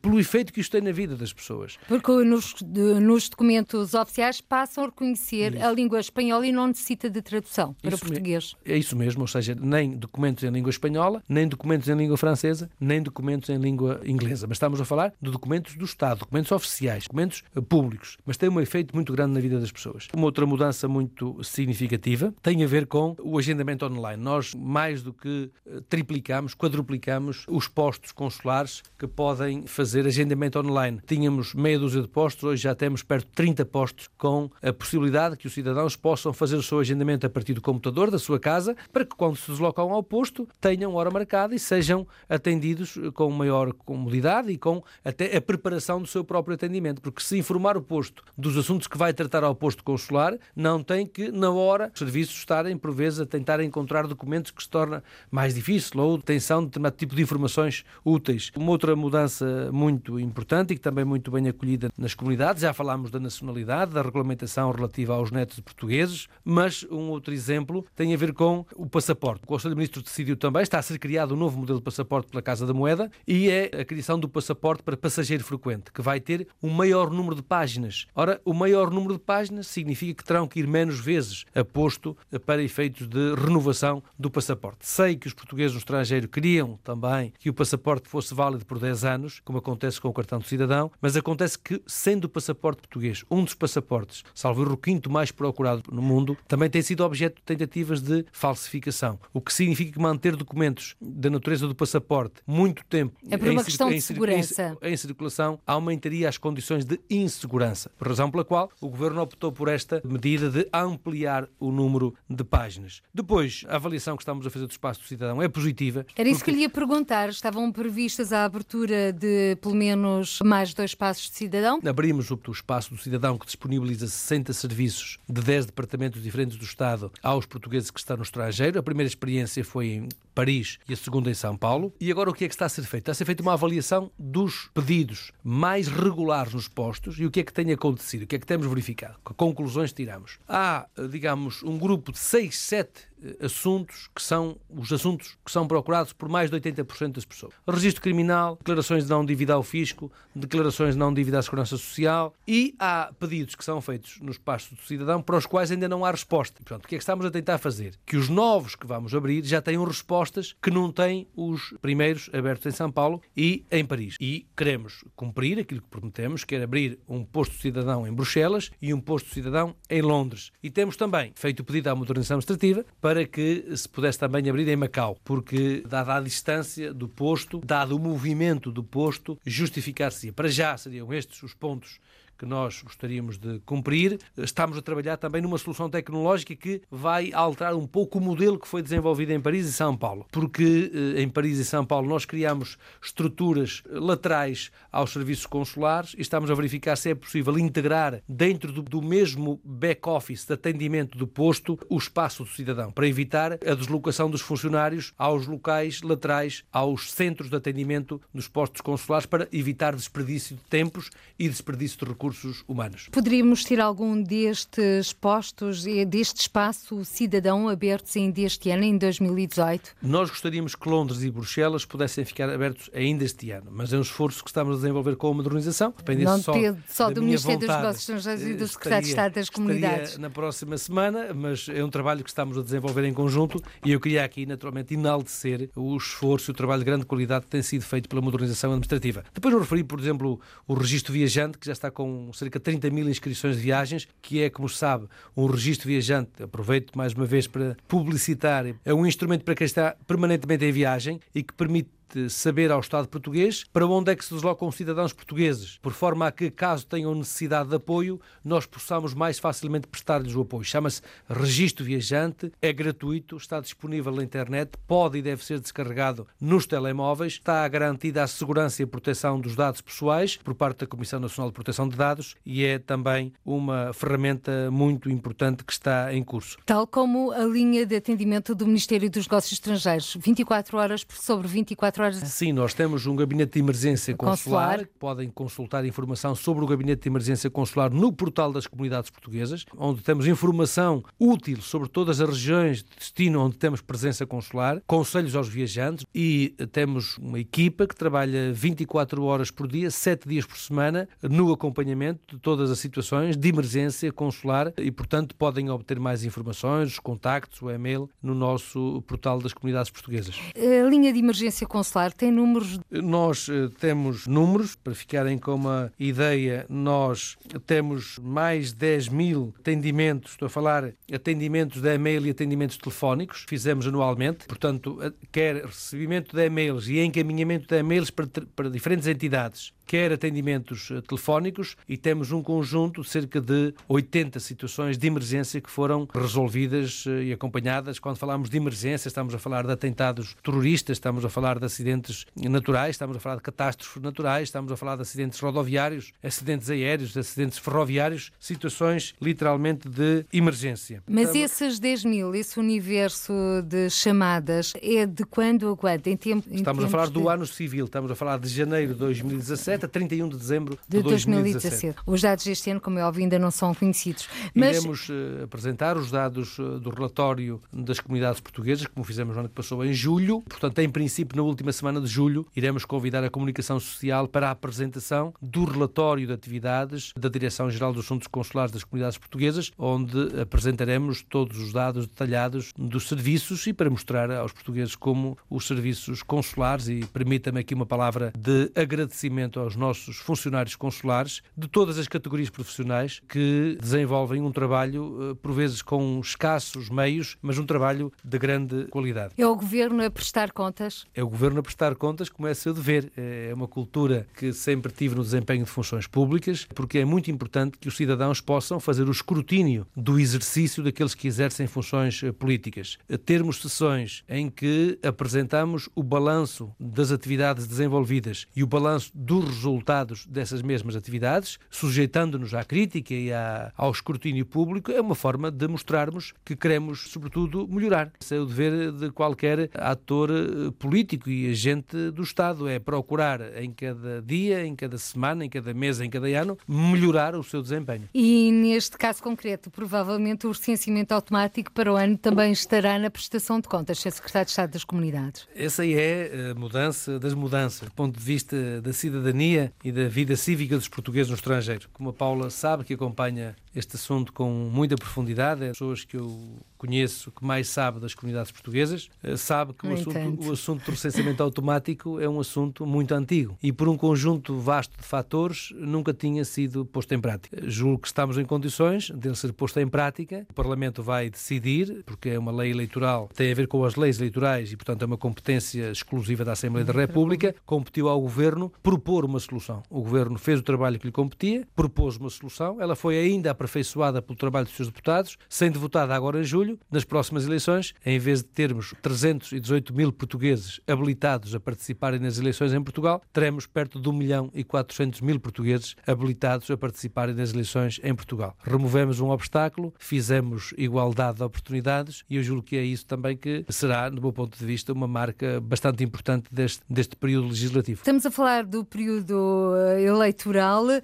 pelo 0.00 0.18
efeito 0.18 0.52
que 0.52 0.60
isto 0.60 0.72
tem 0.72 0.80
na 0.80 0.92
vida 0.92 1.16
das 1.16 1.32
pessoas. 1.32 1.78
Porque 1.88 2.12
nos, 2.24 2.54
nos 3.00 3.28
documentos 3.28 3.94
oficiais 3.94 4.40
passam 4.40 4.84
a 4.84 4.86
reconhecer 4.86 5.54
isso. 5.54 5.64
a 5.64 5.72
língua 5.72 6.00
espanhola 6.00 6.46
e 6.46 6.52
não 6.52 6.68
necessita 6.68 7.10
de 7.10 7.20
tradução 7.22 7.74
para 7.74 7.94
isso 7.94 8.04
português. 8.04 8.56
É 8.64 8.76
isso 8.76 8.96
mesmo, 8.96 9.22
ou 9.22 9.26
seja, 9.26 9.56
nem 9.58 9.96
documentos 9.96 10.44
em 10.44 10.50
língua 10.50 10.70
espanhola, 10.70 11.22
nem 11.28 11.48
documentos 11.48 11.88
em 11.88 11.94
língua 11.94 12.16
francesa, 12.16 12.70
nem 12.78 13.02
documentos 13.02 13.48
em 13.50 13.58
língua 13.58 14.00
inglesa. 14.04 14.46
Mas 14.46 14.56
estamos 14.56 14.80
a 14.80 14.84
falar 14.84 15.12
de 15.20 15.30
documentos 15.30 15.74
do 15.74 15.84
Estado, 15.84 16.20
documentos 16.20 16.52
oficiais, 16.52 17.04
documentos 17.04 17.42
eh, 17.54 17.60
públicos, 17.60 18.18
mas 18.24 18.36
tem 18.36 18.48
um 18.48 18.60
efeito 18.60 18.94
muito 18.94 19.12
grande 19.12 19.34
na 19.34 19.40
vida 19.40 19.58
das 19.58 19.72
pessoas. 19.72 20.08
Uma 20.14 20.26
outra 20.26 20.46
mudança 20.46 20.86
muito 20.88 21.42
significativa 21.42 22.34
tem 22.42 22.62
a 22.62 22.66
ver 22.66 22.86
com 22.86 23.16
o 23.20 23.38
agendamento 23.38 23.84
online. 23.86 24.22
Nós, 24.22 24.54
mais 24.54 25.02
do 25.02 25.12
que 25.12 25.50
eh, 25.66 25.80
triplicamos, 25.88 26.54
quadruplicamos 26.54 27.44
os 27.48 27.68
postos 27.68 28.12
consulares 28.12 28.82
que 28.98 29.06
podem 29.06 29.66
fazer 29.72 30.06
agendamento 30.06 30.58
online. 30.58 31.00
Tínhamos 31.06 31.54
meia 31.54 31.78
dúzia 31.78 32.02
de 32.02 32.08
postos, 32.08 32.44
hoje 32.44 32.62
já 32.62 32.74
temos 32.74 33.02
perto 33.02 33.26
de 33.26 33.32
30 33.32 33.64
postos 33.64 34.08
com 34.18 34.50
a 34.62 34.72
possibilidade 34.72 35.36
que 35.36 35.46
os 35.46 35.52
cidadãos 35.52 35.96
possam 35.96 36.32
fazer 36.32 36.56
o 36.56 36.62
seu 36.62 36.78
agendamento 36.78 37.26
a 37.26 37.30
partir 37.30 37.54
do 37.54 37.60
computador 37.60 38.10
da 38.10 38.18
sua 38.18 38.38
casa 38.38 38.76
para 38.92 39.04
que 39.04 39.16
quando 39.16 39.36
se 39.36 39.50
deslocam 39.50 39.92
ao 39.92 40.02
posto 40.02 40.46
tenham 40.60 40.94
hora 40.94 41.10
marcada 41.10 41.54
e 41.54 41.58
sejam 41.58 42.06
atendidos 42.28 42.98
com 43.14 43.30
maior 43.30 43.72
comodidade 43.72 44.50
e 44.50 44.58
com 44.58 44.82
até 45.04 45.36
a 45.36 45.40
preparação 45.40 46.00
do 46.00 46.06
seu 46.06 46.22
próprio 46.24 46.54
atendimento. 46.54 47.00
Porque 47.00 47.22
se 47.22 47.38
informar 47.38 47.76
o 47.76 47.82
posto 47.82 48.22
dos 48.36 48.56
assuntos 48.56 48.86
que 48.86 48.98
vai 48.98 49.12
tratar 49.12 49.44
ao 49.44 49.54
posto 49.54 49.82
consular, 49.82 50.36
não 50.54 50.82
tem 50.82 51.06
que, 51.06 51.30
na 51.30 51.50
hora, 51.50 51.90
os 51.92 51.98
serviços 51.98 52.36
estarem, 52.36 52.76
por 52.76 52.92
vezes, 52.92 53.20
a 53.20 53.26
tentar 53.26 53.60
encontrar 53.60 54.06
documentos 54.06 54.50
que 54.50 54.62
se 54.62 54.68
torna 54.68 55.02
mais 55.30 55.54
difícil 55.54 56.00
ou 56.00 56.18
tensão 56.18 56.60
de 56.60 56.66
determinado 56.66 56.96
tipo 56.96 57.14
de 57.14 57.22
informações 57.22 57.84
úteis. 58.04 58.50
Uma 58.56 58.70
outra 58.70 58.94
mudança 58.94 59.61
muito 59.70 60.18
importante 60.18 60.72
e 60.72 60.76
que 60.76 60.80
também 60.80 61.04
muito 61.04 61.30
bem 61.30 61.48
acolhida 61.48 61.90
nas 61.96 62.14
comunidades, 62.14 62.62
já 62.62 62.72
falámos 62.72 63.10
da 63.10 63.20
nacionalidade, 63.20 63.92
da 63.92 64.02
regulamentação 64.02 64.70
relativa 64.70 65.14
aos 65.14 65.30
netos 65.30 65.60
portugueses, 65.60 66.28
mas 66.44 66.84
um 66.90 67.10
outro 67.10 67.32
exemplo 67.32 67.84
tem 67.94 68.14
a 68.14 68.16
ver 68.16 68.32
com 68.32 68.64
o 68.74 68.88
passaporte. 68.88 69.44
O 69.44 69.46
Conselho 69.46 69.74
de 69.74 69.76
Ministros 69.76 70.04
decidiu 70.04 70.36
também, 70.36 70.62
está 70.62 70.78
a 70.78 70.82
ser 70.82 70.98
criado 70.98 71.34
um 71.34 71.36
novo 71.36 71.58
modelo 71.58 71.78
de 71.78 71.84
passaporte 71.84 72.28
pela 72.30 72.42
Casa 72.42 72.66
da 72.66 72.74
Moeda 72.74 73.10
e 73.26 73.48
é 73.48 73.70
a 73.80 73.84
criação 73.84 74.18
do 74.18 74.28
passaporte 74.28 74.82
para 74.82 74.96
passageiro 74.96 75.44
frequente, 75.44 75.92
que 75.92 76.02
vai 76.02 76.20
ter 76.20 76.46
um 76.62 76.70
maior 76.70 77.10
número 77.10 77.36
de 77.36 77.42
páginas. 77.42 78.06
Ora, 78.14 78.40
o 78.44 78.52
maior 78.52 78.90
número 78.90 79.14
de 79.14 79.20
páginas 79.20 79.66
significa 79.66 80.14
que 80.14 80.24
terão 80.24 80.48
que 80.48 80.60
ir 80.60 80.66
menos 80.66 80.98
vezes 80.98 81.44
a 81.54 81.64
posto 81.64 82.16
para 82.46 82.62
efeitos 82.62 83.06
de 83.08 83.34
renovação 83.34 84.02
do 84.18 84.30
passaporte. 84.30 84.86
Sei 84.86 85.16
que 85.16 85.26
os 85.26 85.34
portugueses 85.34 85.72
no 85.72 85.78
estrangeiro 85.78 86.28
queriam 86.28 86.78
também 86.82 87.32
que 87.38 87.50
o 87.50 87.54
passaporte 87.54 88.08
fosse 88.08 88.34
válido 88.34 88.64
por 88.64 88.78
10 88.78 89.04
anos, 89.04 89.40
como 89.52 89.58
acontece 89.58 90.00
com 90.00 90.08
o 90.08 90.12
cartão 90.12 90.38
de 90.38 90.48
cidadão, 90.48 90.90
mas 91.00 91.14
acontece 91.14 91.58
que, 91.58 91.82
sendo 91.86 92.24
o 92.24 92.28
passaporte 92.28 92.80
português 92.80 93.22
um 93.30 93.44
dos 93.44 93.54
passaportes, 93.54 94.24
salvo 94.34 94.62
o 94.62 94.76
quinto 94.76 95.10
mais 95.10 95.30
procurado 95.30 95.82
no 95.92 96.00
mundo, 96.00 96.38
também 96.48 96.70
tem 96.70 96.80
sido 96.80 97.04
objeto 97.04 97.36
de 97.36 97.42
tentativas 97.42 98.00
de 98.00 98.24
falsificação, 98.32 99.18
o 99.32 99.40
que 99.40 99.52
significa 99.52 99.92
que 99.92 99.98
manter 99.98 100.36
documentos 100.36 100.96
da 101.00 101.28
natureza 101.28 101.68
do 101.68 101.74
passaporte 101.74 102.36
muito 102.46 102.82
tempo 102.86 103.14
é 103.28 103.36
por 103.36 103.48
uma 103.48 103.62
questão 103.64 103.90
de 103.90 104.00
segurança. 104.00 104.78
Em, 104.80 104.92
em 104.92 104.96
circulação 104.96 105.58
aumentaria 105.66 106.28
as 106.28 106.38
condições 106.38 106.84
de 106.84 106.98
insegurança, 107.10 107.90
por 107.98 108.08
razão 108.08 108.30
pela 108.30 108.44
qual 108.44 108.70
o 108.80 108.88
Governo 108.88 109.20
optou 109.20 109.52
por 109.52 109.68
esta 109.68 110.00
medida 110.04 110.48
de 110.48 110.66
ampliar 110.72 111.46
o 111.60 111.70
número 111.70 112.14
de 112.28 112.42
páginas. 112.42 113.02
Depois, 113.12 113.64
a 113.68 113.76
avaliação 113.76 114.16
que 114.16 114.22
estamos 114.22 114.46
a 114.46 114.50
fazer 114.50 114.66
do 114.66 114.70
espaço 114.70 115.00
do 115.00 115.06
cidadão 115.06 115.42
é 115.42 115.48
positiva. 115.48 116.06
Era 116.16 116.28
isso 116.28 116.38
porque... 116.38 116.52
que 116.52 116.56
lhe 116.56 116.62
ia 116.62 116.70
perguntar. 116.70 117.28
Estavam 117.28 117.70
previstas 117.70 118.32
a 118.32 118.44
abertura 118.44 119.12
de 119.12 119.41
pelo 119.60 119.74
menos 119.74 120.40
mais 120.44 120.74
dois 120.74 120.90
espaços 120.90 121.30
de 121.30 121.36
cidadão? 121.36 121.80
Abrimos 121.84 122.30
o 122.30 122.38
espaço 122.50 122.94
do 122.94 123.00
cidadão 123.00 123.38
que 123.38 123.46
disponibiliza 123.46 124.06
60 124.06 124.52
serviços 124.52 125.18
de 125.28 125.40
10 125.40 125.66
departamentos 125.66 126.22
diferentes 126.22 126.56
do 126.56 126.64
Estado 126.64 127.10
aos 127.22 127.46
portugueses 127.46 127.90
que 127.90 127.98
estão 127.98 128.16
no 128.16 128.22
estrangeiro. 128.22 128.78
A 128.78 128.82
primeira 128.82 129.08
experiência 129.08 129.64
foi 129.64 129.86
em 129.88 130.08
Paris 130.34 130.78
e 130.88 130.92
a 130.92 130.96
segunda 130.96 131.30
em 131.30 131.34
São 131.34 131.56
Paulo. 131.56 131.92
E 132.00 132.10
agora 132.10 132.30
o 132.30 132.34
que 132.34 132.44
é 132.44 132.48
que 132.48 132.54
está 132.54 132.66
a 132.66 132.68
ser 132.68 132.82
feito? 132.82 133.02
Está 133.02 133.12
a 133.12 133.14
ser 133.14 133.24
feita 133.24 133.42
uma 133.42 133.52
avaliação 133.52 134.10
dos 134.18 134.70
pedidos 134.74 135.32
mais 135.42 135.88
regulares 135.88 136.54
nos 136.54 136.68
postos 136.68 137.18
e 137.18 137.26
o 137.26 137.30
que 137.30 137.40
é 137.40 137.44
que 137.44 137.52
tem 137.52 137.72
acontecido, 137.72 138.22
o 138.22 138.26
que 138.26 138.36
é 138.36 138.38
que 138.38 138.46
temos 138.46 138.66
verificado, 138.66 139.16
que 139.24 139.34
conclusões 139.34 139.92
tiramos. 139.92 140.38
Há, 140.48 140.86
digamos, 141.10 141.62
um 141.62 141.78
grupo 141.78 142.12
de 142.12 142.18
6, 142.18 142.58
7 142.58 142.90
eh, 142.90 143.11
assuntos 143.40 144.08
que 144.14 144.22
são 144.22 144.56
os 144.68 144.92
assuntos 144.92 145.36
que 145.44 145.50
são 145.50 145.66
procurados 145.66 146.12
por 146.12 146.28
mais 146.28 146.50
de 146.50 146.60
80% 146.60 147.12
das 147.12 147.24
pessoas. 147.24 147.52
Registro 147.68 148.02
criminal, 148.02 148.56
declarações 148.56 149.04
de 149.04 149.10
não 149.10 149.24
dívida 149.24 149.54
ao 149.54 149.62
fisco, 149.62 150.10
declarações 150.34 150.94
de 150.94 150.98
não 150.98 151.12
dívida 151.12 151.38
à 151.38 151.42
segurança 151.42 151.76
social 151.76 152.34
e 152.46 152.74
há 152.78 153.12
pedidos 153.18 153.54
que 153.54 153.64
são 153.64 153.80
feitos 153.80 154.18
no 154.20 154.30
espaço 154.30 154.74
do 154.74 154.80
cidadão 154.82 155.22
para 155.22 155.36
os 155.36 155.46
quais 155.46 155.70
ainda 155.70 155.88
não 155.88 156.04
há 156.04 156.10
resposta. 156.10 156.60
Portanto, 156.62 156.84
o 156.84 156.88
que 156.88 156.94
é 156.94 156.98
que 156.98 157.02
estamos 157.02 157.24
a 157.26 157.30
tentar 157.30 157.58
fazer? 157.58 157.94
Que 158.06 158.16
os 158.16 158.28
novos 158.28 158.74
que 158.74 158.86
vamos 158.86 159.14
abrir 159.14 159.44
já 159.44 159.60
tenham 159.60 159.84
respostas 159.84 160.54
que 160.60 160.70
não 160.70 160.90
têm 160.90 161.26
os 161.36 161.74
primeiros 161.80 162.30
abertos 162.32 162.66
em 162.66 162.70
São 162.70 162.90
Paulo 162.90 163.20
e 163.36 163.64
em 163.70 163.84
Paris. 163.84 164.16
E 164.20 164.46
queremos 164.56 165.04
cumprir 165.14 165.58
aquilo 165.58 165.82
que 165.82 165.88
prometemos, 165.88 166.44
que 166.44 166.54
é 166.54 166.62
abrir 166.62 166.98
um 167.08 167.24
posto 167.24 167.56
cidadão 167.56 168.06
em 168.06 168.12
Bruxelas 168.12 168.70
e 168.80 168.92
um 168.94 169.00
posto 169.00 169.30
cidadão 169.30 169.74
em 169.88 170.02
Londres. 170.02 170.52
E 170.62 170.70
temos 170.70 170.96
também 170.96 171.32
feito 171.34 171.60
o 171.60 171.64
pedido 171.64 171.88
à 171.88 171.94
modernização 171.94 172.36
administrativa 172.36 172.84
para 173.00 173.11
para 173.12 173.26
que 173.26 173.76
se 173.76 173.86
pudesse 173.86 174.18
também 174.18 174.48
abrir 174.48 174.66
em 174.68 174.74
Macau, 174.74 175.18
porque, 175.22 175.84
dada 175.86 176.16
a 176.16 176.20
distância 176.22 176.94
do 176.94 177.06
posto, 177.06 177.60
dado 177.62 177.94
o 177.94 177.98
movimento 177.98 178.72
do 178.72 178.82
posto, 178.82 179.38
justificar-se. 179.44 180.32
Para 180.32 180.48
já 180.48 180.74
seriam 180.78 181.12
estes 181.12 181.42
os 181.42 181.52
pontos 181.52 182.00
que 182.42 182.46
nós 182.46 182.82
gostaríamos 182.82 183.38
de 183.38 183.60
cumprir. 183.60 184.18
Estamos 184.36 184.76
a 184.76 184.82
trabalhar 184.82 185.16
também 185.16 185.40
numa 185.40 185.56
solução 185.58 185.88
tecnológica 185.88 186.56
que 186.56 186.82
vai 186.90 187.32
alterar 187.32 187.76
um 187.76 187.86
pouco 187.86 188.18
o 188.18 188.20
modelo 188.20 188.58
que 188.58 188.66
foi 188.66 188.82
desenvolvido 188.82 189.30
em 189.30 189.40
Paris 189.40 189.68
e 189.68 189.72
São 189.72 189.96
Paulo, 189.96 190.26
porque 190.32 190.90
eh, 190.92 191.22
em 191.22 191.28
Paris 191.28 191.58
e 191.60 191.64
São 191.64 191.86
Paulo 191.86 192.08
nós 192.08 192.24
criamos 192.24 192.76
estruturas 193.00 193.84
laterais 193.88 194.72
aos 194.90 195.12
serviços 195.12 195.46
consulares 195.46 196.16
e 196.18 196.22
estamos 196.22 196.50
a 196.50 196.54
verificar 196.54 196.96
se 196.96 197.10
é 197.10 197.14
possível 197.14 197.56
integrar 197.56 198.20
dentro 198.28 198.72
do, 198.72 198.82
do 198.82 199.00
mesmo 199.00 199.60
back-office 199.62 200.44
de 200.44 200.54
atendimento 200.54 201.16
do 201.16 201.28
posto 201.28 201.78
o 201.88 201.96
espaço 201.96 202.42
do 202.42 202.50
cidadão, 202.50 202.90
para 202.90 203.06
evitar 203.06 203.52
a 203.52 203.74
deslocação 203.74 204.28
dos 204.28 204.40
funcionários 204.40 205.12
aos 205.16 205.46
locais 205.46 206.02
laterais, 206.02 206.64
aos 206.72 207.12
centros 207.12 207.48
de 207.48 207.54
atendimento 207.54 208.20
dos 208.34 208.48
postos 208.48 208.80
consulares, 208.80 209.26
para 209.26 209.46
evitar 209.52 209.94
desperdício 209.94 210.56
de 210.56 210.62
tempos 210.64 211.08
e 211.38 211.48
desperdício 211.48 212.00
de 212.00 212.06
recursos 212.06 212.31
recursos 212.32 212.64
humanos. 212.66 213.08
Poderíamos 213.12 213.64
ter 213.64 213.80
algum 213.80 214.20
destes 214.22 215.12
postos, 215.12 215.84
deste 216.08 216.40
espaço 216.40 217.04
cidadão 217.04 217.68
abertos 217.68 218.16
ainda 218.16 218.40
este 218.40 218.70
ano, 218.70 218.84
em 218.84 218.96
2018? 218.96 219.94
Nós 220.02 220.30
gostaríamos 220.30 220.74
que 220.74 220.88
Londres 220.88 221.22
e 221.22 221.30
Bruxelas 221.30 221.84
pudessem 221.84 222.24
ficar 222.24 222.48
abertos 222.48 222.90
ainda 222.94 223.24
este 223.24 223.50
ano, 223.50 223.70
mas 223.70 223.92
é 223.92 223.98
um 223.98 224.02
esforço 224.02 224.42
que 224.42 224.50
estamos 224.50 224.74
a 224.74 224.80
desenvolver 224.80 225.16
com 225.16 225.28
a 225.28 225.34
modernização. 225.34 225.94
Depende 225.96 226.24
Não 226.24 226.38
só, 226.38 226.52
só 226.88 227.10
do 227.10 227.22
Ministério 227.22 227.60
dos 227.60 227.68
Negócios 227.68 228.08
Estrangeiros 228.08 228.42
e 228.42 228.54
do 228.54 228.68
Secretário 228.68 229.04
de 229.04 229.10
Estado 229.10 229.34
das 229.34 229.50
Comunidades. 229.50 230.18
na 230.18 230.30
próxima 230.30 230.78
semana, 230.78 231.32
mas 231.34 231.68
é 231.68 231.84
um 231.84 231.90
trabalho 231.90 232.24
que 232.24 232.30
estamos 232.30 232.56
a 232.56 232.62
desenvolver 232.62 233.04
em 233.04 233.12
conjunto 233.12 233.62
e 233.84 233.92
eu 233.92 234.00
queria 234.00 234.24
aqui, 234.24 234.46
naturalmente, 234.46 234.94
enaltecer 234.94 235.70
o 235.76 235.96
esforço 235.96 236.50
e 236.50 236.52
o 236.52 236.54
trabalho 236.54 236.80
de 236.80 236.86
grande 236.86 237.04
qualidade 237.04 237.44
que 237.44 237.50
tem 237.50 237.62
sido 237.62 237.82
feito 237.82 238.08
pela 238.08 238.22
modernização 238.22 238.70
administrativa. 238.70 239.24
Depois 239.34 239.52
eu 239.52 239.60
referi, 239.60 239.84
por 239.84 239.98
exemplo, 239.98 240.40
o 240.66 240.74
registro 240.74 241.12
viajante, 241.12 241.58
que 241.58 241.66
já 241.66 241.72
está 241.72 241.90
com 241.90 242.21
cerca 242.32 242.58
de 242.58 242.64
30 242.64 242.90
mil 242.90 243.08
inscrições 243.08 243.56
de 243.56 243.62
viagens, 243.62 244.06
que 244.20 244.42
é, 244.42 244.50
como 244.50 244.68
se 244.68 244.76
sabe, 244.76 245.06
um 245.34 245.46
registro 245.46 245.88
viajante. 245.88 246.42
Aproveito 246.42 246.92
mais 246.96 247.14
uma 247.14 247.24
vez 247.24 247.46
para 247.46 247.76
publicitar. 247.88 248.66
É 248.84 248.92
um 248.92 249.06
instrumento 249.06 249.44
para 249.44 249.54
quem 249.54 249.64
está 249.64 249.96
permanentemente 250.06 250.64
em 250.64 250.72
viagem 250.72 251.20
e 251.34 251.42
que 251.42 251.54
permite 251.54 251.88
saber 252.28 252.70
ao 252.70 252.80
Estado 252.80 253.08
português 253.08 253.64
para 253.72 253.86
onde 253.86 254.12
é 254.12 254.16
que 254.16 254.24
se 254.24 254.34
deslocam 254.34 254.70
cidadãos 254.70 255.12
portugueses, 255.12 255.78
por 255.78 255.92
forma 255.92 256.26
a 256.26 256.32
que, 256.32 256.50
caso 256.50 256.86
tenham 256.86 257.14
necessidade 257.14 257.68
de 257.68 257.76
apoio, 257.76 258.20
nós 258.44 258.66
possamos 258.66 259.14
mais 259.14 259.38
facilmente 259.38 259.86
prestar-lhes 259.86 260.34
o 260.34 260.42
apoio. 260.42 260.64
Chama-se 260.64 261.02
Registro 261.28 261.84
Viajante, 261.84 262.52
é 262.60 262.72
gratuito, 262.72 263.36
está 263.36 263.60
disponível 263.60 264.12
na 264.12 264.22
internet, 264.22 264.72
pode 264.86 265.18
e 265.18 265.22
deve 265.22 265.44
ser 265.44 265.60
descarregado 265.60 266.26
nos 266.40 266.66
telemóveis, 266.66 267.34
está 267.34 267.66
garantida 267.68 268.22
a 268.22 268.26
segurança 268.26 268.82
e 268.82 268.84
a 268.84 268.88
proteção 268.88 269.40
dos 269.40 269.56
dados 269.56 269.80
pessoais 269.80 270.36
por 270.36 270.54
parte 270.54 270.80
da 270.80 270.86
Comissão 270.86 271.20
Nacional 271.20 271.50
de 271.50 271.54
Proteção 271.54 271.88
de 271.88 271.96
Dados 271.96 272.36
e 272.44 272.64
é 272.64 272.78
também 272.78 273.32
uma 273.44 273.92
ferramenta 273.92 274.70
muito 274.70 275.10
importante 275.10 275.64
que 275.64 275.72
está 275.72 276.12
em 276.12 276.22
curso. 276.22 276.58
Tal 276.66 276.86
como 276.86 277.32
a 277.32 277.44
linha 277.44 277.86
de 277.86 277.96
atendimento 277.96 278.54
do 278.54 278.66
Ministério 278.66 279.10
dos 279.10 279.26
Negócios 279.26 279.52
Estrangeiros, 279.52 280.16
24 280.20 280.78
horas 280.78 281.06
sobre 281.10 281.48
24 281.48 282.01
horas. 282.01 282.01
Sim, 282.10 282.52
nós 282.52 282.74
temos 282.74 283.06
um 283.06 283.14
gabinete 283.14 283.52
de 283.54 283.58
emergência 283.60 284.14
consular. 284.14 284.78
consular. 284.78 284.88
Podem 284.98 285.30
consultar 285.30 285.84
informação 285.84 286.34
sobre 286.34 286.64
o 286.64 286.66
gabinete 286.66 287.02
de 287.02 287.08
emergência 287.08 287.50
consular 287.50 287.92
no 287.92 288.12
portal 288.12 288.52
das 288.52 288.66
comunidades 288.66 289.10
portuguesas, 289.10 289.64
onde 289.76 290.02
temos 290.02 290.26
informação 290.26 291.02
útil 291.18 291.60
sobre 291.60 291.88
todas 291.88 292.20
as 292.20 292.28
regiões 292.28 292.78
de 292.78 292.90
destino 292.98 293.40
onde 293.40 293.56
temos 293.56 293.80
presença 293.80 294.26
consular, 294.26 294.82
conselhos 294.86 295.36
aos 295.36 295.48
viajantes 295.48 296.04
e 296.14 296.54
temos 296.72 297.18
uma 297.18 297.38
equipa 297.38 297.86
que 297.86 297.94
trabalha 297.94 298.52
24 298.52 299.22
horas 299.24 299.50
por 299.50 299.68
dia, 299.68 299.90
7 299.90 300.28
dias 300.28 300.46
por 300.46 300.56
semana, 300.56 301.08
no 301.22 301.52
acompanhamento 301.52 302.36
de 302.36 302.40
todas 302.40 302.70
as 302.70 302.78
situações 302.78 303.36
de 303.36 303.48
emergência 303.48 304.12
consular 304.12 304.72
e, 304.78 304.90
portanto, 304.90 305.34
podem 305.36 305.70
obter 305.70 306.00
mais 306.00 306.24
informações, 306.24 306.92
os 306.92 306.98
contactos, 306.98 307.62
o 307.62 307.70
e-mail 307.70 308.08
no 308.22 308.34
nosso 308.34 309.02
portal 309.06 309.38
das 309.40 309.52
comunidades 309.52 309.90
portuguesas. 309.90 310.36
A 310.56 310.88
linha 310.88 311.12
de 311.12 311.18
emergência 311.18 311.66
consular 311.66 311.91
tem 312.16 312.32
números? 312.32 312.80
Nós 312.90 313.48
uh, 313.48 313.68
temos 313.78 314.26
números, 314.26 314.74
para 314.74 314.94
ficarem 314.94 315.38
com 315.38 315.54
uma 315.54 315.92
ideia, 315.98 316.64
nós 316.68 317.36
temos 317.66 318.18
mais 318.18 318.68
de 318.68 318.76
10 318.76 319.08
mil 319.08 319.54
atendimentos, 319.58 320.32
estou 320.32 320.46
a 320.46 320.50
falar 320.50 320.92
atendimentos 321.12 321.82
de 321.82 321.94
e-mail 321.94 322.26
e 322.26 322.30
atendimentos 322.30 322.76
telefónicos, 322.78 323.44
fizemos 323.46 323.86
anualmente, 323.86 324.46
portanto, 324.46 324.98
quer 325.30 325.66
recebimento 325.66 326.34
de 326.34 326.46
e-mails 326.46 326.88
e 326.88 326.98
encaminhamento 327.00 327.68
de 327.68 327.78
e-mails 327.78 328.10
para, 328.10 328.26
para 328.54 328.70
diferentes 328.70 329.06
entidades 329.06 329.72
quer 329.92 330.10
atendimentos 330.10 330.90
eh, 330.90 331.02
telefónicos 331.02 331.76
e 331.88 331.98
temos 331.98 332.32
um 332.32 332.42
conjunto 332.42 333.02
de 333.02 333.08
cerca 333.08 333.40
de 333.40 333.74
80 333.86 334.40
situações 334.40 334.96
de 334.96 335.06
emergência 335.06 335.60
que 335.60 335.70
foram 335.70 336.08
resolvidas 336.14 337.04
eh, 337.06 337.24
e 337.24 337.32
acompanhadas. 337.32 337.98
Quando 337.98 338.16
falamos 338.16 338.48
de 338.48 338.56
emergência, 338.56 339.08
estamos 339.08 339.34
a 339.34 339.38
falar 339.38 339.66
de 339.66 339.72
atentados 339.72 340.34
terroristas, 340.42 340.96
estamos 340.96 341.26
a 341.26 341.28
falar 341.28 341.58
de 341.58 341.66
acidentes 341.72 342.26
naturais, 342.36 342.94
estamos 342.94 343.16
a 343.16 343.20
falar 343.20 343.36
de 343.36 343.42
catástrofes 343.42 344.02
naturais, 344.02 344.48
estamos 344.48 344.70
a 344.70 344.76
falar 344.76 344.96
de 344.96 345.02
acidentes 345.02 345.38
rodoviários, 345.40 346.12
acidentes 346.22 346.70
aéreos, 346.70 347.16
acidentes 347.16 347.58
ferroviários, 347.58 348.30
situações 348.38 349.14
literalmente 349.20 349.88
de 349.88 350.24
emergência. 350.32 351.02
Mas 351.08 351.30
então, 351.30 351.42
esses 351.42 351.78
10 351.78 352.04
mil, 352.04 352.34
esse 352.34 352.58
universo 352.58 353.32
de 353.64 353.88
chamadas, 353.90 354.72
é 354.80 355.06
de 355.06 355.24
quando 355.24 355.70
a 355.70 355.76
quando? 355.76 356.06
Em 356.06 356.16
tempo, 356.16 356.48
em 356.50 356.56
estamos 356.56 356.84
a 356.84 356.88
falar 356.88 357.08
do 357.08 357.28
ano 357.28 357.46
civil, 357.46 357.86
estamos 357.86 358.10
a 358.10 358.14
falar 358.14 358.38
de 358.38 358.48
janeiro 358.48 358.92
de 358.92 358.98
2017 358.98 359.84
a 359.84 359.88
31 359.88 360.28
de 360.28 360.36
dezembro 360.36 360.78
de, 360.88 360.98
de 360.98 361.02
2017. 361.02 361.62
2017. 361.62 361.96
Os 362.06 362.20
dados 362.20 362.44
deste 362.44 362.70
ano, 362.70 362.80
como 362.80 362.98
é 362.98 363.04
óbvio, 363.04 363.22
ainda 363.22 363.38
não 363.38 363.50
são 363.50 363.74
conhecidos. 363.74 364.28
Mas... 364.54 364.78
Iremos 364.78 365.08
uh, 365.08 365.44
apresentar 365.44 365.96
os 365.96 366.10
dados 366.10 366.58
uh, 366.58 366.78
do 366.78 366.90
relatório 366.90 367.60
das 367.72 368.00
comunidades 368.00 368.40
portuguesas, 368.40 368.86
como 368.86 369.04
fizemos 369.04 369.34
no 369.34 369.40
ano 369.40 369.48
que 369.48 369.54
passou 369.54 369.84
em 369.84 369.92
julho. 369.92 370.42
Portanto, 370.42 370.78
em 370.80 370.88
princípio, 370.88 371.36
na 371.36 371.42
última 371.42 371.61
semana 371.70 372.00
de 372.00 372.06
julho, 372.08 372.46
iremos 372.56 372.84
convidar 372.84 373.22
a 373.22 373.28
comunicação 373.28 373.78
social 373.78 374.26
para 374.26 374.48
a 374.48 374.52
apresentação 374.52 375.34
do 375.40 375.64
relatório 375.64 376.26
de 376.26 376.32
atividades 376.32 377.12
da 377.14 377.28
Direção-Geral 377.28 377.92
dos 377.92 378.06
Assuntos 378.06 378.26
Consulares 378.26 378.72
das 378.72 378.82
Comunidades 378.82 379.18
Portuguesas, 379.18 379.70
onde 379.76 380.40
apresentaremos 380.40 381.22
todos 381.22 381.58
os 381.58 381.72
dados 381.72 382.06
detalhados 382.06 382.72
dos 382.76 383.06
serviços 383.06 383.66
e 383.66 383.72
para 383.74 383.90
mostrar 383.90 384.30
aos 384.30 384.52
portugueses 384.52 384.96
como 384.96 385.36
os 385.50 385.66
serviços 385.66 386.22
consulares, 386.22 386.88
e 386.88 387.04
permita-me 387.12 387.60
aqui 387.60 387.74
uma 387.74 387.84
palavra 387.84 388.32
de 388.36 388.72
agradecimento 388.74 389.60
aos 389.60 389.76
nossos 389.76 390.16
funcionários 390.16 390.74
consulares 390.74 391.42
de 391.54 391.68
todas 391.68 391.98
as 391.98 392.08
categorias 392.08 392.48
profissionais 392.48 393.20
que 393.28 393.76
desenvolvem 393.80 394.40
um 394.40 394.50
trabalho, 394.50 395.32
eh, 395.32 395.34
por 395.34 395.52
vezes 395.52 395.82
com 395.82 396.20
escassos 396.20 396.88
meios, 396.88 397.36
mas 397.42 397.58
um 397.58 397.66
trabalho 397.66 398.10
de 398.24 398.38
grande 398.38 398.86
qualidade. 398.86 399.34
É 399.36 399.46
o 399.46 399.54
governo 399.54 400.04
a 400.04 400.10
prestar 400.10 400.52
contas? 400.52 401.04
É 401.14 401.22
o 401.22 401.28
governo 401.28 401.51
a 401.58 401.62
prestar 401.62 401.94
contas, 401.94 402.28
como 402.28 402.48
é 402.48 402.54
seu 402.54 402.72
dever. 402.72 403.12
É 403.16 403.52
uma 403.54 403.68
cultura 403.68 404.26
que 404.36 404.52
sempre 404.52 404.92
tive 404.92 405.14
no 405.14 405.22
desempenho 405.22 405.64
de 405.64 405.70
funções 405.70 406.06
públicas, 406.06 406.66
porque 406.74 406.98
é 406.98 407.04
muito 407.04 407.30
importante 407.30 407.78
que 407.78 407.88
os 407.88 407.96
cidadãos 407.96 408.40
possam 408.40 408.78
fazer 408.80 409.08
o 409.08 409.10
escrutínio 409.10 409.86
do 409.96 410.18
exercício 410.18 410.82
daqueles 410.82 411.14
que 411.14 411.28
exercem 411.28 411.66
funções 411.66 412.22
eh, 412.22 412.32
políticas. 412.32 412.98
Termos 413.24 413.60
sessões 413.60 414.24
em 414.28 414.50
que 414.50 414.98
apresentamos 415.02 415.88
o 415.94 416.02
balanço 416.02 416.70
das 416.78 417.10
atividades 417.10 417.66
desenvolvidas 417.66 418.46
e 418.54 418.62
o 418.62 418.66
balanço 418.66 419.10
dos 419.14 419.44
resultados 419.44 420.26
dessas 420.26 420.62
mesmas 420.62 420.96
atividades, 420.96 421.58
sujeitando-nos 421.70 422.54
à 422.54 422.64
crítica 422.64 423.14
e 423.14 423.32
à, 423.32 423.72
ao 423.76 423.90
escrutínio 423.90 424.44
público, 424.44 424.90
é 424.90 425.00
uma 425.00 425.14
forma 425.14 425.50
de 425.50 425.68
mostrarmos 425.68 426.32
que 426.44 426.56
queremos, 426.56 427.10
sobretudo, 427.10 427.66
melhorar. 427.68 428.12
Esse 428.20 428.36
é 428.36 428.40
o 428.40 428.46
dever 428.46 428.92
de 428.92 429.10
qualquer 429.10 429.70
ator 429.74 430.30
eh, 430.30 430.70
político 430.78 431.30
e 431.30 431.41
agente 431.50 432.10
do 432.10 432.22
Estado, 432.22 432.68
é 432.68 432.78
procurar 432.78 433.40
em 433.62 433.70
cada 433.72 434.20
dia, 434.22 434.66
em 434.66 434.74
cada 434.74 434.98
semana, 434.98 435.44
em 435.44 435.48
cada 435.48 435.72
mês, 435.72 436.00
em 436.00 436.10
cada 436.10 436.26
ano, 436.28 436.58
melhorar 436.66 437.34
o 437.34 437.42
seu 437.42 437.62
desempenho. 437.62 438.08
E 438.14 438.50
neste 438.52 438.96
caso 438.96 439.22
concreto, 439.22 439.70
provavelmente 439.70 440.46
o 440.46 440.50
recenseamento 440.50 441.14
automático 441.14 441.72
para 441.72 441.92
o 441.92 441.96
ano 441.96 442.16
também 442.16 442.52
estará 442.52 442.98
na 442.98 443.10
prestação 443.10 443.60
de 443.60 443.68
contas, 443.68 443.98
Sr. 443.98 444.12
Secretário 444.12 444.46
de 444.46 444.50
Estado 444.50 444.70
das 444.72 444.84
Comunidades. 444.84 445.46
Essa 445.54 445.86
é 445.86 446.50
a 446.50 446.54
mudança 446.54 447.18
das 447.18 447.34
mudanças, 447.34 447.88
do 447.88 447.94
ponto 447.94 448.18
de 448.18 448.24
vista 448.24 448.80
da 448.80 448.92
cidadania 448.92 449.12
cidadania 449.12 449.72
e 449.84 449.92
da 449.92 450.08
vida 450.08 450.36
cívica 450.36 450.76
dos 450.76 450.88
portugueses 450.88 451.28
no 451.28 451.36
estrangeiro. 451.36 451.88
Como 451.92 452.10
a 452.10 452.12
Paula 452.12 452.50
sabe, 452.50 452.84
que 452.84 452.94
acompanha 452.94 453.54
este 453.74 453.96
assunto 453.96 454.32
com 454.32 454.50
muita 454.50 454.96
profundidade, 454.96 455.64
é 455.64 455.68
pessoas 455.68 456.04
que 456.04 456.16
eu 456.16 456.58
conheço 456.82 457.30
que 457.30 457.44
mais 457.44 457.68
sabe 457.68 458.00
das 458.00 458.12
comunidades 458.12 458.50
portuguesas, 458.50 459.08
eh, 459.22 459.36
sabe 459.36 459.72
que 459.72 459.86
o 459.86 459.92
assunto, 459.92 460.48
o 460.48 460.52
assunto, 460.52 460.84
do 460.84 460.90
recenseamento 460.90 461.40
automático 461.40 462.18
é 462.18 462.28
um 462.28 462.40
assunto 462.40 462.84
muito 462.84 463.14
antigo 463.14 463.56
e 463.62 463.72
por 463.72 463.88
um 463.88 463.96
conjunto 463.96 464.58
vasto 464.58 464.96
de 464.98 465.04
fatores 465.04 465.72
nunca 465.76 466.12
tinha 466.12 466.44
sido 466.44 466.84
posto 466.84 467.14
em 467.14 467.20
prática. 467.20 467.56
Julgo 467.70 468.00
que 468.00 468.08
estamos 468.08 468.36
em 468.36 468.44
condições 468.44 469.12
de 469.14 469.28
ele 469.28 469.36
ser 469.36 469.52
posto 469.52 469.78
em 469.78 469.86
prática. 469.86 470.44
O 470.50 470.54
Parlamento 470.54 471.04
vai 471.04 471.30
decidir, 471.30 472.02
porque 472.04 472.30
é 472.30 472.38
uma 472.38 472.50
lei 472.50 472.72
eleitoral, 472.72 473.30
tem 473.32 473.52
a 473.52 473.54
ver 473.54 473.68
com 473.68 473.84
as 473.84 473.94
leis 473.94 474.18
eleitorais 474.18 474.72
e, 474.72 474.76
portanto, 474.76 475.02
é 475.02 475.06
uma 475.06 475.16
competência 475.16 475.88
exclusiva 475.92 476.44
da 476.44 476.52
Assembleia 476.52 476.84
da 476.84 476.92
República. 476.92 477.54
Competiu 477.64 478.08
ao 478.08 478.20
Governo 478.20 478.72
propor 478.82 479.24
uma 479.24 479.38
solução. 479.38 479.84
O 479.88 480.00
Governo 480.00 480.36
fez 480.36 480.58
o 480.58 480.62
trabalho 480.64 480.98
que 480.98 481.06
lhe 481.06 481.12
competia, 481.12 481.64
propôs 481.76 482.16
uma 482.16 482.30
solução, 482.30 482.80
ela 482.80 482.96
foi 482.96 483.18
ainda 483.18 483.52
aperfeiçoada 483.52 484.20
pelo 484.20 484.36
trabalho 484.36 484.66
dos 484.66 484.74
seus 484.74 484.88
deputados, 484.88 485.38
sendo 485.48 485.78
votada 485.78 486.12
agora 486.12 486.40
em 486.40 486.44
julho 486.44 486.71
nas 486.90 487.04
próximas 487.04 487.46
eleições, 487.46 487.94
em 488.04 488.18
vez 488.18 488.40
de 488.40 488.48
termos 488.48 488.94
318 489.02 489.94
mil 489.94 490.12
portugueses 490.12 490.80
habilitados 490.86 491.54
a 491.54 491.60
participarem 491.60 492.20
nas 492.20 492.38
eleições 492.38 492.72
em 492.72 492.82
Portugal, 492.82 493.22
teremos 493.32 493.66
perto 493.66 494.00
de 494.00 494.08
1 494.08 494.12
milhão 494.12 494.50
e 494.54 494.64
400 494.64 495.20
mil 495.20 495.38
portugueses 495.38 495.94
habilitados 496.06 496.70
a 496.70 496.76
participarem 496.76 497.34
nas 497.34 497.52
eleições 497.52 498.00
em 498.02 498.14
Portugal. 498.14 498.56
Removemos 498.62 499.20
um 499.20 499.30
obstáculo, 499.30 499.94
fizemos 499.98 500.74
igualdade 500.76 501.38
de 501.38 501.44
oportunidades 501.44 502.24
e 502.28 502.36
eu 502.36 502.42
julgo 502.42 502.62
que 502.62 502.76
é 502.76 502.82
isso 502.82 503.06
também 503.06 503.36
que 503.36 503.64
será, 503.68 504.08
do 504.08 504.20
meu 504.20 504.32
ponto 504.32 504.58
de 504.58 504.64
vista, 504.64 504.92
uma 504.92 505.06
marca 505.06 505.60
bastante 505.60 506.04
importante 506.04 506.48
deste, 506.52 506.82
deste 506.88 507.16
período 507.16 507.48
legislativo. 507.48 508.00
Estamos 508.00 508.26
a 508.26 508.30
falar 508.30 508.64
do 508.64 508.84
período 508.84 509.72
eh, 509.76 510.02
eleitoral 510.02 510.86
uh, 510.86 511.00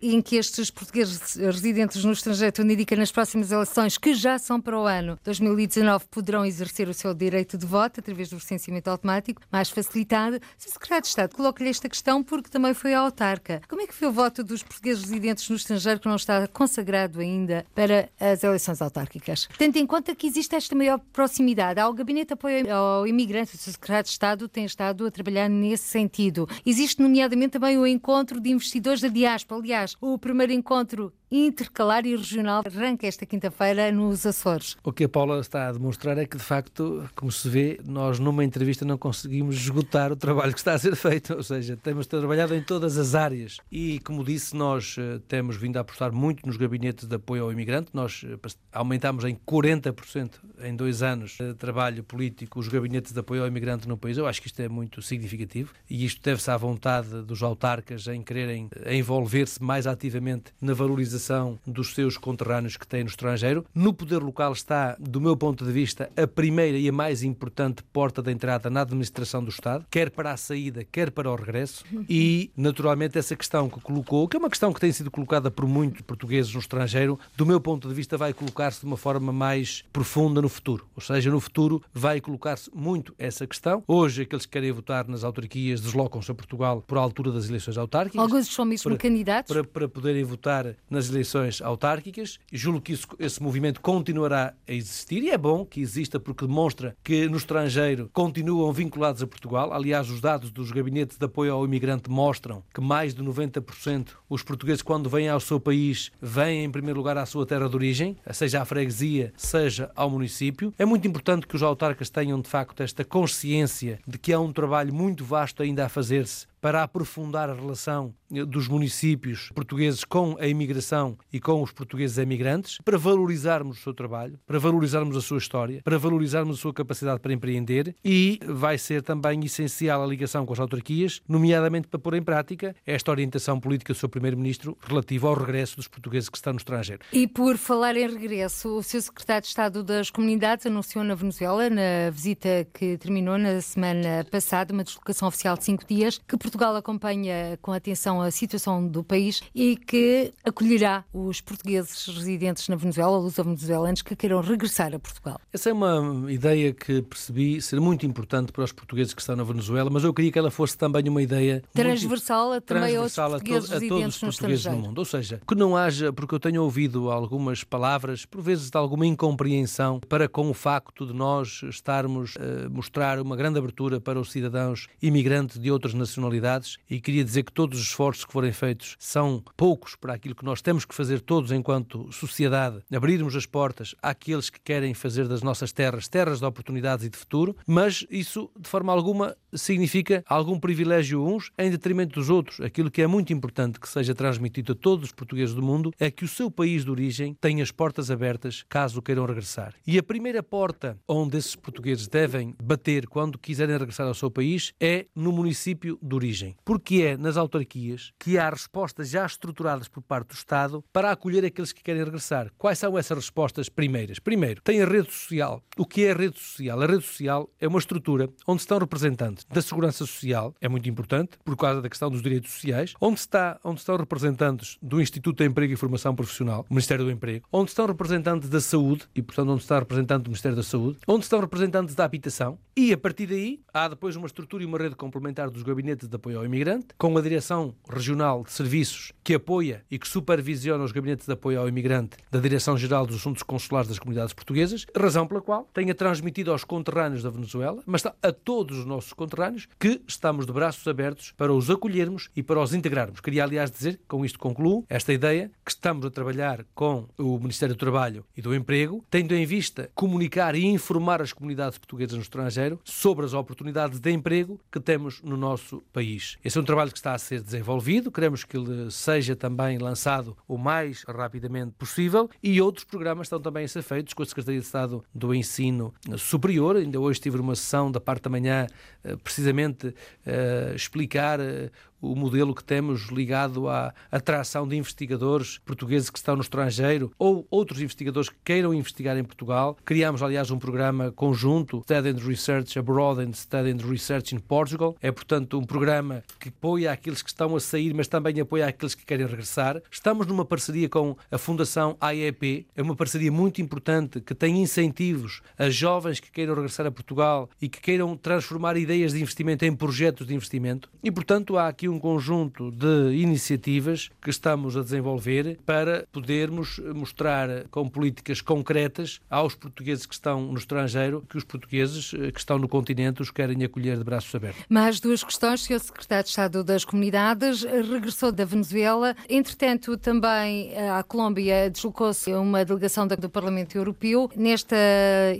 em 0.00 0.20
que 0.20 0.36
estes 0.36 0.70
portugueses 0.70 1.36
residentes 1.36 2.04
no 2.04 2.12
estrangeiro, 2.12 2.52
indica 2.62 2.96
nas 2.96 3.10
próximas 3.12 3.50
eleições, 3.50 3.98
que 3.98 4.14
já 4.14 4.38
são 4.38 4.60
para 4.60 4.78
o 4.78 4.86
ano, 4.86 5.01
ano 5.02 5.18
2019 5.22 6.06
poderão 6.10 6.46
exercer 6.46 6.88
o 6.88 6.94
seu 6.94 7.12
direito 7.12 7.58
de 7.58 7.66
voto 7.66 8.00
através 8.00 8.30
do 8.30 8.36
recenseamento 8.36 8.88
automático, 8.88 9.42
mais 9.50 9.68
facilitado. 9.68 10.40
Sr. 10.56 10.70
Secretário 10.70 11.02
de 11.02 11.08
Estado, 11.08 11.34
coloco-lhe 11.34 11.68
esta 11.68 11.88
questão 11.88 12.22
porque 12.22 12.48
também 12.48 12.72
foi 12.72 12.94
a 12.94 13.00
autarca. 13.00 13.60
Como 13.68 13.82
é 13.82 13.86
que 13.86 13.94
foi 13.94 14.08
o 14.08 14.12
voto 14.12 14.42
dos 14.42 14.62
portugueses 14.62 15.02
residentes 15.02 15.48
no 15.48 15.56
estrangeiro 15.56 16.00
que 16.00 16.08
não 16.08 16.16
está 16.16 16.46
consagrado 16.46 17.20
ainda 17.20 17.66
para 17.74 18.08
as 18.18 18.42
eleições 18.42 18.80
autárquicas? 18.80 19.48
Tendo 19.58 19.76
em 19.76 19.86
conta 19.86 20.14
que 20.14 20.26
existe 20.26 20.54
esta 20.54 20.74
maior 20.74 20.98
proximidade, 21.12 21.80
ao 21.80 21.92
Gabinete 21.92 22.28
de 22.28 22.34
Apoio 22.34 22.72
ao 22.72 23.06
Imigrante, 23.06 23.56
o. 23.56 23.58
Secretário 23.58 24.04
de 24.04 24.10
Estado 24.10 24.48
tem 24.48 24.64
estado 24.64 25.06
a 25.06 25.10
trabalhar 25.10 25.48
nesse 25.48 25.84
sentido. 25.84 26.48
Existe, 26.64 27.02
nomeadamente, 27.02 27.52
também 27.52 27.78
o 27.78 27.86
encontro 27.86 28.40
de 28.40 28.50
investidores 28.50 29.00
da 29.00 29.08
diáspora. 29.08 29.60
Aliás, 29.60 29.96
o 30.00 30.18
primeiro 30.18 30.52
encontro 30.52 31.12
intercalar 31.32 32.04
e 32.04 32.14
regional. 32.14 32.62
Arranca 32.66 33.06
esta 33.06 33.24
quinta-feira 33.24 33.90
nos 33.90 34.26
Açores. 34.26 34.76
O 34.84 34.92
que 34.92 35.04
a 35.04 35.08
Paula 35.08 35.40
está 35.40 35.68
a 35.68 35.72
demonstrar 35.72 36.18
é 36.18 36.26
que, 36.26 36.36
de 36.36 36.42
facto, 36.42 37.08
como 37.16 37.32
se 37.32 37.48
vê, 37.48 37.80
nós 37.86 38.18
numa 38.18 38.44
entrevista 38.44 38.84
não 38.84 38.98
conseguimos 38.98 39.56
esgotar 39.56 40.12
o 40.12 40.16
trabalho 40.16 40.52
que 40.52 40.58
está 40.58 40.74
a 40.74 40.78
ser 40.78 40.94
feito, 40.94 41.34
ou 41.34 41.42
seja, 41.42 41.76
temos 41.76 42.06
trabalhado 42.06 42.54
em 42.54 42.62
todas 42.62 42.98
as 42.98 43.14
áreas. 43.14 43.56
E, 43.70 43.98
como 44.00 44.22
disse, 44.22 44.54
nós 44.54 44.96
uh, 44.98 45.18
temos 45.20 45.56
vindo 45.56 45.78
a 45.78 45.80
apostar 45.80 46.12
muito 46.12 46.46
nos 46.46 46.58
gabinetes 46.58 47.08
de 47.08 47.16
apoio 47.16 47.44
ao 47.44 47.52
imigrante, 47.52 47.88
nós 47.94 48.22
uh, 48.24 48.38
aumentamos 48.70 49.24
em 49.24 49.34
40% 49.34 50.32
em 50.62 50.76
dois 50.76 51.02
anos 51.02 51.38
de 51.38 51.54
trabalho 51.54 52.04
político 52.04 52.60
os 52.60 52.68
gabinetes 52.68 53.12
de 53.12 53.18
apoio 53.18 53.42
ao 53.42 53.48
imigrante 53.48 53.88
no 53.88 53.96
país, 53.96 54.18
eu 54.18 54.26
acho 54.26 54.40
que 54.40 54.48
isto 54.48 54.60
é 54.60 54.68
muito 54.68 55.00
significativo. 55.00 55.72
E 55.88 56.04
isto 56.04 56.20
deve-se 56.22 56.50
à 56.50 56.56
vontade 56.56 57.22
dos 57.22 57.42
autarcas 57.42 58.06
em 58.06 58.22
quererem 58.22 58.68
envolver-se 58.86 59.62
mais 59.62 59.86
ativamente 59.86 60.52
na 60.60 60.74
valorização 60.74 61.21
dos 61.66 61.94
seus 61.94 62.16
conterrâneos 62.16 62.76
que 62.76 62.86
têm 62.86 63.02
no 63.02 63.08
estrangeiro. 63.08 63.64
No 63.74 63.92
poder 63.92 64.22
local 64.22 64.52
está, 64.52 64.96
do 64.98 65.20
meu 65.20 65.36
ponto 65.36 65.64
de 65.64 65.72
vista, 65.72 66.10
a 66.16 66.26
primeira 66.26 66.78
e 66.78 66.88
a 66.88 66.92
mais 66.92 67.22
importante 67.22 67.82
porta 67.92 68.22
de 68.22 68.32
entrada 68.32 68.70
na 68.70 68.82
administração 68.82 69.42
do 69.42 69.50
Estado, 69.50 69.86
quer 69.90 70.10
para 70.10 70.32
a 70.32 70.36
saída, 70.36 70.84
quer 70.84 71.10
para 71.10 71.30
o 71.30 71.36
regresso. 71.36 71.84
E, 72.08 72.50
naturalmente, 72.56 73.18
essa 73.18 73.36
questão 73.36 73.68
que 73.68 73.80
colocou, 73.80 74.26
que 74.28 74.36
é 74.36 74.38
uma 74.38 74.50
questão 74.50 74.72
que 74.72 74.80
tem 74.80 74.92
sido 74.92 75.10
colocada 75.10 75.50
por 75.50 75.66
muitos 75.66 76.00
portugueses 76.02 76.52
no 76.52 76.60
estrangeiro, 76.60 77.18
do 77.36 77.46
meu 77.46 77.60
ponto 77.60 77.88
de 77.88 77.94
vista, 77.94 78.16
vai 78.16 78.32
colocar-se 78.32 78.80
de 78.80 78.86
uma 78.86 78.96
forma 78.96 79.32
mais 79.32 79.84
profunda 79.92 80.40
no 80.40 80.48
futuro. 80.48 80.86
Ou 80.94 81.02
seja, 81.02 81.30
no 81.30 81.40
futuro 81.40 81.82
vai 81.92 82.20
colocar-se 82.20 82.70
muito 82.74 83.14
essa 83.18 83.46
questão. 83.46 83.82
Hoje, 83.86 84.22
aqueles 84.22 84.46
que 84.46 84.52
querem 84.52 84.72
votar 84.72 85.06
nas 85.08 85.24
autarquias 85.24 85.80
deslocam-se 85.80 86.30
a 86.30 86.34
Portugal 86.34 86.82
por 86.86 86.98
altura 86.98 87.30
das 87.32 87.48
eleições 87.48 87.76
autárquicas. 87.76 88.20
Alguns 88.20 88.46
são 88.48 88.64
mesmo 88.64 88.90
para, 88.90 88.98
candidatos. 88.98 89.52
Para, 89.52 89.64
para 89.64 89.88
poderem 89.88 90.24
votar 90.24 90.74
nas 90.88 91.08
eleições 91.12 91.60
autárquicas. 91.62 92.38
Julgo 92.52 92.80
que 92.80 92.92
isso, 92.92 93.06
esse 93.18 93.42
movimento 93.42 93.80
continuará 93.80 94.54
a 94.66 94.72
existir 94.72 95.22
e 95.22 95.30
é 95.30 95.38
bom 95.38 95.64
que 95.64 95.80
exista 95.80 96.18
porque 96.18 96.46
demonstra 96.46 96.96
que 97.02 97.28
no 97.28 97.36
estrangeiro 97.36 98.10
continuam 98.12 98.72
vinculados 98.72 99.22
a 99.22 99.26
Portugal. 99.26 99.72
Aliás, 99.72 100.10
os 100.10 100.20
dados 100.20 100.50
dos 100.50 100.70
gabinetes 100.70 101.16
de 101.16 101.24
apoio 101.24 101.52
ao 101.54 101.64
imigrante 101.64 102.10
mostram 102.10 102.62
que 102.72 102.80
mais 102.80 103.14
de 103.14 103.22
90% 103.22 104.08
os 104.28 104.42
portugueses, 104.42 104.82
quando 104.82 105.08
vêm 105.08 105.28
ao 105.28 105.40
seu 105.40 105.60
país, 105.60 106.10
vêm 106.20 106.64
em 106.64 106.70
primeiro 106.70 106.98
lugar 106.98 107.16
à 107.16 107.26
sua 107.26 107.46
terra 107.46 107.68
de 107.68 107.76
origem, 107.76 108.16
seja 108.32 108.62
à 108.62 108.64
freguesia, 108.64 109.32
seja 109.36 109.90
ao 109.94 110.10
município. 110.10 110.72
É 110.78 110.84
muito 110.84 111.06
importante 111.06 111.46
que 111.46 111.56
os 111.56 111.62
autarcas 111.62 112.10
tenham 112.10 112.40
de 112.40 112.48
facto 112.48 112.82
esta 112.82 113.04
consciência 113.04 113.98
de 114.06 114.18
que 114.18 114.32
há 114.32 114.40
um 114.40 114.52
trabalho 114.52 114.92
muito 114.92 115.24
vasto 115.24 115.62
ainda 115.62 115.84
a 115.84 115.88
fazer-se 115.88 116.51
para 116.62 116.84
aprofundar 116.84 117.50
a 117.50 117.54
relação 117.54 118.14
eh, 118.32 118.44
dos 118.44 118.68
municípios 118.68 119.50
portugueses 119.52 120.04
com 120.04 120.36
a 120.38 120.46
imigração 120.46 121.18
e 121.32 121.40
com 121.40 121.60
os 121.60 121.72
portugueses 121.72 122.16
emigrantes, 122.18 122.78
para 122.84 122.96
valorizarmos 122.96 123.80
o 123.80 123.82
seu 123.82 123.92
trabalho, 123.92 124.38
para 124.46 124.60
valorizarmos 124.60 125.16
a 125.16 125.20
sua 125.20 125.38
história, 125.38 125.82
para 125.82 125.98
valorizarmos 125.98 126.56
a 126.58 126.60
sua 126.60 126.72
capacidade 126.72 127.18
para 127.18 127.32
empreender 127.32 127.96
e 128.04 128.38
vai 128.46 128.78
ser 128.78 129.02
também 129.02 129.44
essencial 129.44 130.04
a 130.04 130.06
ligação 130.06 130.46
com 130.46 130.52
as 130.52 130.60
autarquias, 130.60 131.20
nomeadamente 131.28 131.88
para 131.88 131.98
pôr 131.98 132.14
em 132.14 132.22
prática 132.22 132.76
esta 132.86 133.10
orientação 133.10 133.58
política 133.58 133.92
do 133.92 133.98
seu 133.98 134.08
Primeiro-Ministro 134.08 134.78
relativa 134.80 135.26
ao 135.26 135.34
regresso 135.34 135.76
dos 135.76 135.88
portugueses 135.88 136.28
que 136.28 136.36
estão 136.36 136.52
no 136.52 136.58
estrangeiro. 136.58 137.02
E 137.12 137.26
por 137.26 137.56
falar 137.56 137.96
em 137.96 138.08
regresso, 138.08 138.76
o 138.76 138.82
seu 138.84 139.02
Secretário 139.02 139.42
de 139.42 139.48
Estado 139.48 139.82
das 139.82 140.10
Comunidades 140.10 140.64
anunciou 140.64 141.02
na 141.02 141.16
Venezuela, 141.16 141.68
na 141.68 142.10
visita 142.12 142.64
que 142.72 142.96
terminou 142.98 143.36
na 143.36 143.60
semana 143.60 144.24
passada, 144.30 144.72
uma 144.72 144.84
deslocação 144.84 145.26
oficial 145.26 145.56
de 145.56 145.64
cinco 145.64 145.84
dias, 145.84 146.18
que 146.18 146.36
Portugal 146.52 146.76
acompanha 146.76 147.58
com 147.62 147.72
atenção 147.72 148.20
a 148.20 148.30
situação 148.30 148.86
do 148.86 149.02
país 149.02 149.42
e 149.54 149.74
que 149.74 150.34
acolherá 150.44 151.02
os 151.10 151.40
portugueses 151.40 152.06
residentes 152.06 152.68
na 152.68 152.76
Venezuela, 152.76 153.18
os 153.18 153.34
venezuelanos 153.34 154.02
que 154.02 154.14
queiram 154.14 154.38
regressar 154.42 154.94
a 154.94 154.98
Portugal. 154.98 155.40
Essa 155.50 155.70
é 155.70 155.72
uma 155.72 156.30
ideia 156.30 156.74
que 156.74 157.00
percebi 157.00 157.62
ser 157.62 157.80
muito 157.80 158.04
importante 158.04 158.52
para 158.52 158.64
os 158.64 158.70
portugueses 158.70 159.14
que 159.14 159.22
estão 159.22 159.34
na 159.34 159.44
Venezuela, 159.44 159.88
mas 159.88 160.04
eu 160.04 160.12
queria 160.12 160.30
que 160.30 160.38
ela 160.38 160.50
fosse 160.50 160.76
também 160.76 161.08
uma 161.08 161.22
ideia 161.22 161.62
transversal 161.72 162.52
a 162.52 162.60
também 162.60 162.90
transversal 162.90 163.28
a, 163.28 163.30
portugueses 163.38 163.72
a, 163.72 163.78
to 163.78 163.84
a 163.86 163.88
todos 163.88 164.14
os 164.14 164.20
portugueses 164.20 164.66
no 164.66 164.76
mundo. 164.76 164.98
Ou 164.98 165.04
seja, 165.06 165.40
que 165.48 165.54
não 165.54 165.74
haja, 165.74 166.12
porque 166.12 166.34
eu 166.34 166.40
tenho 166.40 166.62
ouvido 166.62 167.10
algumas 167.10 167.64
palavras, 167.64 168.26
por 168.26 168.42
vezes 168.42 168.68
de 168.68 168.76
alguma 168.76 169.06
incompreensão, 169.06 170.00
para 170.06 170.28
com 170.28 170.50
o 170.50 170.54
facto 170.54 171.06
de 171.06 171.14
nós 171.14 171.62
estarmos 171.62 172.34
a 172.36 172.68
mostrar 172.68 173.18
uma 173.18 173.36
grande 173.36 173.58
abertura 173.58 173.98
para 173.98 174.20
os 174.20 174.30
cidadãos 174.30 174.86
imigrantes 175.00 175.58
de 175.58 175.70
outras 175.70 175.94
nacionalidades 175.94 176.41
e 176.90 177.00
queria 177.00 177.24
dizer 177.24 177.42
que 177.42 177.52
todos 177.52 177.78
os 177.78 177.86
esforços 177.86 178.24
que 178.24 178.32
forem 178.32 178.52
feitos 178.52 178.96
são 178.98 179.42
poucos 179.56 179.94
para 179.94 180.14
aquilo 180.14 180.34
que 180.34 180.44
nós 180.44 180.60
temos 180.60 180.84
que 180.84 180.94
fazer 180.94 181.20
todos 181.20 181.52
enquanto 181.52 182.10
sociedade, 182.12 182.80
abrirmos 182.92 183.36
as 183.36 183.46
portas 183.46 183.94
àqueles 184.02 184.50
que 184.50 184.60
querem 184.60 184.94
fazer 184.94 185.28
das 185.28 185.42
nossas 185.42 185.72
terras 185.72 186.08
terras 186.08 186.40
de 186.40 186.44
oportunidades 186.44 187.06
e 187.06 187.10
de 187.10 187.16
futuro, 187.16 187.56
mas 187.66 188.04
isso 188.10 188.50
de 188.58 188.68
forma 188.68 188.92
alguma 188.92 189.36
significa 189.54 190.24
algum 190.26 190.58
privilégio 190.58 191.24
uns 191.24 191.50
em 191.58 191.70
detrimento 191.70 192.18
dos 192.18 192.30
outros. 192.30 192.60
Aquilo 192.60 192.90
que 192.90 193.02
é 193.02 193.06
muito 193.06 193.32
importante 193.32 193.78
que 193.78 193.88
seja 193.88 194.14
transmitido 194.14 194.72
a 194.72 194.74
todos 194.74 195.06
os 195.06 195.12
portugueses 195.12 195.54
do 195.54 195.62
mundo 195.62 195.92
é 196.00 196.10
que 196.10 196.24
o 196.24 196.28
seu 196.28 196.50
país 196.50 196.84
de 196.84 196.90
origem 196.90 197.36
tenha 197.40 197.62
as 197.62 197.70
portas 197.70 198.10
abertas 198.10 198.64
caso 198.68 199.02
queiram 199.02 199.26
regressar. 199.26 199.74
E 199.86 199.98
a 199.98 200.02
primeira 200.02 200.42
porta 200.42 200.98
onde 201.06 201.36
esses 201.36 201.54
portugueses 201.54 202.08
devem 202.08 202.54
bater 202.62 203.06
quando 203.06 203.38
quiserem 203.38 203.76
regressar 203.76 204.06
ao 204.06 204.14
seu 204.14 204.30
país 204.30 204.72
é 204.80 205.06
no 205.14 205.32
município 205.32 205.98
de 206.02 206.14
origem 206.14 206.31
origem, 206.32 206.56
porque 206.64 207.02
é 207.02 207.16
nas 207.16 207.36
autarquias 207.36 208.12
que 208.18 208.38
há 208.38 208.48
respostas 208.48 209.10
já 209.10 209.26
estruturadas 209.26 209.88
por 209.88 210.02
parte 210.02 210.28
do 210.28 210.34
Estado 210.34 210.82
para 210.92 211.10
acolher 211.10 211.44
aqueles 211.44 211.72
que 211.72 211.82
querem 211.82 212.02
regressar. 212.02 212.50
Quais 212.56 212.78
são 212.78 212.96
essas 212.96 213.18
respostas 213.18 213.68
primeiras? 213.68 214.18
Primeiro, 214.18 214.62
tem 214.62 214.82
a 214.82 214.86
rede 214.86 215.12
social. 215.12 215.62
O 215.76 215.84
que 215.84 216.04
é 216.04 216.12
a 216.12 216.16
rede 216.16 216.38
social? 216.38 216.80
A 216.80 216.86
rede 216.86 217.04
social 217.04 217.50
é 217.60 217.68
uma 217.68 217.78
estrutura 217.78 218.28
onde 218.46 218.62
estão 218.62 218.78
representantes 218.78 219.44
da 219.44 219.60
Segurança 219.60 220.06
Social, 220.06 220.54
é 220.60 220.68
muito 220.68 220.88
importante, 220.88 221.38
por 221.44 221.56
causa 221.56 221.82
da 221.82 221.88
questão 221.88 222.10
dos 222.10 222.22
direitos 222.22 222.50
sociais, 222.50 222.94
onde, 223.00 223.20
está, 223.20 223.58
onde 223.62 223.80
estão 223.80 223.96
representantes 223.96 224.78
do 224.80 225.00
Instituto 225.00 225.38
de 225.38 225.44
Emprego 225.44 225.72
e 225.72 225.76
Formação 225.76 226.14
Profissional, 226.14 226.64
Ministério 226.70 227.04
do 227.04 227.10
Emprego, 227.10 227.46
onde 227.52 227.70
estão 227.70 227.86
representantes 227.86 228.48
da 228.48 228.60
Saúde, 228.60 229.06
e 229.14 229.22
portanto 229.22 229.50
onde 229.50 229.62
está 229.62 229.78
representante 229.78 230.24
do 230.24 230.30
Ministério 230.30 230.56
da 230.56 230.62
Saúde, 230.62 230.98
onde 231.06 231.24
estão 231.24 231.40
representantes 231.40 231.94
da 231.94 232.04
Habitação, 232.04 232.58
e 232.74 232.92
a 232.92 232.98
partir 232.98 233.26
daí 233.26 233.60
há 233.72 233.88
depois 233.88 234.16
uma 234.16 234.26
estrutura 234.26 234.62
e 234.62 234.66
uma 234.66 234.78
rede 234.78 234.94
complementar 234.94 235.50
dos 235.50 235.62
gabinetes 235.62 236.08
da 236.08 236.18
apoio 236.22 236.38
ao 236.38 236.44
imigrante, 236.44 236.86
com 236.96 237.18
a 237.18 237.20
Direção 237.20 237.74
Regional 237.90 238.44
de 238.44 238.52
Serviços 238.52 239.12
que 239.24 239.34
apoia 239.34 239.84
e 239.90 239.98
que 239.98 240.06
supervisiona 240.06 240.84
os 240.84 240.92
gabinetes 240.92 241.26
de 241.26 241.32
apoio 241.32 241.60
ao 241.60 241.68
imigrante 241.68 242.16
da 242.30 242.38
Direção-Geral 242.38 243.06
dos 243.06 243.16
Assuntos 243.16 243.42
Consulares 243.42 243.88
das 243.88 243.98
Comunidades 243.98 244.32
Portuguesas, 244.32 244.86
razão 244.96 245.26
pela 245.26 245.40
qual 245.40 245.68
tenha 245.74 245.94
transmitido 245.94 246.52
aos 246.52 246.62
conterrâneos 246.62 247.24
da 247.24 247.30
Venezuela, 247.30 247.82
mas 247.86 248.04
a 248.06 248.32
todos 248.32 248.78
os 248.78 248.86
nossos 248.86 249.12
conterrâneos, 249.12 249.68
que 249.80 250.00
estamos 250.06 250.46
de 250.46 250.52
braços 250.52 250.86
abertos 250.86 251.32
para 251.36 251.52
os 251.52 251.70
acolhermos 251.70 252.30
e 252.36 252.42
para 252.42 252.60
os 252.60 252.72
integrarmos. 252.72 253.20
Queria, 253.20 253.42
aliás, 253.42 253.70
dizer, 253.70 254.00
com 254.06 254.24
isto 254.24 254.38
concluo, 254.38 254.84
esta 254.88 255.12
ideia 255.12 255.50
que 255.64 255.70
estamos 255.70 256.06
a 256.06 256.10
trabalhar 256.10 256.64
com 256.74 257.08
o 257.18 257.38
Ministério 257.38 257.74
do 257.74 257.78
Trabalho 257.78 258.24
e 258.36 258.42
do 258.42 258.54
Emprego, 258.54 259.04
tendo 259.10 259.34
em 259.34 259.44
vista 259.44 259.90
comunicar 259.94 260.54
e 260.54 260.64
informar 260.64 261.20
as 261.20 261.32
comunidades 261.32 261.78
portuguesas 261.78 262.16
no 262.16 262.22
estrangeiro 262.22 262.78
sobre 262.84 263.24
as 263.24 263.34
oportunidades 263.34 263.98
de 263.98 264.12
emprego 264.12 264.60
que 264.70 264.78
temos 264.80 265.20
no 265.22 265.36
nosso 265.36 265.82
país. 265.92 266.11
Esse 266.44 266.58
é 266.58 266.60
um 266.60 266.64
trabalho 266.64 266.90
que 266.90 266.98
está 266.98 267.14
a 267.14 267.18
ser 267.18 267.40
desenvolvido, 267.40 268.10
queremos 268.10 268.44
que 268.44 268.56
ele 268.56 268.90
seja 268.90 269.36
também 269.36 269.78
lançado 269.78 270.36
o 270.46 270.58
mais 270.58 271.04
rapidamente 271.04 271.72
possível. 271.72 272.28
E 272.42 272.60
outros 272.60 272.84
programas 272.84 273.26
estão 273.26 273.40
também 273.40 273.64
a 273.64 273.68
ser 273.68 273.82
feitos 273.82 274.14
com 274.14 274.22
a 274.22 274.26
Secretaria 274.26 274.60
de 274.60 274.66
Estado 274.66 275.04
do 275.14 275.34
Ensino 275.34 275.94
Superior. 276.18 276.76
Ainda 276.76 277.00
hoje 277.00 277.20
tive 277.20 277.38
uma 277.38 277.54
sessão 277.54 277.90
da 277.90 278.00
parte 278.00 278.22
da 278.24 278.30
manhã 278.30 278.66
eh, 279.04 279.16
precisamente 279.16 279.94
eh, 280.26 280.72
explicar 280.74 281.40
eh, 281.40 281.70
o 282.02 282.16
modelo 282.16 282.54
que 282.54 282.64
temos 282.64 283.08
ligado 283.08 283.68
à 283.68 283.94
atração 284.10 284.66
de 284.66 284.76
investigadores 284.76 285.58
portugueses 285.64 286.10
que 286.10 286.18
estão 286.18 286.34
no 286.34 286.42
estrangeiro 286.42 287.12
ou 287.18 287.46
outros 287.48 287.80
investigadores 287.80 288.28
que 288.28 288.36
queiram 288.44 288.74
investigar 288.74 289.16
em 289.16 289.24
Portugal. 289.24 289.78
Criámos, 289.84 290.22
aliás, 290.22 290.50
um 290.50 290.58
programa 290.58 291.12
conjunto, 291.12 291.82
Study 291.82 292.08
and 292.08 292.26
Research 292.26 292.78
Abroad 292.78 293.20
and 293.20 293.32
Study 293.34 293.70
and 293.70 293.88
Research 293.88 294.34
in 294.34 294.40
Portugal. 294.40 294.96
É, 295.00 295.12
portanto, 295.12 295.58
um 295.58 295.64
programa 295.64 296.22
que 296.40 296.48
apoia 296.48 296.90
aqueles 296.90 297.22
que 297.22 297.28
estão 297.28 297.54
a 297.54 297.60
sair, 297.60 297.94
mas 297.94 298.08
também 298.08 298.40
apoia 298.40 298.66
aqueles 298.66 298.94
que 298.94 299.06
querem 299.06 299.26
regressar. 299.26 299.80
Estamos 299.90 300.26
numa 300.26 300.44
parceria 300.44 300.88
com 300.88 301.16
a 301.30 301.38
Fundação 301.38 301.96
AEP, 302.00 302.66
é 302.74 302.82
uma 302.82 302.96
parceria 302.96 303.30
muito 303.30 303.62
importante 303.62 304.20
que 304.20 304.34
tem 304.34 304.60
incentivos 304.60 305.40
a 305.56 305.70
jovens 305.70 306.18
que 306.18 306.30
queiram 306.30 306.54
regressar 306.54 306.86
a 306.86 306.90
Portugal 306.90 307.48
e 307.60 307.68
que 307.68 307.80
queiram 307.80 308.16
transformar 308.16 308.76
ideias 308.76 309.12
de 309.12 309.20
investimento 309.20 309.64
em 309.64 309.74
projetos 309.74 310.26
de 310.26 310.34
investimento. 310.34 310.90
E, 311.02 311.10
portanto, 311.10 311.56
há 311.56 311.68
aqui 311.68 311.88
um 311.92 311.98
conjunto 311.98 312.70
de 312.70 313.14
iniciativas 313.14 314.10
que 314.20 314.30
estamos 314.30 314.76
a 314.76 314.82
desenvolver 314.82 315.58
para 315.66 316.06
podermos 316.10 316.78
mostrar 316.94 317.64
com 317.70 317.88
políticas 317.88 318.40
concretas 318.40 319.20
aos 319.28 319.54
portugueses 319.54 320.06
que 320.06 320.14
estão 320.14 320.42
no 320.42 320.58
estrangeiro 320.58 321.24
que 321.28 321.36
os 321.36 321.44
portugueses 321.44 322.12
eh, 322.14 322.30
que 322.30 322.38
estão 322.38 322.58
no 322.58 322.68
continente 322.68 323.22
os 323.22 323.30
querem 323.30 323.62
acolher 323.64 323.98
de 323.98 324.04
braços 324.04 324.34
abertos. 324.34 324.64
Mais 324.68 325.00
duas 325.00 325.22
questões, 325.22 325.62
Sr. 325.62 325.80
Secretário 325.80 326.24
de 326.24 326.30
Estado 326.30 326.64
das 326.64 326.84
Comunidades, 326.84 327.62
regressou 327.62 328.32
da 328.32 328.44
Venezuela. 328.44 329.14
Entretanto, 329.28 329.96
também 329.96 330.72
eh, 330.72 330.90
à 330.90 331.02
Colômbia 331.02 331.70
deslocou-se 331.70 332.32
uma 332.32 332.64
delegação 332.64 333.06
do 333.06 333.28
Parlamento 333.28 333.76
Europeu. 333.76 334.30
Nesta 334.36 334.76